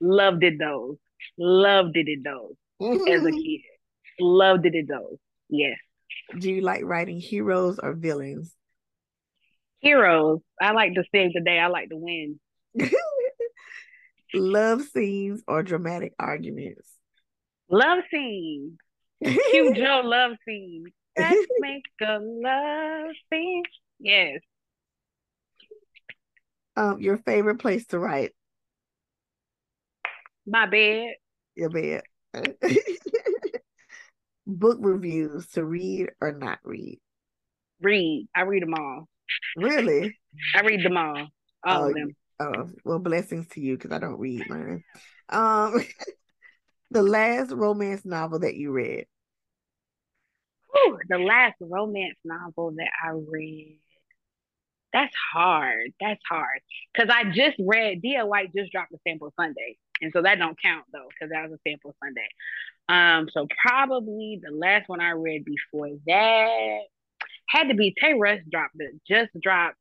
[0.00, 0.96] Loved it those.
[1.38, 2.54] Loved it in those
[3.08, 3.60] as a kid.
[4.20, 5.18] Loved it in those.
[5.48, 5.78] Yes.
[6.38, 8.54] Do you like writing heroes or villains?
[9.80, 10.40] Heroes.
[10.60, 11.58] I like to save the day.
[11.58, 12.38] I like to win.
[14.34, 16.88] Love scenes or dramatic arguments?
[17.70, 18.78] Love scenes.
[19.22, 20.88] Cute Joe love scenes.
[21.18, 23.62] Let's make a love scene.
[23.98, 24.40] Yes.
[26.76, 28.32] Um, your favorite place to write?
[30.46, 31.14] My bed.
[31.54, 32.02] Your bed.
[34.46, 37.00] Book reviews to read or not read?
[37.80, 38.28] Read.
[38.34, 39.08] I read them all.
[39.56, 40.16] Really?
[40.54, 41.28] I read them all.
[41.64, 42.16] All oh, of them.
[42.40, 44.82] Oh, well, blessings to you because I don't read mine.
[45.28, 45.84] Um,
[46.90, 49.06] the last romance novel that you read.
[50.72, 53.78] Whew, the last romance novel that I read.
[54.92, 55.92] That's hard.
[56.00, 56.60] That's hard.
[56.92, 58.28] Because I just read D.L.
[58.28, 59.78] White just dropped the sample Sunday.
[60.02, 62.28] And so that don't count though, because that was a sample Sunday.
[62.88, 66.80] Um, so probably the last one I read before that
[67.48, 69.76] had to be Tay Russ dropped it, just dropped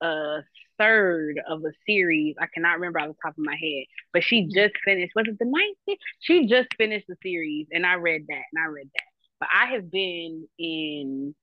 [0.00, 0.40] a
[0.78, 2.34] third of a series.
[2.40, 5.12] I cannot remember off the top of my head, but she just finished.
[5.14, 5.98] Was it the ninth?
[6.20, 9.04] She just finished the series, and I read that, and I read that.
[9.38, 11.34] But I have been in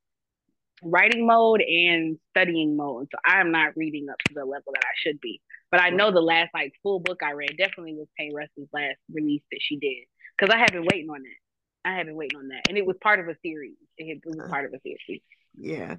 [0.84, 4.84] writing mode and studying mode, so I am not reading up to the level that
[4.84, 5.42] I should be.
[5.72, 8.98] But I know the last like full book I read definitely was Tay Russ's last
[9.14, 10.06] release that she did
[10.38, 11.90] because I have been waiting on that.
[11.90, 13.76] I have been waiting on that, and it was part of a series.
[13.98, 15.22] It, was part of a series.
[15.58, 15.96] Yeah.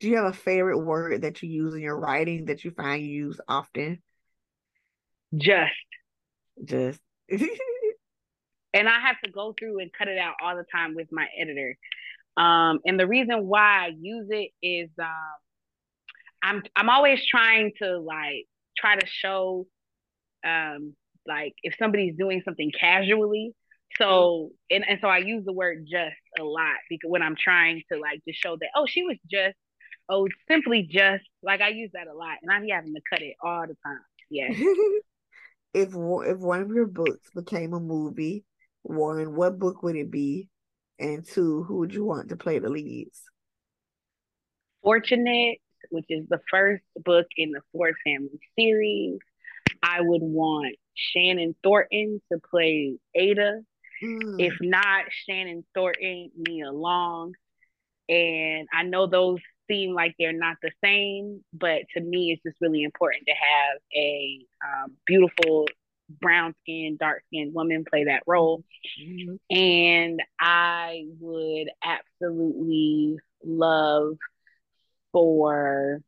[0.00, 3.02] Do you have a favorite word that you use in your writing that you find
[3.02, 4.02] you use often?
[5.34, 5.72] Just.
[6.62, 7.00] Just.
[7.30, 11.26] and I have to go through and cut it out all the time with my
[11.40, 11.76] editor.
[12.36, 15.08] Um, and the reason why I use it is um,
[16.42, 19.66] I'm I'm always trying to like try to show
[20.46, 20.94] um
[21.26, 23.54] like if somebody's doing something casually.
[23.98, 27.80] So and, and so i use the word just a lot because when i'm trying
[27.92, 29.54] to like just show that oh she was just
[30.08, 33.36] oh simply just like i use that a lot and i'm having to cut it
[33.40, 34.00] all the time.
[34.30, 34.48] Yeah
[35.74, 38.44] if if one of your books became a movie
[38.84, 40.48] one what book would it be?
[40.98, 43.22] And two who would you want to play the leads?
[44.82, 45.58] Fortunate
[45.94, 49.18] which is the first book in the Ford family series.
[49.82, 53.60] I would want Shannon Thornton to play Ada.
[54.02, 54.36] Mm.
[54.38, 57.32] If not, Shannon Thornton, Nia Long.
[58.08, 59.38] And I know those
[59.70, 63.78] seem like they're not the same, but to me, it's just really important to have
[63.94, 65.66] a um, beautiful
[66.20, 68.62] brown skinned, dark skinned woman play that role.
[69.00, 69.56] Mm-hmm.
[69.56, 74.16] And I would absolutely love
[75.14, 76.02] for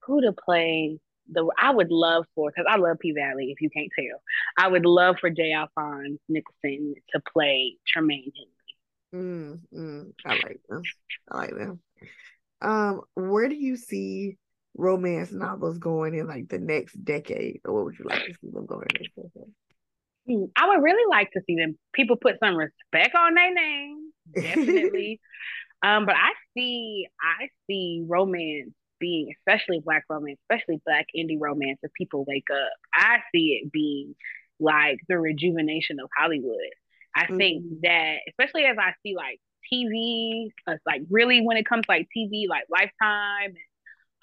[0.00, 0.98] who to play
[1.30, 3.52] the I would love for because I love P Valley.
[3.52, 4.20] If you can't tell,
[4.58, 5.52] I would love for J.
[5.52, 8.32] Alphonse Nicholson to play Tremaine
[9.12, 9.22] Henry.
[9.24, 10.82] Mm, mm, I like them.
[11.30, 11.80] I like them.
[12.62, 14.38] Um, where do you see
[14.76, 18.50] romance novels going in like the next decade, or what would you like to see
[18.50, 19.52] them going in next decade?
[20.56, 25.20] I would really like to see them people put some respect on their name, definitely.
[25.82, 31.78] Um, but I see I see romance being, especially black romance, especially black indie romance,
[31.82, 32.72] if people wake up.
[32.94, 34.14] I see it being
[34.60, 36.56] like the rejuvenation of Hollywood.
[37.16, 37.36] I mm-hmm.
[37.38, 39.40] think that, especially as I see like
[39.72, 43.56] TV, it's like really when it comes like TV, like Lifetime and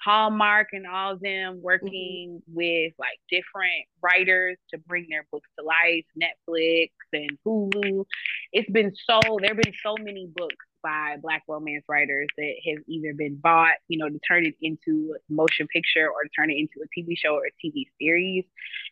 [0.00, 1.62] Hallmark and all of them mm-hmm.
[1.62, 2.54] working mm-hmm.
[2.56, 8.04] with like different writers to bring their books to life, Netflix and Hulu.
[8.52, 12.82] It's been so there have been so many books by black romance writers that have
[12.86, 16.50] either been bought, you know, to turn it into a motion picture or to turn
[16.50, 18.44] it into a TV show or a TV series.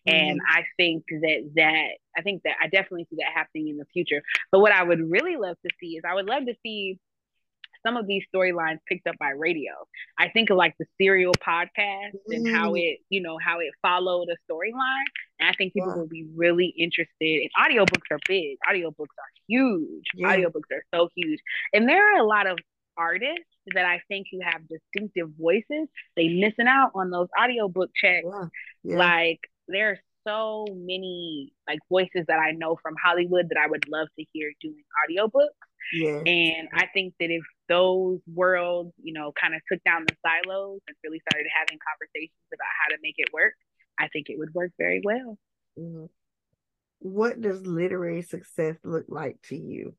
[0.07, 0.15] Mm-hmm.
[0.15, 3.87] And I think that that I think that I definitely see that happening in the
[3.93, 4.23] future.
[4.51, 6.99] But what I would really love to see is I would love to see
[7.87, 9.73] some of these storylines picked up by radio.
[10.19, 12.37] I think of like the Serial podcast mm.
[12.37, 12.81] and how mm.
[12.81, 15.05] it, you know, how it followed a storyline.
[15.39, 15.97] And I think people yeah.
[15.97, 17.07] will be really interested.
[17.21, 18.59] And audiobooks are big.
[18.69, 20.05] Audiobooks are huge.
[20.15, 20.37] Yeah.
[20.37, 21.41] Audiobooks are so huge.
[21.73, 22.59] And there are a lot of
[22.97, 23.45] artists
[23.75, 25.89] that I think who have distinctive voices.
[26.17, 28.27] They missing out on those audiobook checks.
[28.83, 28.97] Yeah.
[28.97, 29.41] Like
[29.75, 34.25] are so many like voices that I know from Hollywood that I would love to
[34.33, 35.55] hear doing audiobooks.
[35.93, 36.21] Yeah.
[36.27, 40.81] And I think that if those worlds, you know, kind of took down the silos
[40.87, 43.55] and really started having conversations about how to make it work,
[43.99, 45.39] I think it would work very well.
[45.79, 46.07] Mm-hmm.
[46.99, 49.95] What does literary success look like to you?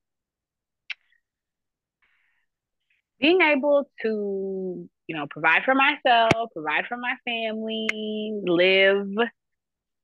[3.19, 9.07] Being able to, you know, provide for myself, provide for my family, live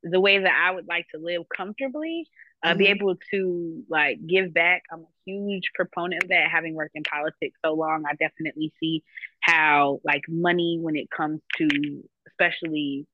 [0.03, 2.27] the way that I would like to live comfortably,
[2.63, 2.77] uh, mm-hmm.
[2.77, 4.83] be able to like give back.
[4.91, 6.49] I'm a huge proponent of that.
[6.51, 9.03] Having worked in politics so long, I definitely see
[9.41, 13.05] how like money, when it comes to especially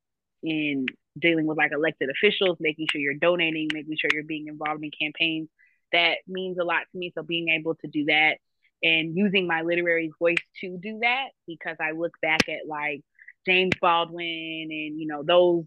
[0.43, 0.85] in
[1.17, 4.91] dealing with like elected officials, making sure you're donating, making sure you're being involved in
[4.91, 5.49] campaigns,
[5.91, 7.11] that means a lot to me.
[7.15, 8.37] So being able to do that
[8.81, 13.01] and using my literary voice to do that, because I look back at like
[13.45, 15.65] James Baldwin and you know those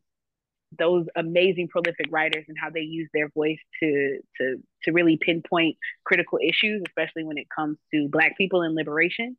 [0.78, 5.76] those amazing prolific writers and how they use their voice to to to really pinpoint
[6.04, 9.36] critical issues especially when it comes to black people and liberation.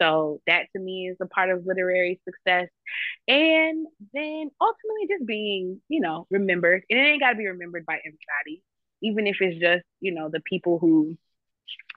[0.00, 2.68] So that to me is a part of literary success.
[3.26, 6.84] And then ultimately just being you know remembered.
[6.90, 8.62] And it ain't got to be remembered by everybody
[9.02, 11.16] even if it's just you know the people who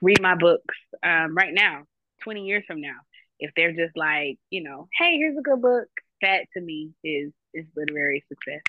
[0.02, 1.84] read my books um, right now
[2.24, 2.96] 20 years from now.
[3.38, 5.88] If they're just like you know hey here's a good book
[6.22, 8.62] that to me is is literary success.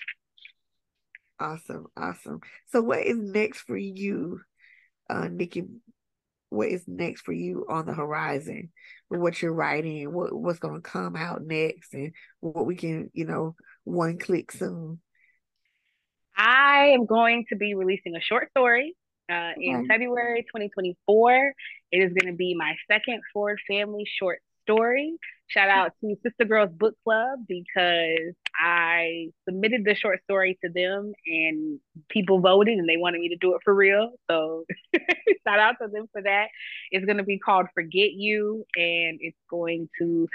[1.42, 2.40] Awesome, awesome.
[2.68, 4.40] So what is next for you,
[5.10, 5.64] uh, Nikki?
[6.50, 8.70] What is next for you on the horizon
[9.18, 13.24] what you're writing what, what's going to come out next and what we can, you
[13.24, 13.54] know,
[13.84, 15.00] one click soon?
[16.36, 18.96] I am going to be releasing a short story
[19.30, 19.66] uh, okay.
[19.66, 21.52] in February 2024.
[21.92, 25.16] It is going to be my second Ford Family short story.
[25.52, 31.12] Shout out to Sister Girls Book Club because I submitted the short story to them
[31.26, 34.12] and people voted and they wanted me to do it for real.
[34.30, 34.64] So
[35.46, 36.46] shout out to them for that.
[36.90, 40.26] It's going to be called Forget You and it's going to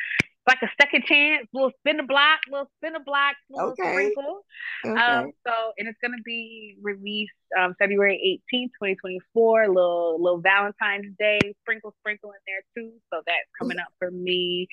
[0.47, 3.91] like a second chance, little spin the block, little spin the block, little okay.
[3.91, 4.45] sprinkle.
[4.85, 4.99] Okay.
[4.99, 11.39] Um, so and it's gonna be released um, February 18th, 2024, little little Valentine's Day
[11.61, 12.93] sprinkle sprinkle in there too.
[13.13, 14.67] So that's coming up for me.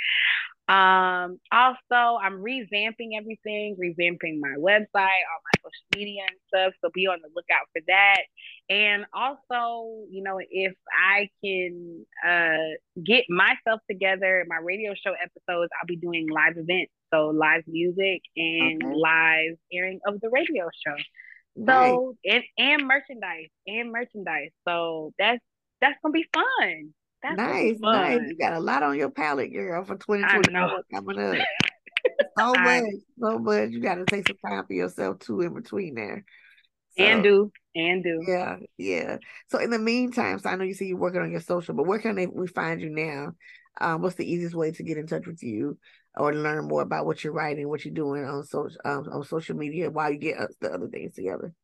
[0.66, 6.72] Um, also, I'm revamping everything, revamping my website, all my social media and stuff.
[6.82, 8.22] So be on the lookout for that.
[8.70, 15.70] And also, you know, if I can uh, get myself together, my radio show episodes,
[15.78, 16.92] I'll be doing live events.
[17.12, 18.94] So live music and okay.
[18.94, 20.96] live airing of the radio show.
[21.66, 24.50] So and and merchandise and merchandise.
[24.66, 25.40] So that's
[25.80, 26.94] that's gonna be fun.
[27.24, 28.20] That's nice, nice.
[28.28, 31.36] You got a lot on your palette, girl, for 2024 coming up.
[32.38, 32.84] so much,
[33.18, 33.70] so much.
[33.70, 36.22] You got to take some time for yourself too in between there.
[36.98, 38.22] So, and do, and do.
[38.28, 39.16] Yeah, yeah.
[39.48, 41.86] So in the meantime, so I know you see you're working on your social, but
[41.86, 43.32] where can they, we find you now?
[43.80, 45.78] Um, what's the easiest way to get in touch with you
[46.14, 49.56] or learn more about what you're writing, what you're doing on social um, on social
[49.56, 51.55] media while you get the other things together?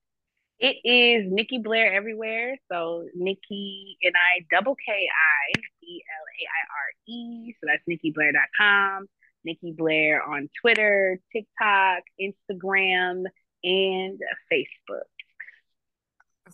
[0.61, 2.55] It is Nikki Blaire everywhere.
[2.71, 7.55] So Nikki and I double K I B L A I R E.
[7.59, 9.07] So that's NikkiBlaire.com.
[9.43, 13.25] Nikki Blaire on Twitter, TikTok, Instagram,
[13.65, 14.21] and
[14.53, 15.09] Facebook.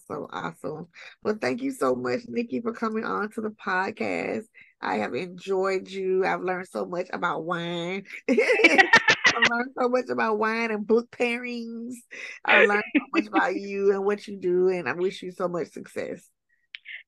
[0.06, 0.86] So awesome.
[1.24, 4.44] Well, thank you so much, Nikki, for coming on to the podcast.
[4.80, 6.24] I have enjoyed you.
[6.24, 8.04] I've learned so much about wine.
[9.36, 11.94] I learned so much about wine and book pairings.
[12.44, 15.46] I learned so much about you and what you do, and I wish you so
[15.48, 16.28] much success.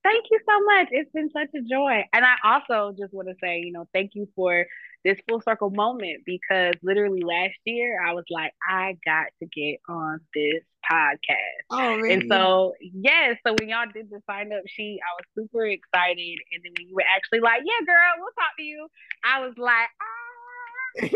[0.04, 0.88] Thank you so much.
[0.90, 2.04] It's been such a joy.
[2.12, 4.64] And I also just want to say, you know, thank you for
[5.04, 9.80] this full circle moment because literally last year I was like, I got to get
[9.88, 11.66] on this podcast.
[11.70, 12.14] Oh, really?
[12.14, 16.38] And so, yes, so when y'all did the sign up sheet, I was super excited.
[16.52, 18.88] And then when you were actually like, yeah, girl, we'll talk to you,
[19.24, 21.08] I was like, ah.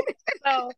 [0.44, 0.70] so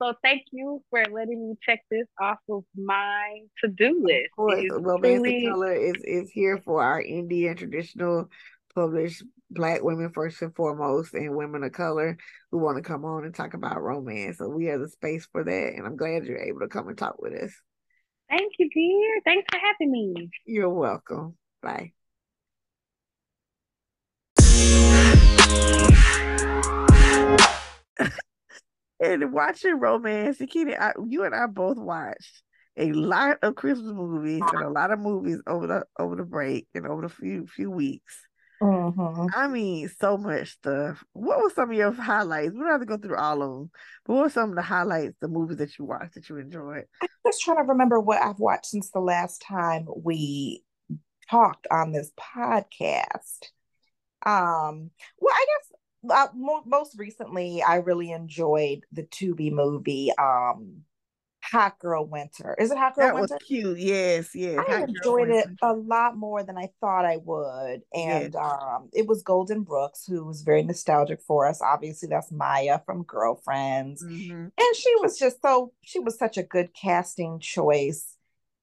[0.00, 4.26] so thank you for letting me check this off of my to-do list.
[4.32, 5.46] Of course, Romance truly...
[5.46, 8.28] Color is, is here for our indie and traditional
[8.74, 12.16] published black women first and foremost and women of color
[12.50, 14.38] who want to come on and talk about romance.
[14.38, 15.72] So we have the space for that.
[15.76, 17.52] And I'm glad you're able to come and talk with us.
[18.28, 19.20] Thank you, dear.
[19.24, 20.30] Thanks for having me.
[20.44, 21.36] You're welcome.
[21.62, 21.92] Bye.
[29.00, 32.42] And watching romance, Nikita, you and I both watched
[32.76, 36.68] a lot of Christmas movies and a lot of movies over the over the break
[36.74, 38.20] and over the few few weeks.
[38.62, 39.26] Mm-hmm.
[39.34, 41.04] I mean, so much stuff.
[41.12, 42.52] What were some of your highlights?
[42.54, 43.70] We don't have to go through all of them,
[44.04, 46.84] but what were some of the highlights, the movies that you watched that you enjoyed?
[47.02, 50.64] I'm just trying to remember what I've watched since the last time we
[51.30, 53.50] talked on this podcast.
[54.24, 54.90] Um,
[55.20, 55.65] well, I guess
[56.10, 60.82] uh, mo- most recently, I really enjoyed the Tubi movie, um,
[61.42, 62.56] Hot Girl Winter.
[62.58, 63.34] Is it Hot Girl that Winter?
[63.34, 63.78] was cute.
[63.78, 64.58] Yes, yes.
[64.58, 67.82] I Hot enjoyed it a lot more than I thought I would.
[67.94, 68.36] And yes.
[68.36, 71.62] um, it was Golden Brooks, who was very nostalgic for us.
[71.62, 74.02] Obviously, that's Maya from Girlfriends.
[74.04, 74.32] Mm-hmm.
[74.32, 78.16] And she was just so, she was such a good casting choice.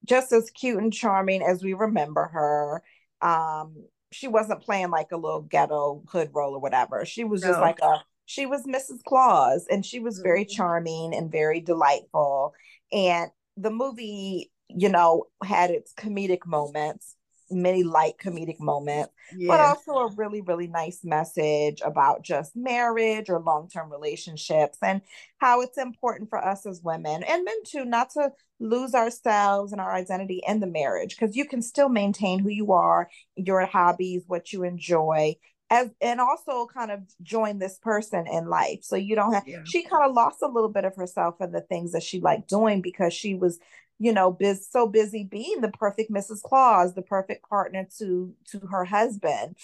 [0.06, 2.84] Just as cute and charming as we remember her.
[3.22, 7.06] Um, she wasn't playing like a little ghetto hood role or whatever.
[7.06, 7.50] She was no.
[7.50, 9.04] just like a she was Mrs.
[9.06, 10.56] Claus and she was very mm-hmm.
[10.56, 12.54] charming and very delightful.
[12.92, 17.16] And the movie, you know, had its comedic moments,
[17.54, 19.48] many light comedic moments, yes.
[19.48, 25.02] but also a really, really nice message about just marriage or long term relationships and
[25.38, 29.82] how it's important for us as women and men too not to lose ourselves and
[29.82, 34.24] our identity in the marriage because you can still maintain who you are, your hobbies,
[34.28, 35.36] what you enjoy.
[35.70, 38.80] As, and also kind of join this person in life.
[38.84, 39.64] So you don't have, yeah.
[39.66, 42.48] she kind of lost a little bit of herself and the things that she liked
[42.48, 43.60] doing because she was
[44.00, 46.42] you know, biz, so busy being the perfect Mrs.
[46.42, 49.56] Claus, the perfect partner to to her husband.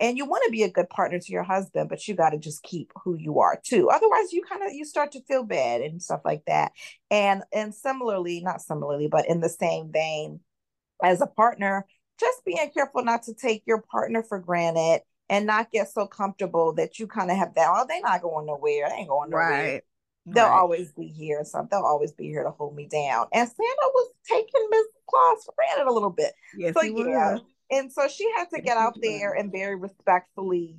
[0.00, 2.38] And you want to be a good partner to your husband, but you got to
[2.38, 3.88] just keep who you are too.
[3.90, 6.72] Otherwise, you kind of you start to feel bad and stuff like that.
[7.10, 10.40] And and similarly, not similarly, but in the same vein,
[11.02, 11.86] as a partner,
[12.18, 16.72] just being careful not to take your partner for granted and not get so comfortable
[16.74, 17.68] that you kind of have that.
[17.70, 18.88] Oh, they're not going nowhere.
[18.88, 19.48] They ain't going nowhere.
[19.48, 19.82] Right
[20.26, 20.58] they'll right.
[20.60, 21.44] always be here.
[21.44, 23.26] So they'll always be here to hold me down.
[23.32, 26.32] And Santa was taking Miss Claus for granted a little bit.
[26.56, 27.38] Yes, so yeah.
[27.70, 30.76] And so she had to get out there and very respectfully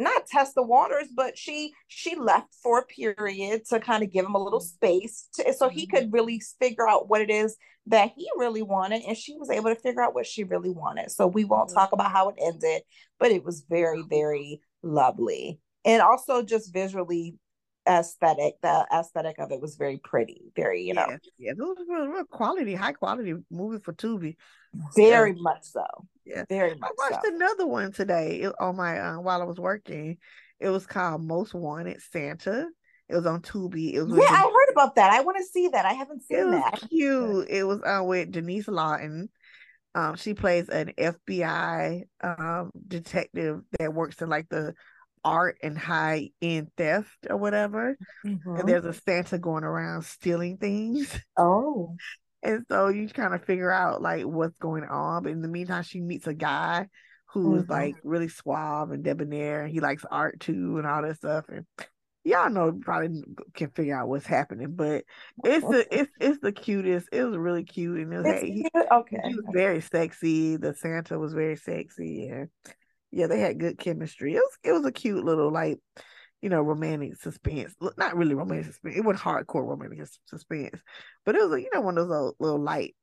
[0.00, 4.24] not test the waters, but she she left for a period to kind of give
[4.24, 6.14] him a little space to, so he could mm-hmm.
[6.14, 7.56] really figure out what it is
[7.86, 11.10] that he really wanted, and she was able to figure out what she really wanted.
[11.10, 12.82] So we won't talk about how it ended,
[13.18, 17.36] but it was very very lovely, and also just visually
[17.88, 21.06] aesthetic the aesthetic of it was very pretty very you know.
[21.08, 24.36] Yeah, yeah those were real quality high quality movie for tubi
[24.96, 25.36] very yeah.
[25.40, 25.84] much so
[26.24, 27.34] yeah very much i watched so.
[27.34, 30.16] another one today on my uh, while i was working
[30.58, 32.66] it was called most wanted santa
[33.08, 33.94] it was on Tubi.
[33.94, 35.10] It was yeah, I heard about that.
[35.10, 35.84] I want to see that.
[35.84, 36.88] I haven't seen it was that.
[36.88, 37.48] Cute.
[37.50, 39.28] It was uh, with Denise Lawton.
[39.96, 44.74] Um, she plays an FBI um detective that works in like the
[45.24, 47.98] art and high end theft or whatever.
[48.24, 48.56] Mm-hmm.
[48.56, 51.18] And there's a Santa going around stealing things.
[51.36, 51.96] Oh.
[52.42, 55.22] And so you kind of figure out like what's going on.
[55.22, 56.88] But in the meantime, she meets a guy
[57.26, 57.72] who's mm-hmm.
[57.72, 59.62] like really suave and debonair.
[59.62, 61.46] And he likes art too and all that stuff.
[61.48, 61.66] And
[62.24, 63.22] y'all know probably
[63.54, 64.72] can figure out what's happening.
[64.74, 65.04] But
[65.44, 67.08] it's the it's it's the cutest.
[67.12, 69.20] It was really cute and it was, hey, he, okay.
[69.24, 70.56] he was very sexy.
[70.56, 72.48] The Santa was very sexy and
[73.10, 74.34] yeah, they had good chemistry.
[74.34, 75.78] It was it was a cute little like,
[76.42, 77.74] you know, romantic suspense.
[77.96, 78.96] Not really romantic suspense.
[78.96, 80.80] It wasn't hardcore romantic suspense,
[81.24, 82.94] but it was you know one of those little, little light,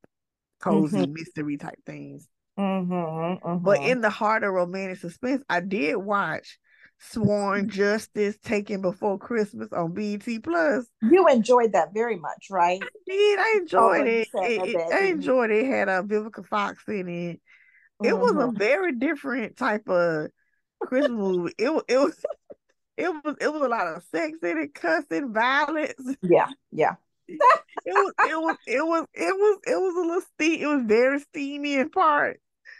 [0.60, 1.14] cozy mm-hmm.
[1.14, 2.28] mystery type things.
[2.58, 3.64] Mm-hmm, mm-hmm.
[3.64, 6.58] But in the heart of romantic suspense, I did watch
[7.00, 10.88] Sworn Justice taken before Christmas on BET Plus.
[11.04, 12.82] You enjoyed that very much, right?
[12.82, 13.40] I did.
[13.40, 14.28] I enjoyed oh, it.
[14.34, 15.66] it, it I enjoyed it.
[15.66, 15.68] it.
[15.68, 17.42] had a uh, Vivica Fox in it.
[18.04, 18.20] It mm-hmm.
[18.20, 18.58] was a mm-hmm.
[18.58, 20.30] very different type of
[20.82, 21.54] Christmas movie.
[21.58, 22.26] It, it was
[22.98, 26.18] it was it was a lot of sex in it, cussing, violence.
[26.22, 26.96] Yeah, yeah.
[27.28, 27.38] it
[27.86, 30.62] was it was it was it was it was a little steam.
[30.62, 32.40] It was very steamy in part.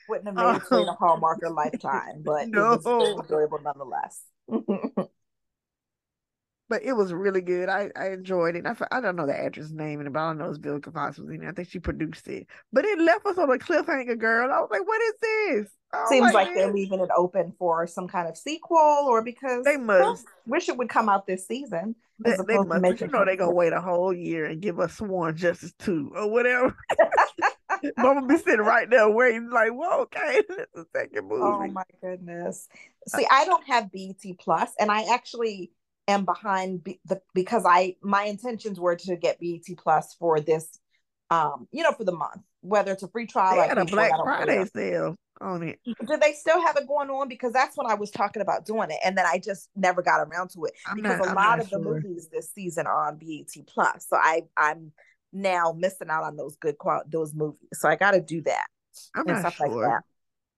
[0.10, 2.74] Wouldn't have made it um, a Hallmark or Lifetime, but no.
[2.74, 4.22] it was enjoyable nonetheless.
[6.70, 7.70] but it was really good.
[7.70, 8.66] I, I enjoyed it.
[8.66, 11.18] I, I don't know the actress' name, and but I don't know if Vivica Fox
[11.18, 11.48] was in it.
[11.48, 12.48] I think she produced it.
[12.74, 14.52] But it left us on a cliffhanger, girl.
[14.52, 15.72] I was like, what is this?
[15.94, 19.78] Oh Seems like they're leaving it open for some kind of sequel or because they
[19.78, 20.02] must.
[20.02, 21.96] Well, wish it would come out this season.
[22.20, 22.82] They, they must.
[22.82, 25.74] But you know they're going to wait a whole year and give us Sworn Justice
[25.80, 26.76] 2 or whatever.
[27.98, 31.42] Mama be sitting right there waiting, like, well, okay, it's the second oh movie.
[31.42, 32.68] Oh my goodness.
[33.14, 35.72] Uh, See, I don't have BET Plus, and I actually
[36.08, 40.80] am behind B- the because I my intentions were to get BET Plus for this,
[41.30, 43.62] um, you know, for the month, whether it's a free trial.
[43.62, 45.80] They had a Black Friday sale on it.
[45.86, 47.28] Do they still have it going on?
[47.28, 50.20] Because that's when I was talking about doing it, and then I just never got
[50.20, 51.80] around to it I'm because not, a I'm lot of sure.
[51.80, 54.08] the movies this season are on BET Plus.
[54.10, 54.92] So I I'm
[55.34, 57.70] now missing out on those good quality those movies.
[57.74, 58.66] So I got to do that.
[59.16, 59.88] I'm and not sure.
[59.88, 60.02] Like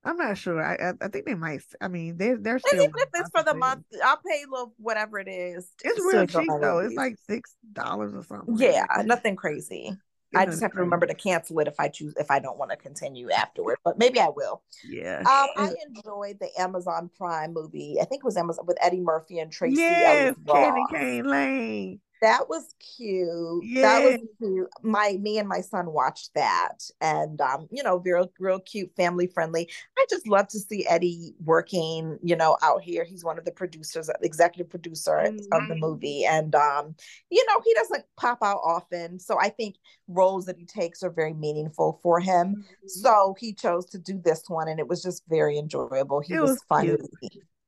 [0.04, 0.64] I'm not sure.
[0.64, 1.62] I, I think they might.
[1.82, 2.82] I mean, they they're still.
[2.82, 5.70] even if it's for the month, I'll pay little whatever it is.
[5.84, 6.80] It's real cheap though.
[6.80, 8.56] It's like six dollars or something.
[8.58, 9.98] Yeah, nothing crazy.
[10.36, 12.72] I just have to remember to cancel it if I choose if I don't want
[12.72, 14.62] to continue afterward, but maybe I will.
[14.88, 15.20] Yeah.
[15.20, 17.98] Um, I enjoyed the Amazon Prime movie.
[18.00, 19.82] I think it was Amazon with Eddie Murphy and Tracee.
[19.82, 22.00] Yes, Candy Cane Lane.
[22.22, 23.64] That was cute.
[23.64, 23.82] Yeah.
[23.82, 24.70] That was cute.
[24.84, 29.28] My me and my son watched that, and um, you know, real real cute, family
[29.28, 29.70] friendly.
[29.98, 32.20] I just love to see Eddie working.
[32.22, 33.04] You know, out here.
[33.04, 35.38] He's one of the producers, executive producer mm-hmm.
[35.54, 35.80] of the mm-hmm.
[35.80, 36.96] movie, and um,
[37.30, 39.20] you know, he doesn't pop out often.
[39.20, 39.76] So I think
[40.08, 42.56] roles that he takes are very meaningful for him.
[42.56, 42.88] Mm-hmm.
[42.88, 46.20] So he chose to do this one, and it was just very enjoyable.
[46.20, 46.98] He it was, was funny.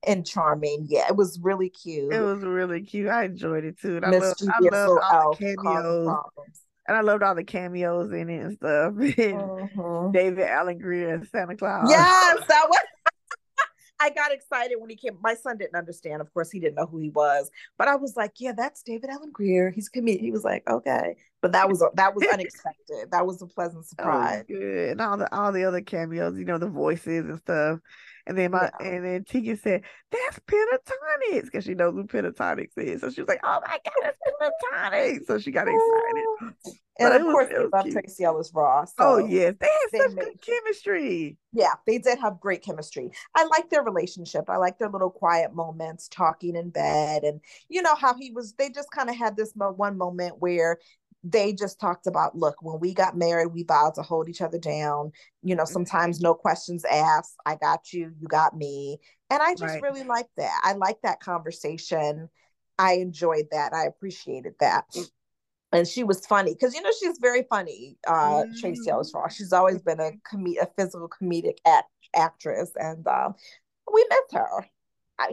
[0.07, 0.87] And charming.
[0.89, 2.13] Yeah, it was really cute.
[2.13, 3.07] It was really cute.
[3.07, 3.97] I enjoyed it too.
[3.97, 6.17] And I, love, I loved all the cameos.
[6.87, 8.93] And I loved all the cameos in it and stuff.
[8.93, 10.11] mm-hmm.
[10.11, 11.87] David Alan Grier and Santa Claus.
[11.89, 12.79] Yes, that was
[14.01, 15.17] I got excited when he came.
[15.21, 16.21] My son didn't understand.
[16.21, 17.51] Of course, he didn't know who he was.
[17.77, 19.69] But I was like, "Yeah, that's David Alan Grier.
[19.69, 23.11] He's comedian." He was like, "Okay," but that was that was unexpected.
[23.11, 24.43] that was a pleasant surprise.
[24.49, 24.89] Oh, good.
[24.89, 27.79] And all the all the other cameos, you know, the voices and stuff.
[28.27, 28.87] And then my yeah.
[28.87, 33.01] and then Tika said, "That's Pentatonix," because she knows who Pentatonix is.
[33.01, 36.55] So she was like, "Oh my god, it's Pentatonix!" So she got excited.
[36.99, 38.93] And but of course, they love Tracee Ellis Ross.
[38.99, 41.37] Oh, so oh yes, they had they such made, good chemistry.
[41.53, 43.09] Yeah, they did have great chemistry.
[43.33, 44.49] I like their relationship.
[44.49, 47.39] I like their little quiet moments, talking in bed, and
[47.69, 48.53] you know how he was.
[48.53, 50.77] They just kind of had this mo- one moment where
[51.23, 54.57] they just talked about look when we got married we vowed to hold each other
[54.57, 55.11] down.
[55.43, 57.35] You know sometimes no questions asked.
[57.45, 58.11] I got you.
[58.19, 58.99] You got me.
[59.29, 59.81] And i just right.
[59.81, 60.59] really like that.
[60.63, 62.29] I like that conversation.
[62.77, 63.73] I enjoyed that.
[63.73, 64.85] I appreciated that.
[65.71, 68.59] And she was funny because you know she's very funny uh mm.
[68.59, 69.35] tracee ellis ross.
[69.35, 72.71] She's always been a com- a physical comedic act- actress.
[72.75, 73.35] And um
[73.91, 74.67] we missed her.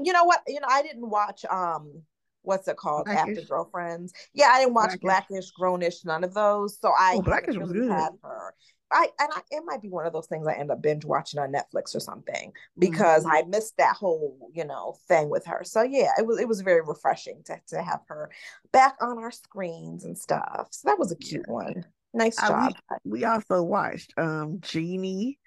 [0.02, 0.42] You know what?
[0.46, 2.02] You know i didn't watch um
[2.42, 3.38] what's it called Blackish.
[3.38, 7.22] after girlfriends yeah i didn't watch blackish, blackish grownish none of those so i oh,
[7.22, 7.90] blackish was good.
[7.90, 8.54] had her
[8.90, 11.40] I and I, it might be one of those things I end up binge watching
[11.40, 13.32] on Netflix or something because mm-hmm.
[13.32, 15.62] I missed that whole you know thing with her.
[15.64, 18.30] So yeah, it was it was very refreshing to to have her
[18.72, 20.68] back on our screens and stuff.
[20.70, 21.52] So that was a cute yeah.
[21.52, 21.84] one.
[22.14, 22.72] Nice job.
[23.04, 25.38] we, we, also watched um Genie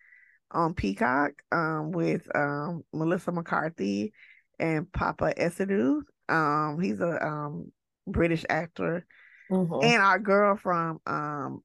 [0.52, 4.14] on Peacock um with um Melissa McCarthy
[4.60, 6.02] and Papa Essiedu.
[6.32, 7.72] Um, he's a um
[8.08, 9.06] British actor,
[9.52, 9.86] mm-hmm.
[9.86, 11.64] and our girl from um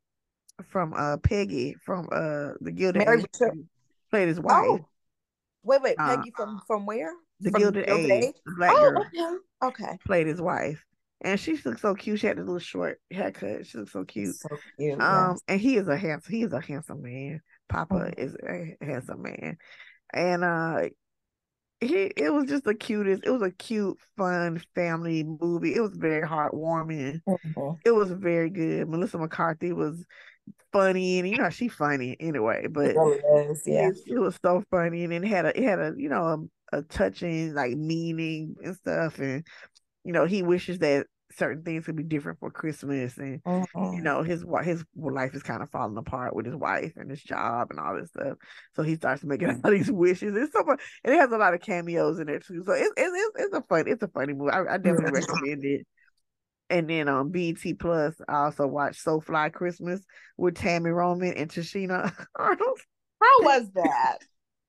[0.69, 3.51] from uh Peggy from uh the Gilded Mary Age
[4.11, 4.67] played his wife.
[4.67, 4.87] Oh.
[5.63, 7.13] Wait, wait, uh, Peggy uh, from from where?
[7.41, 8.25] The from Gilded, Gilded Age.
[8.25, 8.35] Age?
[8.57, 9.39] Black oh, girl.
[9.65, 9.85] Okay.
[9.85, 9.99] okay.
[10.05, 10.83] Played his wife.
[11.23, 12.21] And she looks so cute.
[12.21, 13.67] She had a little short haircut.
[13.67, 14.37] She looks so cute.
[14.37, 14.49] So
[14.79, 15.01] cute.
[15.01, 15.41] Um, yes.
[15.49, 16.33] and he is a handsome.
[16.33, 17.41] He is a handsome man.
[17.69, 18.21] Papa mm-hmm.
[18.21, 19.59] is a handsome man,
[20.13, 20.83] and uh,
[21.81, 23.25] he it was just the cutest.
[23.25, 25.75] It was a cute, fun family movie.
[25.75, 27.21] It was very heartwarming.
[27.29, 27.71] Mm-hmm.
[27.85, 28.89] It was very good.
[28.89, 30.05] Melissa McCarthy was
[30.73, 32.67] funny, and you know she's funny anyway.
[32.71, 33.89] But it, is, yeah.
[33.89, 36.79] it, it, was so funny, and it had a it had a you know a,
[36.79, 39.47] a touching like meaning and stuff, and
[40.05, 43.97] you know he wishes that certain things could be different for Christmas, and Mhm.
[43.97, 47.23] you know his his life is kind of falling apart with his wife and his
[47.23, 48.39] job and all this stuff.
[48.75, 50.35] So he starts making all these wishes.
[50.37, 52.63] It's so much, and it has a lot of cameos in it too.
[52.65, 54.53] So it's it's it's, it's a fun it's a funny movie.
[54.53, 55.13] I, I definitely Mhm.
[55.13, 55.87] recommend it.
[56.69, 60.01] And then on BET Plus, I also watched So Fly Christmas
[60.37, 62.81] with Tami Roman and Tichina Arnold.
[63.23, 64.19] How was that?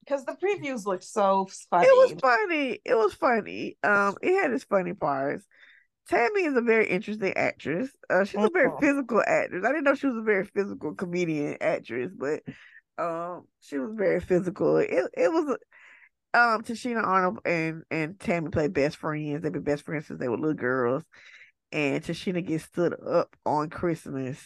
[0.05, 1.87] Because the previews looked so funny.
[1.87, 2.79] It was funny.
[2.85, 3.77] It was funny.
[3.83, 5.45] Um, it had its funny parts.
[6.09, 7.89] Tami is a very interesting actress.
[8.09, 8.79] Uh, she's a very Mhm.
[8.79, 9.65] physical actress.
[9.65, 12.43] I didn't know she was a very physical comedian actress, but
[12.97, 14.77] um, she was very physical.
[14.77, 15.57] It it was
[16.33, 19.43] um Tichina Arnold and and Tami play best friends.
[19.43, 21.03] They've been best friends since they were little girls.
[21.71, 24.39] And Tichina gets stood up on Christmas,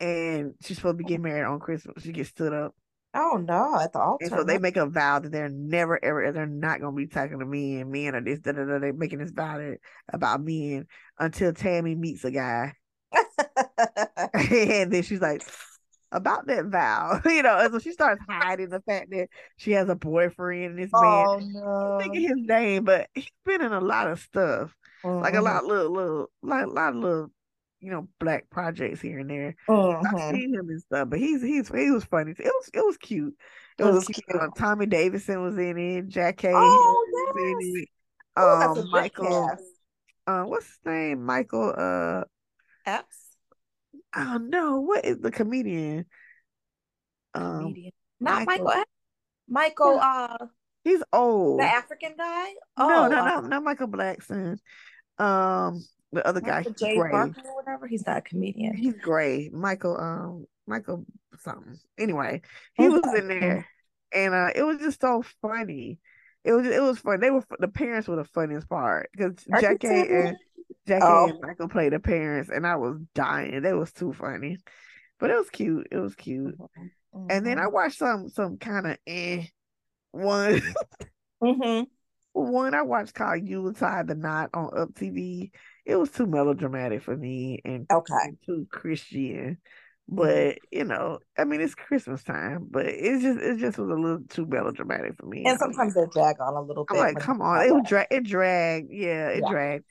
[0.00, 2.02] and she's supposed to be getting married on Christmas.
[2.02, 2.74] She gets stood up.
[3.14, 4.24] Oh no, at the altar.
[4.24, 7.38] And so they make a vow that they're never ever they're not gonna be talking
[7.38, 7.90] to men.
[7.90, 8.78] Men are this da da da.
[8.78, 9.78] They're making this vow that,
[10.12, 10.86] about men
[11.18, 12.74] until Tami meets a guy,
[14.34, 15.42] and then she's like
[16.12, 17.58] about that vow, you know.
[17.58, 21.28] And so she starts hiding the fact that she has a boyfriend and this man.
[21.32, 21.40] oh
[21.80, 21.98] I'm no.
[21.98, 24.74] thinking his name, but he's been in a lot of stuff,
[25.20, 25.42] like a Mhm.
[25.42, 27.32] lot little little like a lot of little
[27.80, 29.54] you know black projects here and there.
[29.68, 30.04] Mhm.
[30.14, 32.32] I've seen him and stuff, but he's he's he was funny.
[32.32, 33.34] It was it was cute.
[33.78, 34.26] It, It was, was cute.
[34.28, 34.42] cute.
[34.42, 36.08] Uh, Tommy Davidson was in it.
[36.08, 37.06] Jack Oh,
[37.60, 37.86] yes.
[38.36, 39.50] Oh, Um, good Michael.
[40.26, 41.24] Uh, what's his name?
[41.24, 41.74] Michael.
[41.76, 42.24] Uh,
[42.86, 43.16] Epps.
[44.16, 46.04] oh no, what is the comedian?
[47.34, 47.92] Um, Comedian.
[48.20, 48.80] Not Michael- Michael.
[48.80, 48.90] Epps.
[49.50, 50.46] Michael, uh,
[50.84, 51.60] he's old.
[51.60, 52.48] the African guy.
[52.76, 54.58] Oh, no, uh, no, not Michael Blackson.
[55.18, 55.82] Um,
[56.12, 56.58] the other guy.
[56.58, 56.96] Michael He's J.
[56.98, 57.10] gray.
[57.10, 57.86] Barker or whatever.
[57.86, 58.74] He's not a comedian.
[58.76, 59.50] He's gray.
[59.52, 59.96] Michael.
[59.98, 61.04] Um, Michael
[61.40, 61.78] something.
[61.98, 62.42] Anyway,
[62.74, 63.66] he was in there,
[64.12, 65.98] and uh, it was just so funny.
[66.44, 67.20] It was it was fun.
[67.20, 70.36] They were the parents were the funniest part because Jackie and
[70.86, 71.28] Jackie Oh.
[71.30, 73.62] and Michael played the parents, and I was dying.
[73.62, 74.58] They was too funny,
[75.18, 75.88] but it was cute.
[75.90, 76.56] It was cute.
[77.30, 79.44] And then I watched some some kind of eh
[80.12, 80.60] one
[81.42, 81.82] hmm
[82.32, 85.50] one I watched called Yuletide the Knot on Up TV.
[85.88, 88.36] It was too melodramatic for me and, Okay.
[88.44, 89.58] too Christian.
[90.10, 90.16] Mm-hmm.
[90.16, 93.94] But you know, I mean, it's Christmas time, but it's just it just was a
[93.94, 95.44] little too melodramatic for me.
[95.46, 96.98] And I'm sometimes they drag on a little bit.
[96.98, 99.48] I'm like, come on, it was drag, it dragged, yeah, it Yeah.
[99.50, 99.84] dragged.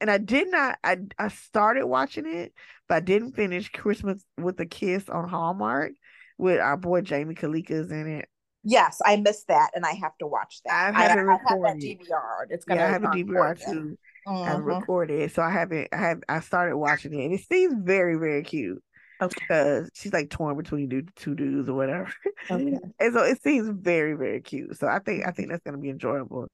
[0.00, 2.52] And I did not, I I started watching it,
[2.88, 5.92] but I didn't finish Christmas with a Kiss on Hallmark
[6.38, 8.28] with our boy Jaime Callica's in it.
[8.64, 10.92] Yes, I missed that, and I have to watch that.
[10.94, 11.80] I I, have it I have that recorded.
[11.80, 12.46] DVR.
[12.50, 13.98] It's gonna Yeah, I have a DVR too.
[14.26, 14.64] I Mhm.
[14.64, 15.88] recorded, so I haven't.
[15.92, 16.22] I have.
[16.28, 18.82] I started watching it, and it seems very, very cute
[19.20, 19.34] Okay.
[19.40, 22.12] because she's like torn between du- two dudes or whatever,
[22.50, 22.78] Okay.
[23.00, 24.76] and so it seems very, very cute.
[24.78, 26.48] So I think I think that's gonna be enjoyable.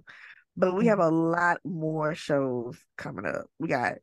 [0.57, 3.47] But we have a lot more shows coming up.
[3.61, 3.95] We got,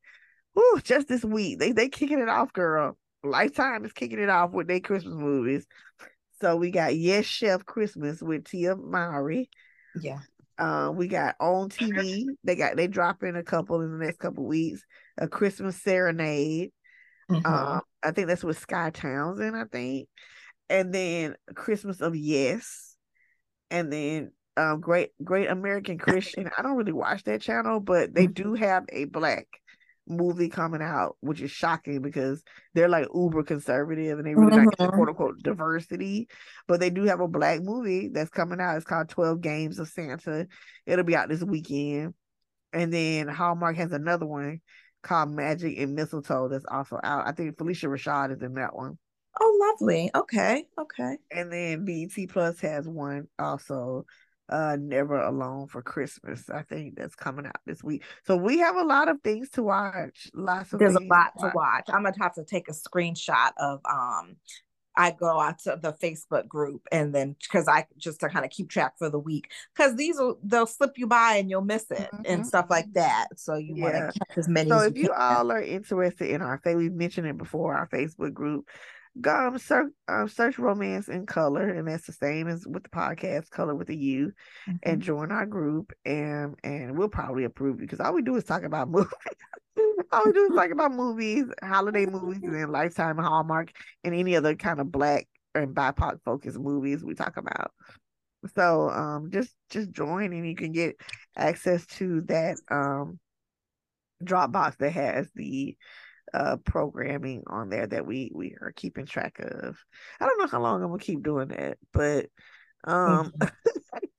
[0.54, 2.98] whew, just this week they they kicking it off, girl.
[3.24, 5.66] Lifetime is kicking it off with their Christmas movies.
[6.42, 9.50] So we got Yes Chef Christmas with Tia Mowry.
[10.00, 10.20] Yeah.
[10.58, 12.26] Uh, we got on TV.
[12.44, 14.82] They got they drop in a couple in the next couple weeks.
[15.18, 16.72] A Christmas Serenade.
[17.30, 17.46] Mhm.
[17.46, 19.56] Um, I think that's with Skye Townsend.
[19.56, 20.08] I think,
[20.70, 22.96] and then Christmas of Yes,
[23.72, 26.50] and then um, Great Great American Christian.
[26.58, 29.48] I don't really watch that channel, but they do have a black
[30.08, 34.60] movie coming out, which is shocking because they're like uber conservative and they really not
[34.60, 34.94] into Mhm.
[34.96, 36.28] quote unquote diversity.
[36.68, 38.76] But they do have a black movie that's coming out.
[38.78, 40.48] It's called Twelve Games of Santa.
[40.86, 42.14] It'll be out this weekend.
[42.74, 44.62] And then Hallmark has another one
[45.02, 47.28] called Magic and Mistletoe that's also out.
[47.28, 48.98] I think Phylicia Rashad is in that one.
[49.40, 50.10] Oh, lovely.
[50.16, 50.66] Okay.
[50.80, 51.18] Okay.
[51.32, 54.06] And then BET Plus has one also,
[54.50, 56.50] uh, Never Alone for Christmas.
[56.50, 58.04] I think that's coming out this week.
[58.26, 60.30] So we have a lot of things to watch.
[60.34, 61.86] Lots of There's a lot to watch.
[61.90, 64.36] I'm gonna have to take a screenshot of um
[64.98, 68.52] I go out to the Facebook group and then because I just to kind of
[68.52, 71.92] keep track for the week because these will they'll slip you by and you'll miss
[71.92, 72.46] it and Mhm.
[72.46, 73.28] stuff like that.
[73.36, 74.12] So you want Yeah.
[74.12, 75.18] to catch as many So as if you can.
[75.20, 78.70] all are interested in our we've mentioned it before, our Facebook group,
[79.28, 83.50] um, search um, search romance in color, and that's the same as with the podcast,
[83.50, 84.34] color with a U,
[84.84, 88.44] and join our group, and and we'll probably approve you because all we do is
[88.44, 89.12] talk about movies.
[90.12, 93.72] all we do is talk about movies, holiday movies, and then Lifetime, Hallmark,
[94.04, 97.72] and any other kind of black and BIPOC focused movies we talk about.
[98.54, 100.98] So um just just join and you can get
[101.36, 103.20] access to that um
[104.24, 105.76] Dropbox that has the
[106.36, 109.78] uh programming on there that we we are keeping track of.
[110.20, 112.28] I don't know how long I'm gonna keep doing that, but
[112.84, 113.32] um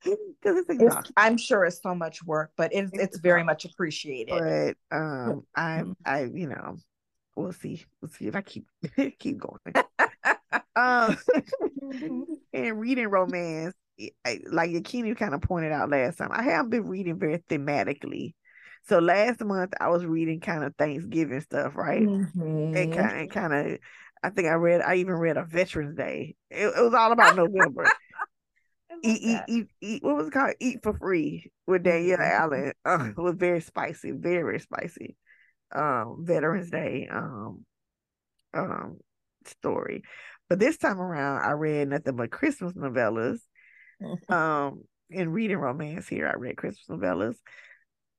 [0.03, 0.87] because it's exhausting.
[0.87, 4.75] It's, I'm sure it's so much work, but it's it's, It's very much appreciated.
[4.89, 5.95] But um, I Mhm.
[6.05, 6.77] I you know,
[7.35, 7.85] we'll see.
[8.01, 8.65] We'll see if I keep
[9.19, 9.59] keep going.
[10.75, 11.17] Um,
[12.53, 13.73] and reading romance,
[14.51, 18.35] like Yakini kind of pointed out last time, I haven't been reading very thematically.
[18.89, 22.11] So last month I was reading kind of Thanksgiving stuff, right?
[22.73, 22.91] And Mhm.
[22.91, 23.79] kind of, kind of,
[24.23, 26.35] I think I read, I even read a Veterans Day.
[26.51, 27.93] It, it was all about November.
[29.03, 30.03] Eat, eat, eat, eat.
[30.03, 30.55] What was it called?
[30.59, 32.21] Eat for free with Danielle Mhm.
[32.21, 32.73] Allen.
[32.83, 35.15] Uh, it was very spicy, very, very spicy.
[35.73, 37.07] Um, Veterans Day.
[37.11, 37.65] Um,
[38.53, 38.97] um,
[39.45, 40.03] story.
[40.49, 43.39] But this time around, I read nothing but Christmas novellas.
[44.29, 47.35] Um, in reading romance here, I read Christmas novellas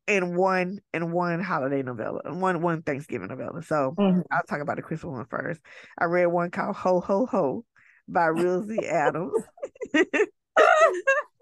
[0.09, 3.63] and one and one holiday novella and one one Thanksgiving novella.
[3.63, 4.25] So Mhm.
[4.31, 5.61] I'll talk about the Christmas one first.
[5.97, 7.65] I read one called Ho Ho Ho
[8.09, 9.33] by Rosie Adams.
[9.93, 10.31] it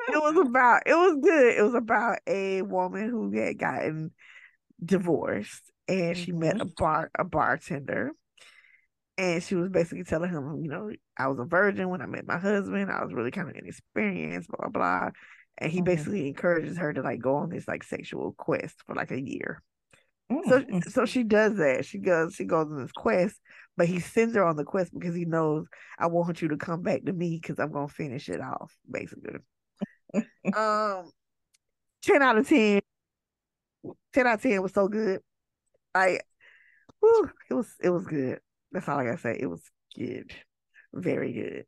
[0.09, 1.57] was about it was good.
[1.57, 4.11] It was about a woman who had gotten
[4.85, 8.11] divorced and she met a bar a bartender.
[9.19, 12.27] And she was basically telling him, you know, I was a virgin when I met
[12.27, 12.91] my husband.
[12.91, 15.11] I was really kind of inexperienced, blah, blah.
[15.59, 15.85] And he Mhm.
[15.85, 19.62] basically encourages her to like go on this like sexual quest for like a year.
[20.49, 20.85] So Mhm.
[20.91, 21.85] so she does that.
[21.85, 23.41] She goes she goes on this quest,
[23.77, 25.66] but he sends her on the quest because he knows
[25.99, 29.39] I want you to come back to me because I'm gonna finish it off, basically.
[30.57, 31.11] um
[32.03, 32.81] 10 out of 10.
[34.12, 35.20] 10 out of 10 was so good.
[35.95, 36.24] Like
[37.01, 38.41] whew, it was it was good.
[38.73, 39.39] That's all I gotta say.
[39.41, 39.62] It was
[39.97, 40.33] good.
[40.93, 41.66] Very good.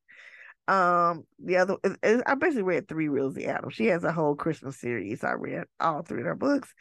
[0.69, 3.73] Um, the other I basically read three Rosie Adams.
[3.73, 5.24] She has a whole Christmas series.
[5.24, 6.73] I read all three of her books.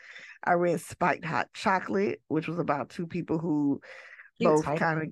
[0.44, 3.80] I read Spiked Hot Chocolate, which was about two people who
[4.38, 5.08] Cute both kind of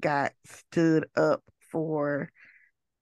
[0.00, 2.30] got stood up for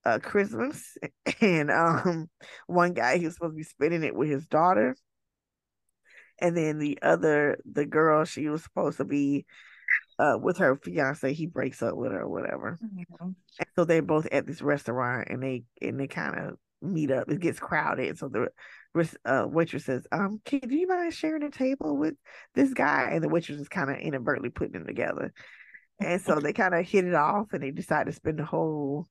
[0.05, 0.99] uh Christmas.
[1.41, 2.29] And um
[2.67, 4.97] one guy he was supposed to be spending it with his daughter.
[6.41, 9.47] And then the other the girl she was supposed to be
[10.19, 12.79] uh with her fiance, he breaks up with her or whatever.
[12.83, 13.35] Mhm.
[13.59, 17.29] And so they're both at this restaurant and they and they kind of meet up.
[17.31, 18.19] It gets crowded.
[18.19, 18.49] So the
[19.25, 22.15] uh, waitress says, um, can do you mind sharing a table with
[22.55, 23.11] this guy?
[23.13, 25.33] And the waitress is kind of inadvertently putting them together.
[26.01, 29.09] And so they kind of hit it off and they decide to spend the whole,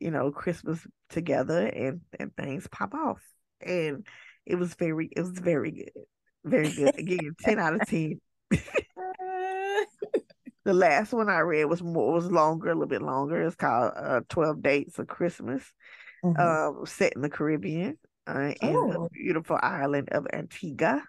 [0.00, 3.20] you know, Christmas together and and things pop off.
[3.60, 4.06] And
[4.46, 6.04] it was very it was very good.
[6.44, 6.98] Very good.
[6.98, 8.20] Again, 10 out of 10.
[10.64, 13.42] The last one I read was more was longer, a little bit longer.
[13.42, 15.62] It's called uh, Twelve Dates of Christmas,
[16.24, 16.38] Mhm.
[16.80, 19.08] um, set in the Caribbean, uh, in the Oh.
[19.12, 21.02] beautiful island of Antigua,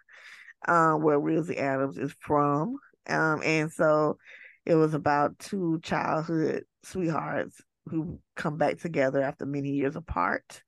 [0.67, 2.77] uh, where Rosie Adams is from.
[3.07, 4.17] Um, and so
[4.65, 10.63] it was about two childhood sweethearts who come back together after many years apart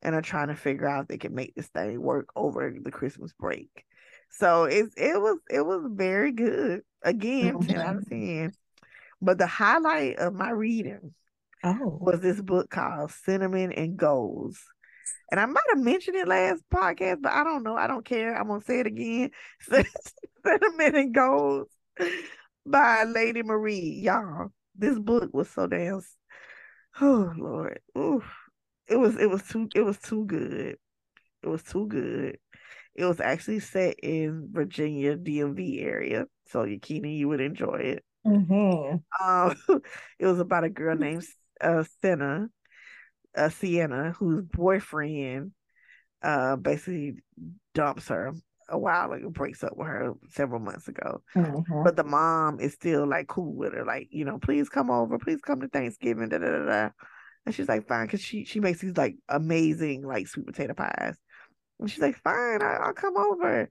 [0.00, 2.90] and are trying to figure out if they can make this thing work over the
[2.90, 3.84] Christmas break.
[4.32, 6.82] So it's it was it was very good.
[7.02, 8.52] Again, 10 out of 10.
[9.20, 11.14] But the highlight of my reading
[11.64, 11.98] Oh.
[12.00, 14.58] was this book called Cinnamon and Goals.
[15.30, 17.76] And I might have mentioned it last podcast, but I don't know.
[17.76, 18.36] I don't care.
[18.36, 19.30] I'm gonna say it again.
[19.60, 21.68] Cinnamon and Goals
[22.66, 24.00] by Lady Marie.
[24.02, 26.00] Y'all, this book was so damn
[27.00, 27.80] oh Lord.
[27.96, 28.24] Oof.
[28.88, 30.76] It was it was too it was too good.
[31.42, 32.38] It was too good.
[32.94, 36.26] It was actually set in Virginia DMV area.
[36.48, 38.04] So Yakini, you would enjoy it.
[38.26, 39.02] Mhm.
[39.20, 39.56] Um,
[40.18, 41.24] it was about a girl named
[41.60, 42.48] uh Senna,
[43.36, 45.52] uh Sienna, whose boyfriend
[46.22, 47.16] uh basically
[47.74, 48.32] dumps her
[48.68, 51.22] a while ago, breaks up with her several months ago.
[51.36, 51.84] Mhm.
[51.84, 55.18] But the mom is still like cool with her, like, you know, please come over,
[55.18, 56.90] please come to Thanksgiving, da da da da.
[57.44, 61.16] And she's like, fine, because she she makes these like amazing like sweet potato pies.
[61.82, 63.68] And she's like, fine, I, I'll come over.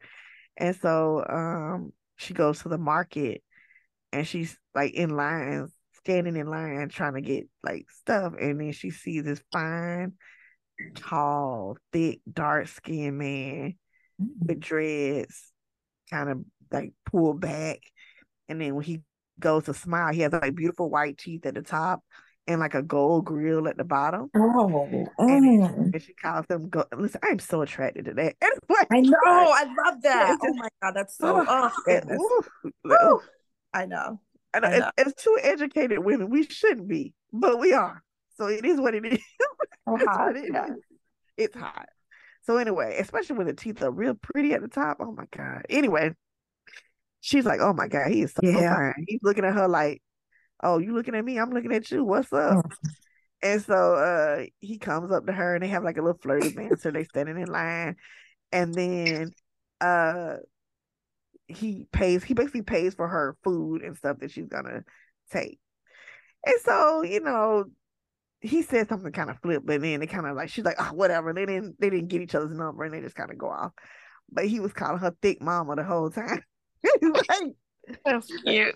[0.58, 3.42] And so um she goes to the market
[4.12, 8.34] and she's like in line, standing in line trying to get like stuff.
[8.40, 10.14] And then she sees this fine,
[10.96, 13.76] tall, thick, dark skinned man
[14.40, 15.52] with dreads,
[16.10, 17.80] kind of like pulled back.
[18.50, 19.02] And then when he
[19.40, 22.04] goes to smile, he has like beautiful white teeth at the top
[22.52, 24.30] and like a gold grill at the bottom.
[24.36, 24.88] Oh.
[25.18, 25.94] And, mm.
[25.94, 28.36] and she calls them go listen, I'm so attracted to that.
[28.92, 29.18] I know.
[29.26, 30.32] I love that.
[30.32, 31.46] It's Oh my god, that's so.
[31.48, 32.20] Oh goodness.
[32.20, 33.22] ooh,
[33.74, 34.20] I know.
[34.54, 34.92] I know, I as, know.
[34.98, 38.04] as two educated women, we shouldn't be, but we are.
[38.38, 39.20] So it is what it is.
[39.88, 40.36] It's hot.
[40.36, 40.76] it is.
[41.38, 41.88] It's hot.
[42.44, 44.98] So anyway, especially when the teeth are real pretty at the top.
[45.00, 45.66] Oh my god.
[45.70, 46.14] Anyway,
[47.22, 48.76] she's like, "Oh my god, he is so Yeah.
[48.76, 50.02] fine." He's looking at her like,
[50.64, 51.38] "Oh, you looking at me?
[51.38, 52.04] I'm looking at you.
[52.04, 52.66] What's up?"
[53.44, 56.54] And so uh he comes up to her and they have like a little flirty
[56.54, 56.92] banter.
[56.92, 57.96] they standing in line.
[58.52, 59.32] And then
[59.80, 60.36] uh
[61.48, 64.84] he pays he basically pays for her food and stuff that she's gonna
[65.32, 65.60] take.
[66.46, 67.66] And so, you know,
[68.42, 70.94] he said something kind of flip, but then they kind of like she's like, oh,
[70.94, 71.34] whatever.
[71.34, 73.72] They didn't they didn't get each other's number and they just kind of go off.
[74.32, 76.44] But he was calling her thick mama the whole time.
[77.02, 77.56] like,
[78.06, 78.76] That's cute.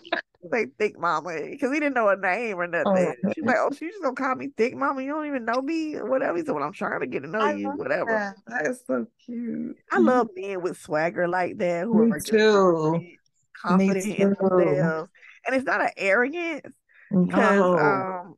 [0.52, 2.86] like thick mama because he didn't know her name or nothing.
[3.26, 5.02] Oh, She's like, oh, she's just gonna call me thick mama.
[5.02, 6.38] You don't even know me or whatever.
[6.38, 8.06] He said, well, I'm trying to get to know I you, whatever.
[8.06, 8.36] that.
[8.48, 9.78] That is so cute.
[9.92, 13.00] I love men with swagger like that who Me are too.
[13.62, 14.36] confident, confident in too.
[14.50, 15.10] themselves,
[15.46, 16.76] and it's not an arrogance
[17.10, 17.78] because No.
[17.80, 18.36] um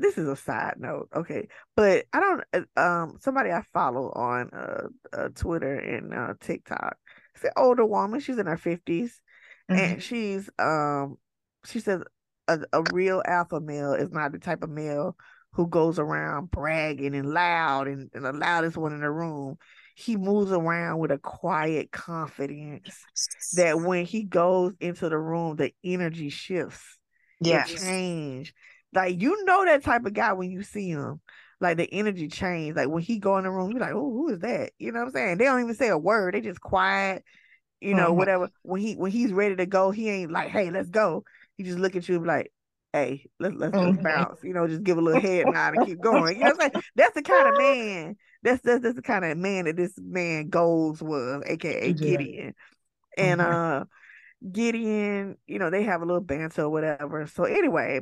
[0.00, 4.48] this is a side note okay but i don't uh, um somebody i follow on
[4.50, 6.96] uh, uh twitter and uh tiktok
[7.34, 9.10] it's an older woman she's in her 50s
[9.70, 9.78] Mhm.
[9.78, 11.18] and she's um
[11.64, 12.02] she says
[12.46, 15.16] a, a real alpha male is not the type of male
[15.52, 19.58] who goes around bragging and loud and, and the loudest one in the room
[19.94, 22.94] he moves around with a quiet confidence
[23.54, 26.98] that when he goes into the room the energy shifts
[27.40, 27.70] yes.
[27.70, 28.54] it change.
[28.92, 31.20] Like you know that type of guy when you see him.
[31.60, 32.76] Like the energy change.
[32.76, 34.70] Like when he go in the room, you're like, oh, who is that?
[34.78, 35.38] You know what I'm saying?
[35.38, 36.34] They don't even say a word.
[36.34, 37.24] They just quiet,
[37.80, 38.14] you know, Mhm.
[38.14, 38.50] whatever.
[38.62, 41.24] When he when he's ready to go, he ain't like, hey, let's go.
[41.56, 42.52] He just look at you and be like,
[42.92, 44.02] hey, let's let's, let's Mhm.
[44.02, 44.42] bounce.
[44.42, 46.38] You know, just give a little head nod and keep going.
[46.38, 46.82] You know what I'm saying?
[46.96, 48.16] That's the kind of man.
[48.42, 51.94] That's that's, that's the kind of man that this man goals was, aka Yeah.
[51.94, 52.54] Gideon.
[53.16, 53.42] And Mhm.
[53.42, 53.84] uh
[54.52, 57.26] Gideon, you know, they have a little banter or whatever.
[57.26, 58.00] So anyway,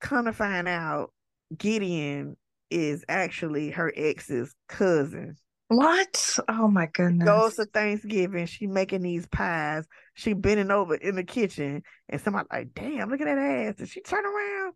[0.00, 1.12] come to find out,
[1.56, 2.36] Gideon
[2.70, 5.36] is actually her ex's cousin.
[5.76, 6.38] What?
[6.48, 7.26] Oh my goodness.
[7.26, 9.84] Goes to Thanksgiving, she making these pies.
[10.14, 13.88] She bending over in the kitchen, and somebody like, "Damn, look at that ass!" And
[13.88, 14.74] she turn around,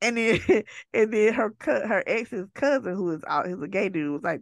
[0.00, 0.40] and then
[0.94, 4.40] and then her her ex's cousin, who is out, who's a gay dude, was like,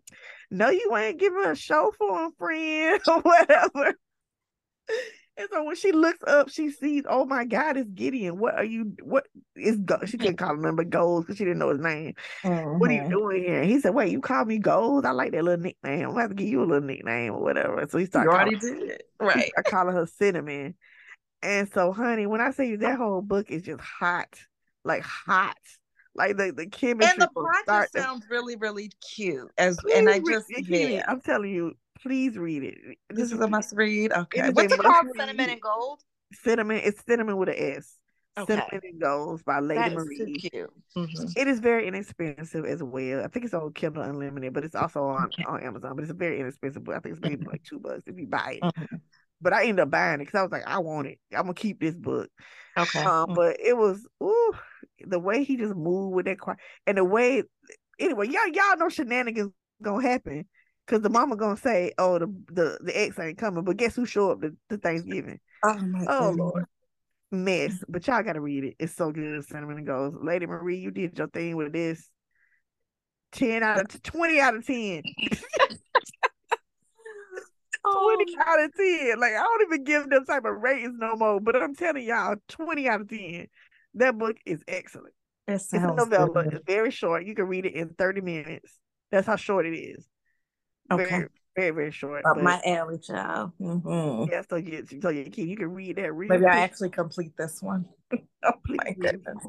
[0.51, 3.95] "No, you ain't giving a show for him, friend, or whatever."
[5.39, 8.39] And so when she looks up, she sees, oh my God, it's Gideon.
[8.39, 8.95] What are you?
[9.03, 9.77] What is?
[9.79, 10.05] Go-?
[10.07, 12.15] She couldn't call him number Goals because she didn't know his name.
[12.79, 13.11] What are you Mhm.
[13.11, 13.63] doing here?
[13.65, 15.05] He said, wait, you call me Goals?
[15.05, 16.05] I like that little nickname.
[16.05, 17.87] I'm about to give you a little nickname or whatever.
[17.89, 19.03] So he You started already calling, did.
[19.21, 19.51] Right.
[19.51, 20.75] started calling her Cinnamon.
[21.43, 24.29] And so, honey, when I say that whole book is just hot,
[24.85, 25.57] like hot,
[26.15, 27.29] like the the chemistry And the
[27.69, 29.51] to sounds really, really cute.
[29.59, 31.05] As and I just yeah.
[31.07, 32.99] I'm telling you, please read it.
[33.11, 34.13] This is a must read.
[34.13, 34.49] Okay.
[34.49, 35.07] is What's it called?
[35.07, 36.01] must Cinnamon and Gold?
[36.33, 36.81] cinnamon.
[36.83, 37.97] It's cinnamon with an S.
[38.39, 38.53] Okay.
[38.53, 40.35] Cinnamon and Gold by Lady That is too Marie.
[40.39, 40.71] cute.
[40.97, 41.33] Mhm.
[41.37, 43.25] It is very inexpensive as well.
[43.25, 45.45] I think it's on Kindle Unlimited, but it's also on, Okay.
[45.45, 45.97] on Amazon.
[45.97, 46.97] But it's a very inexpensive book.
[46.97, 47.53] I think it's maybe Mhm.
[47.53, 48.63] like two bucks if you buy it.
[48.63, 49.01] Mhm.
[49.41, 51.19] But I ended up buying it because I was like, I want it.
[51.33, 52.31] I'm gonna keep this book.
[52.77, 53.01] Okay.
[53.01, 53.35] Um, Mm.
[53.37, 54.53] but it was ooh,
[55.01, 57.43] the way he just moved with that quiet and the way
[57.99, 59.53] anyway, y'all y'all know shenanigans
[59.83, 60.47] gonna happen.
[60.87, 64.07] Cause the mama gonna say, "Oh, the the, the ex ain't coming," but guess who
[64.07, 65.41] show up to, to Thanksgiving?
[65.65, 66.23] Oh my god.
[66.23, 66.31] Oh.
[66.31, 66.65] Lord,
[67.33, 67.83] mess.
[67.89, 68.77] But y'all gotta read it.
[68.79, 69.45] It's so good.
[69.45, 72.09] Cinnamon goes, Lady Marie, you did your thing with this.
[73.33, 75.03] Ten out of twenty out of ten.
[77.89, 79.21] Oh, 20 out of 10.
[79.21, 81.39] Like I don't even give them type of ratings no more.
[81.41, 83.47] But I'm telling y'all, 20 out of 10.
[83.95, 85.15] That book is excellent.
[85.47, 86.45] it It's a novella.
[86.45, 86.55] good.
[86.55, 87.25] It's very short.
[87.25, 88.77] You can read it in 30 minutes.
[89.13, 90.05] That's how short it is.
[90.91, 91.05] Okay.
[91.05, 92.25] Very, very, very short.
[92.25, 93.53] Up but my alley, child.
[93.61, 94.29] Mhm.
[94.31, 97.37] yeah, so you so you can you can read that real Maybe I actually complete
[97.37, 97.87] this one.
[98.13, 99.45] oh Please my it goodness.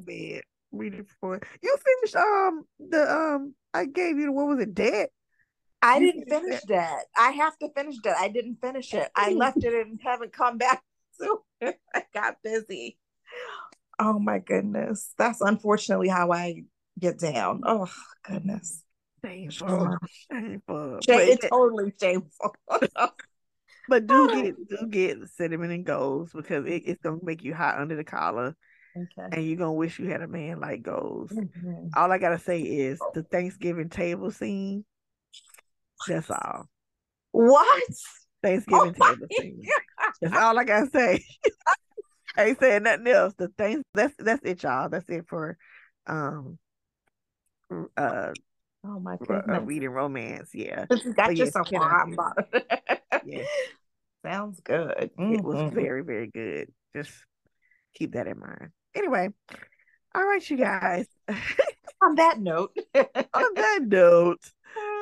[0.72, 4.74] Read it before you finished um the um I gave you the what was it,
[4.74, 5.10] dead?
[5.82, 7.04] I You didn't finish that.
[7.16, 8.18] I have to finish that.
[8.18, 9.10] I didn't finish it.
[9.16, 10.84] I left it and haven't come back.
[11.20, 13.00] So I got busy.
[13.98, 15.14] Oh my goodness.
[15.18, 16.66] That's unfortunately how I
[17.00, 17.62] get down.
[17.66, 17.90] Oh
[18.24, 18.84] goodness.
[19.28, 19.98] Shameful.
[20.32, 20.99] Shameful.
[21.02, 22.56] Shame- But, it's totally shameful.
[23.88, 27.80] but do get do get cinnamon and goals because it, it's gonna make you hot
[27.80, 28.56] under the collar
[28.95, 29.30] okay.
[29.32, 31.32] and you're gonna wish you had a man like goals.
[31.32, 31.90] Mhm.
[31.95, 34.86] All I gotta say is the Thanksgiving table scene.
[36.08, 36.70] That's all.
[37.32, 37.90] What?
[38.44, 39.62] Thanksgiving Oh table scene.
[40.22, 41.24] That's all I gotta say.
[42.36, 43.34] I ain't saying nothing else.
[43.38, 44.90] The things that's that's it, y'all.
[44.90, 45.58] That's it for
[46.06, 46.58] um
[47.98, 48.32] uh,
[48.88, 49.62] Oh my uh goodness.
[49.66, 50.52] reading romance.
[50.54, 50.86] Yeah.
[50.90, 52.10] Got But yes, so can I hot.
[52.10, 53.48] do but- Yes.
[54.26, 55.12] Sounds good.
[55.18, 55.74] It was Mhm.
[55.74, 56.72] very, very good.
[56.96, 57.12] Just
[57.94, 58.72] keep that in mind.
[58.96, 59.30] Anyway,
[60.16, 61.06] all right, you guys.
[62.02, 64.52] On that note, On that note,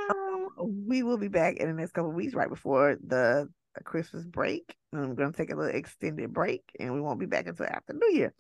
[0.09, 0.49] um,
[0.87, 3.49] we will be back in the next couple of weeks, right before the
[3.83, 4.75] Christmas break.
[4.93, 7.93] I'm going to take a little extended break, and we won't be back until after
[7.93, 8.33] New Year.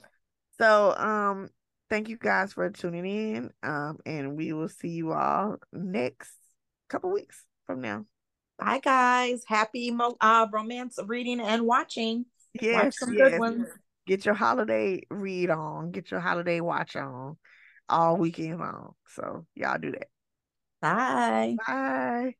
[0.57, 1.49] So, um,
[1.89, 3.51] thank you guys for tuning in.
[3.63, 6.31] Um, and we will see you all next
[6.89, 8.05] couple weeks from now.
[8.57, 9.43] Bye, guys.
[9.47, 12.25] Happy mo- uh, romance reading and watching.
[12.61, 13.31] Yes, Watch some yes.
[13.31, 13.67] good ones.
[14.07, 15.91] Get your holiday read on.
[15.91, 17.37] Get your holiday watch on
[17.89, 18.93] all weekend long.
[19.07, 20.07] So y'all do that.
[20.81, 21.55] Bye.
[21.67, 22.35] Bye.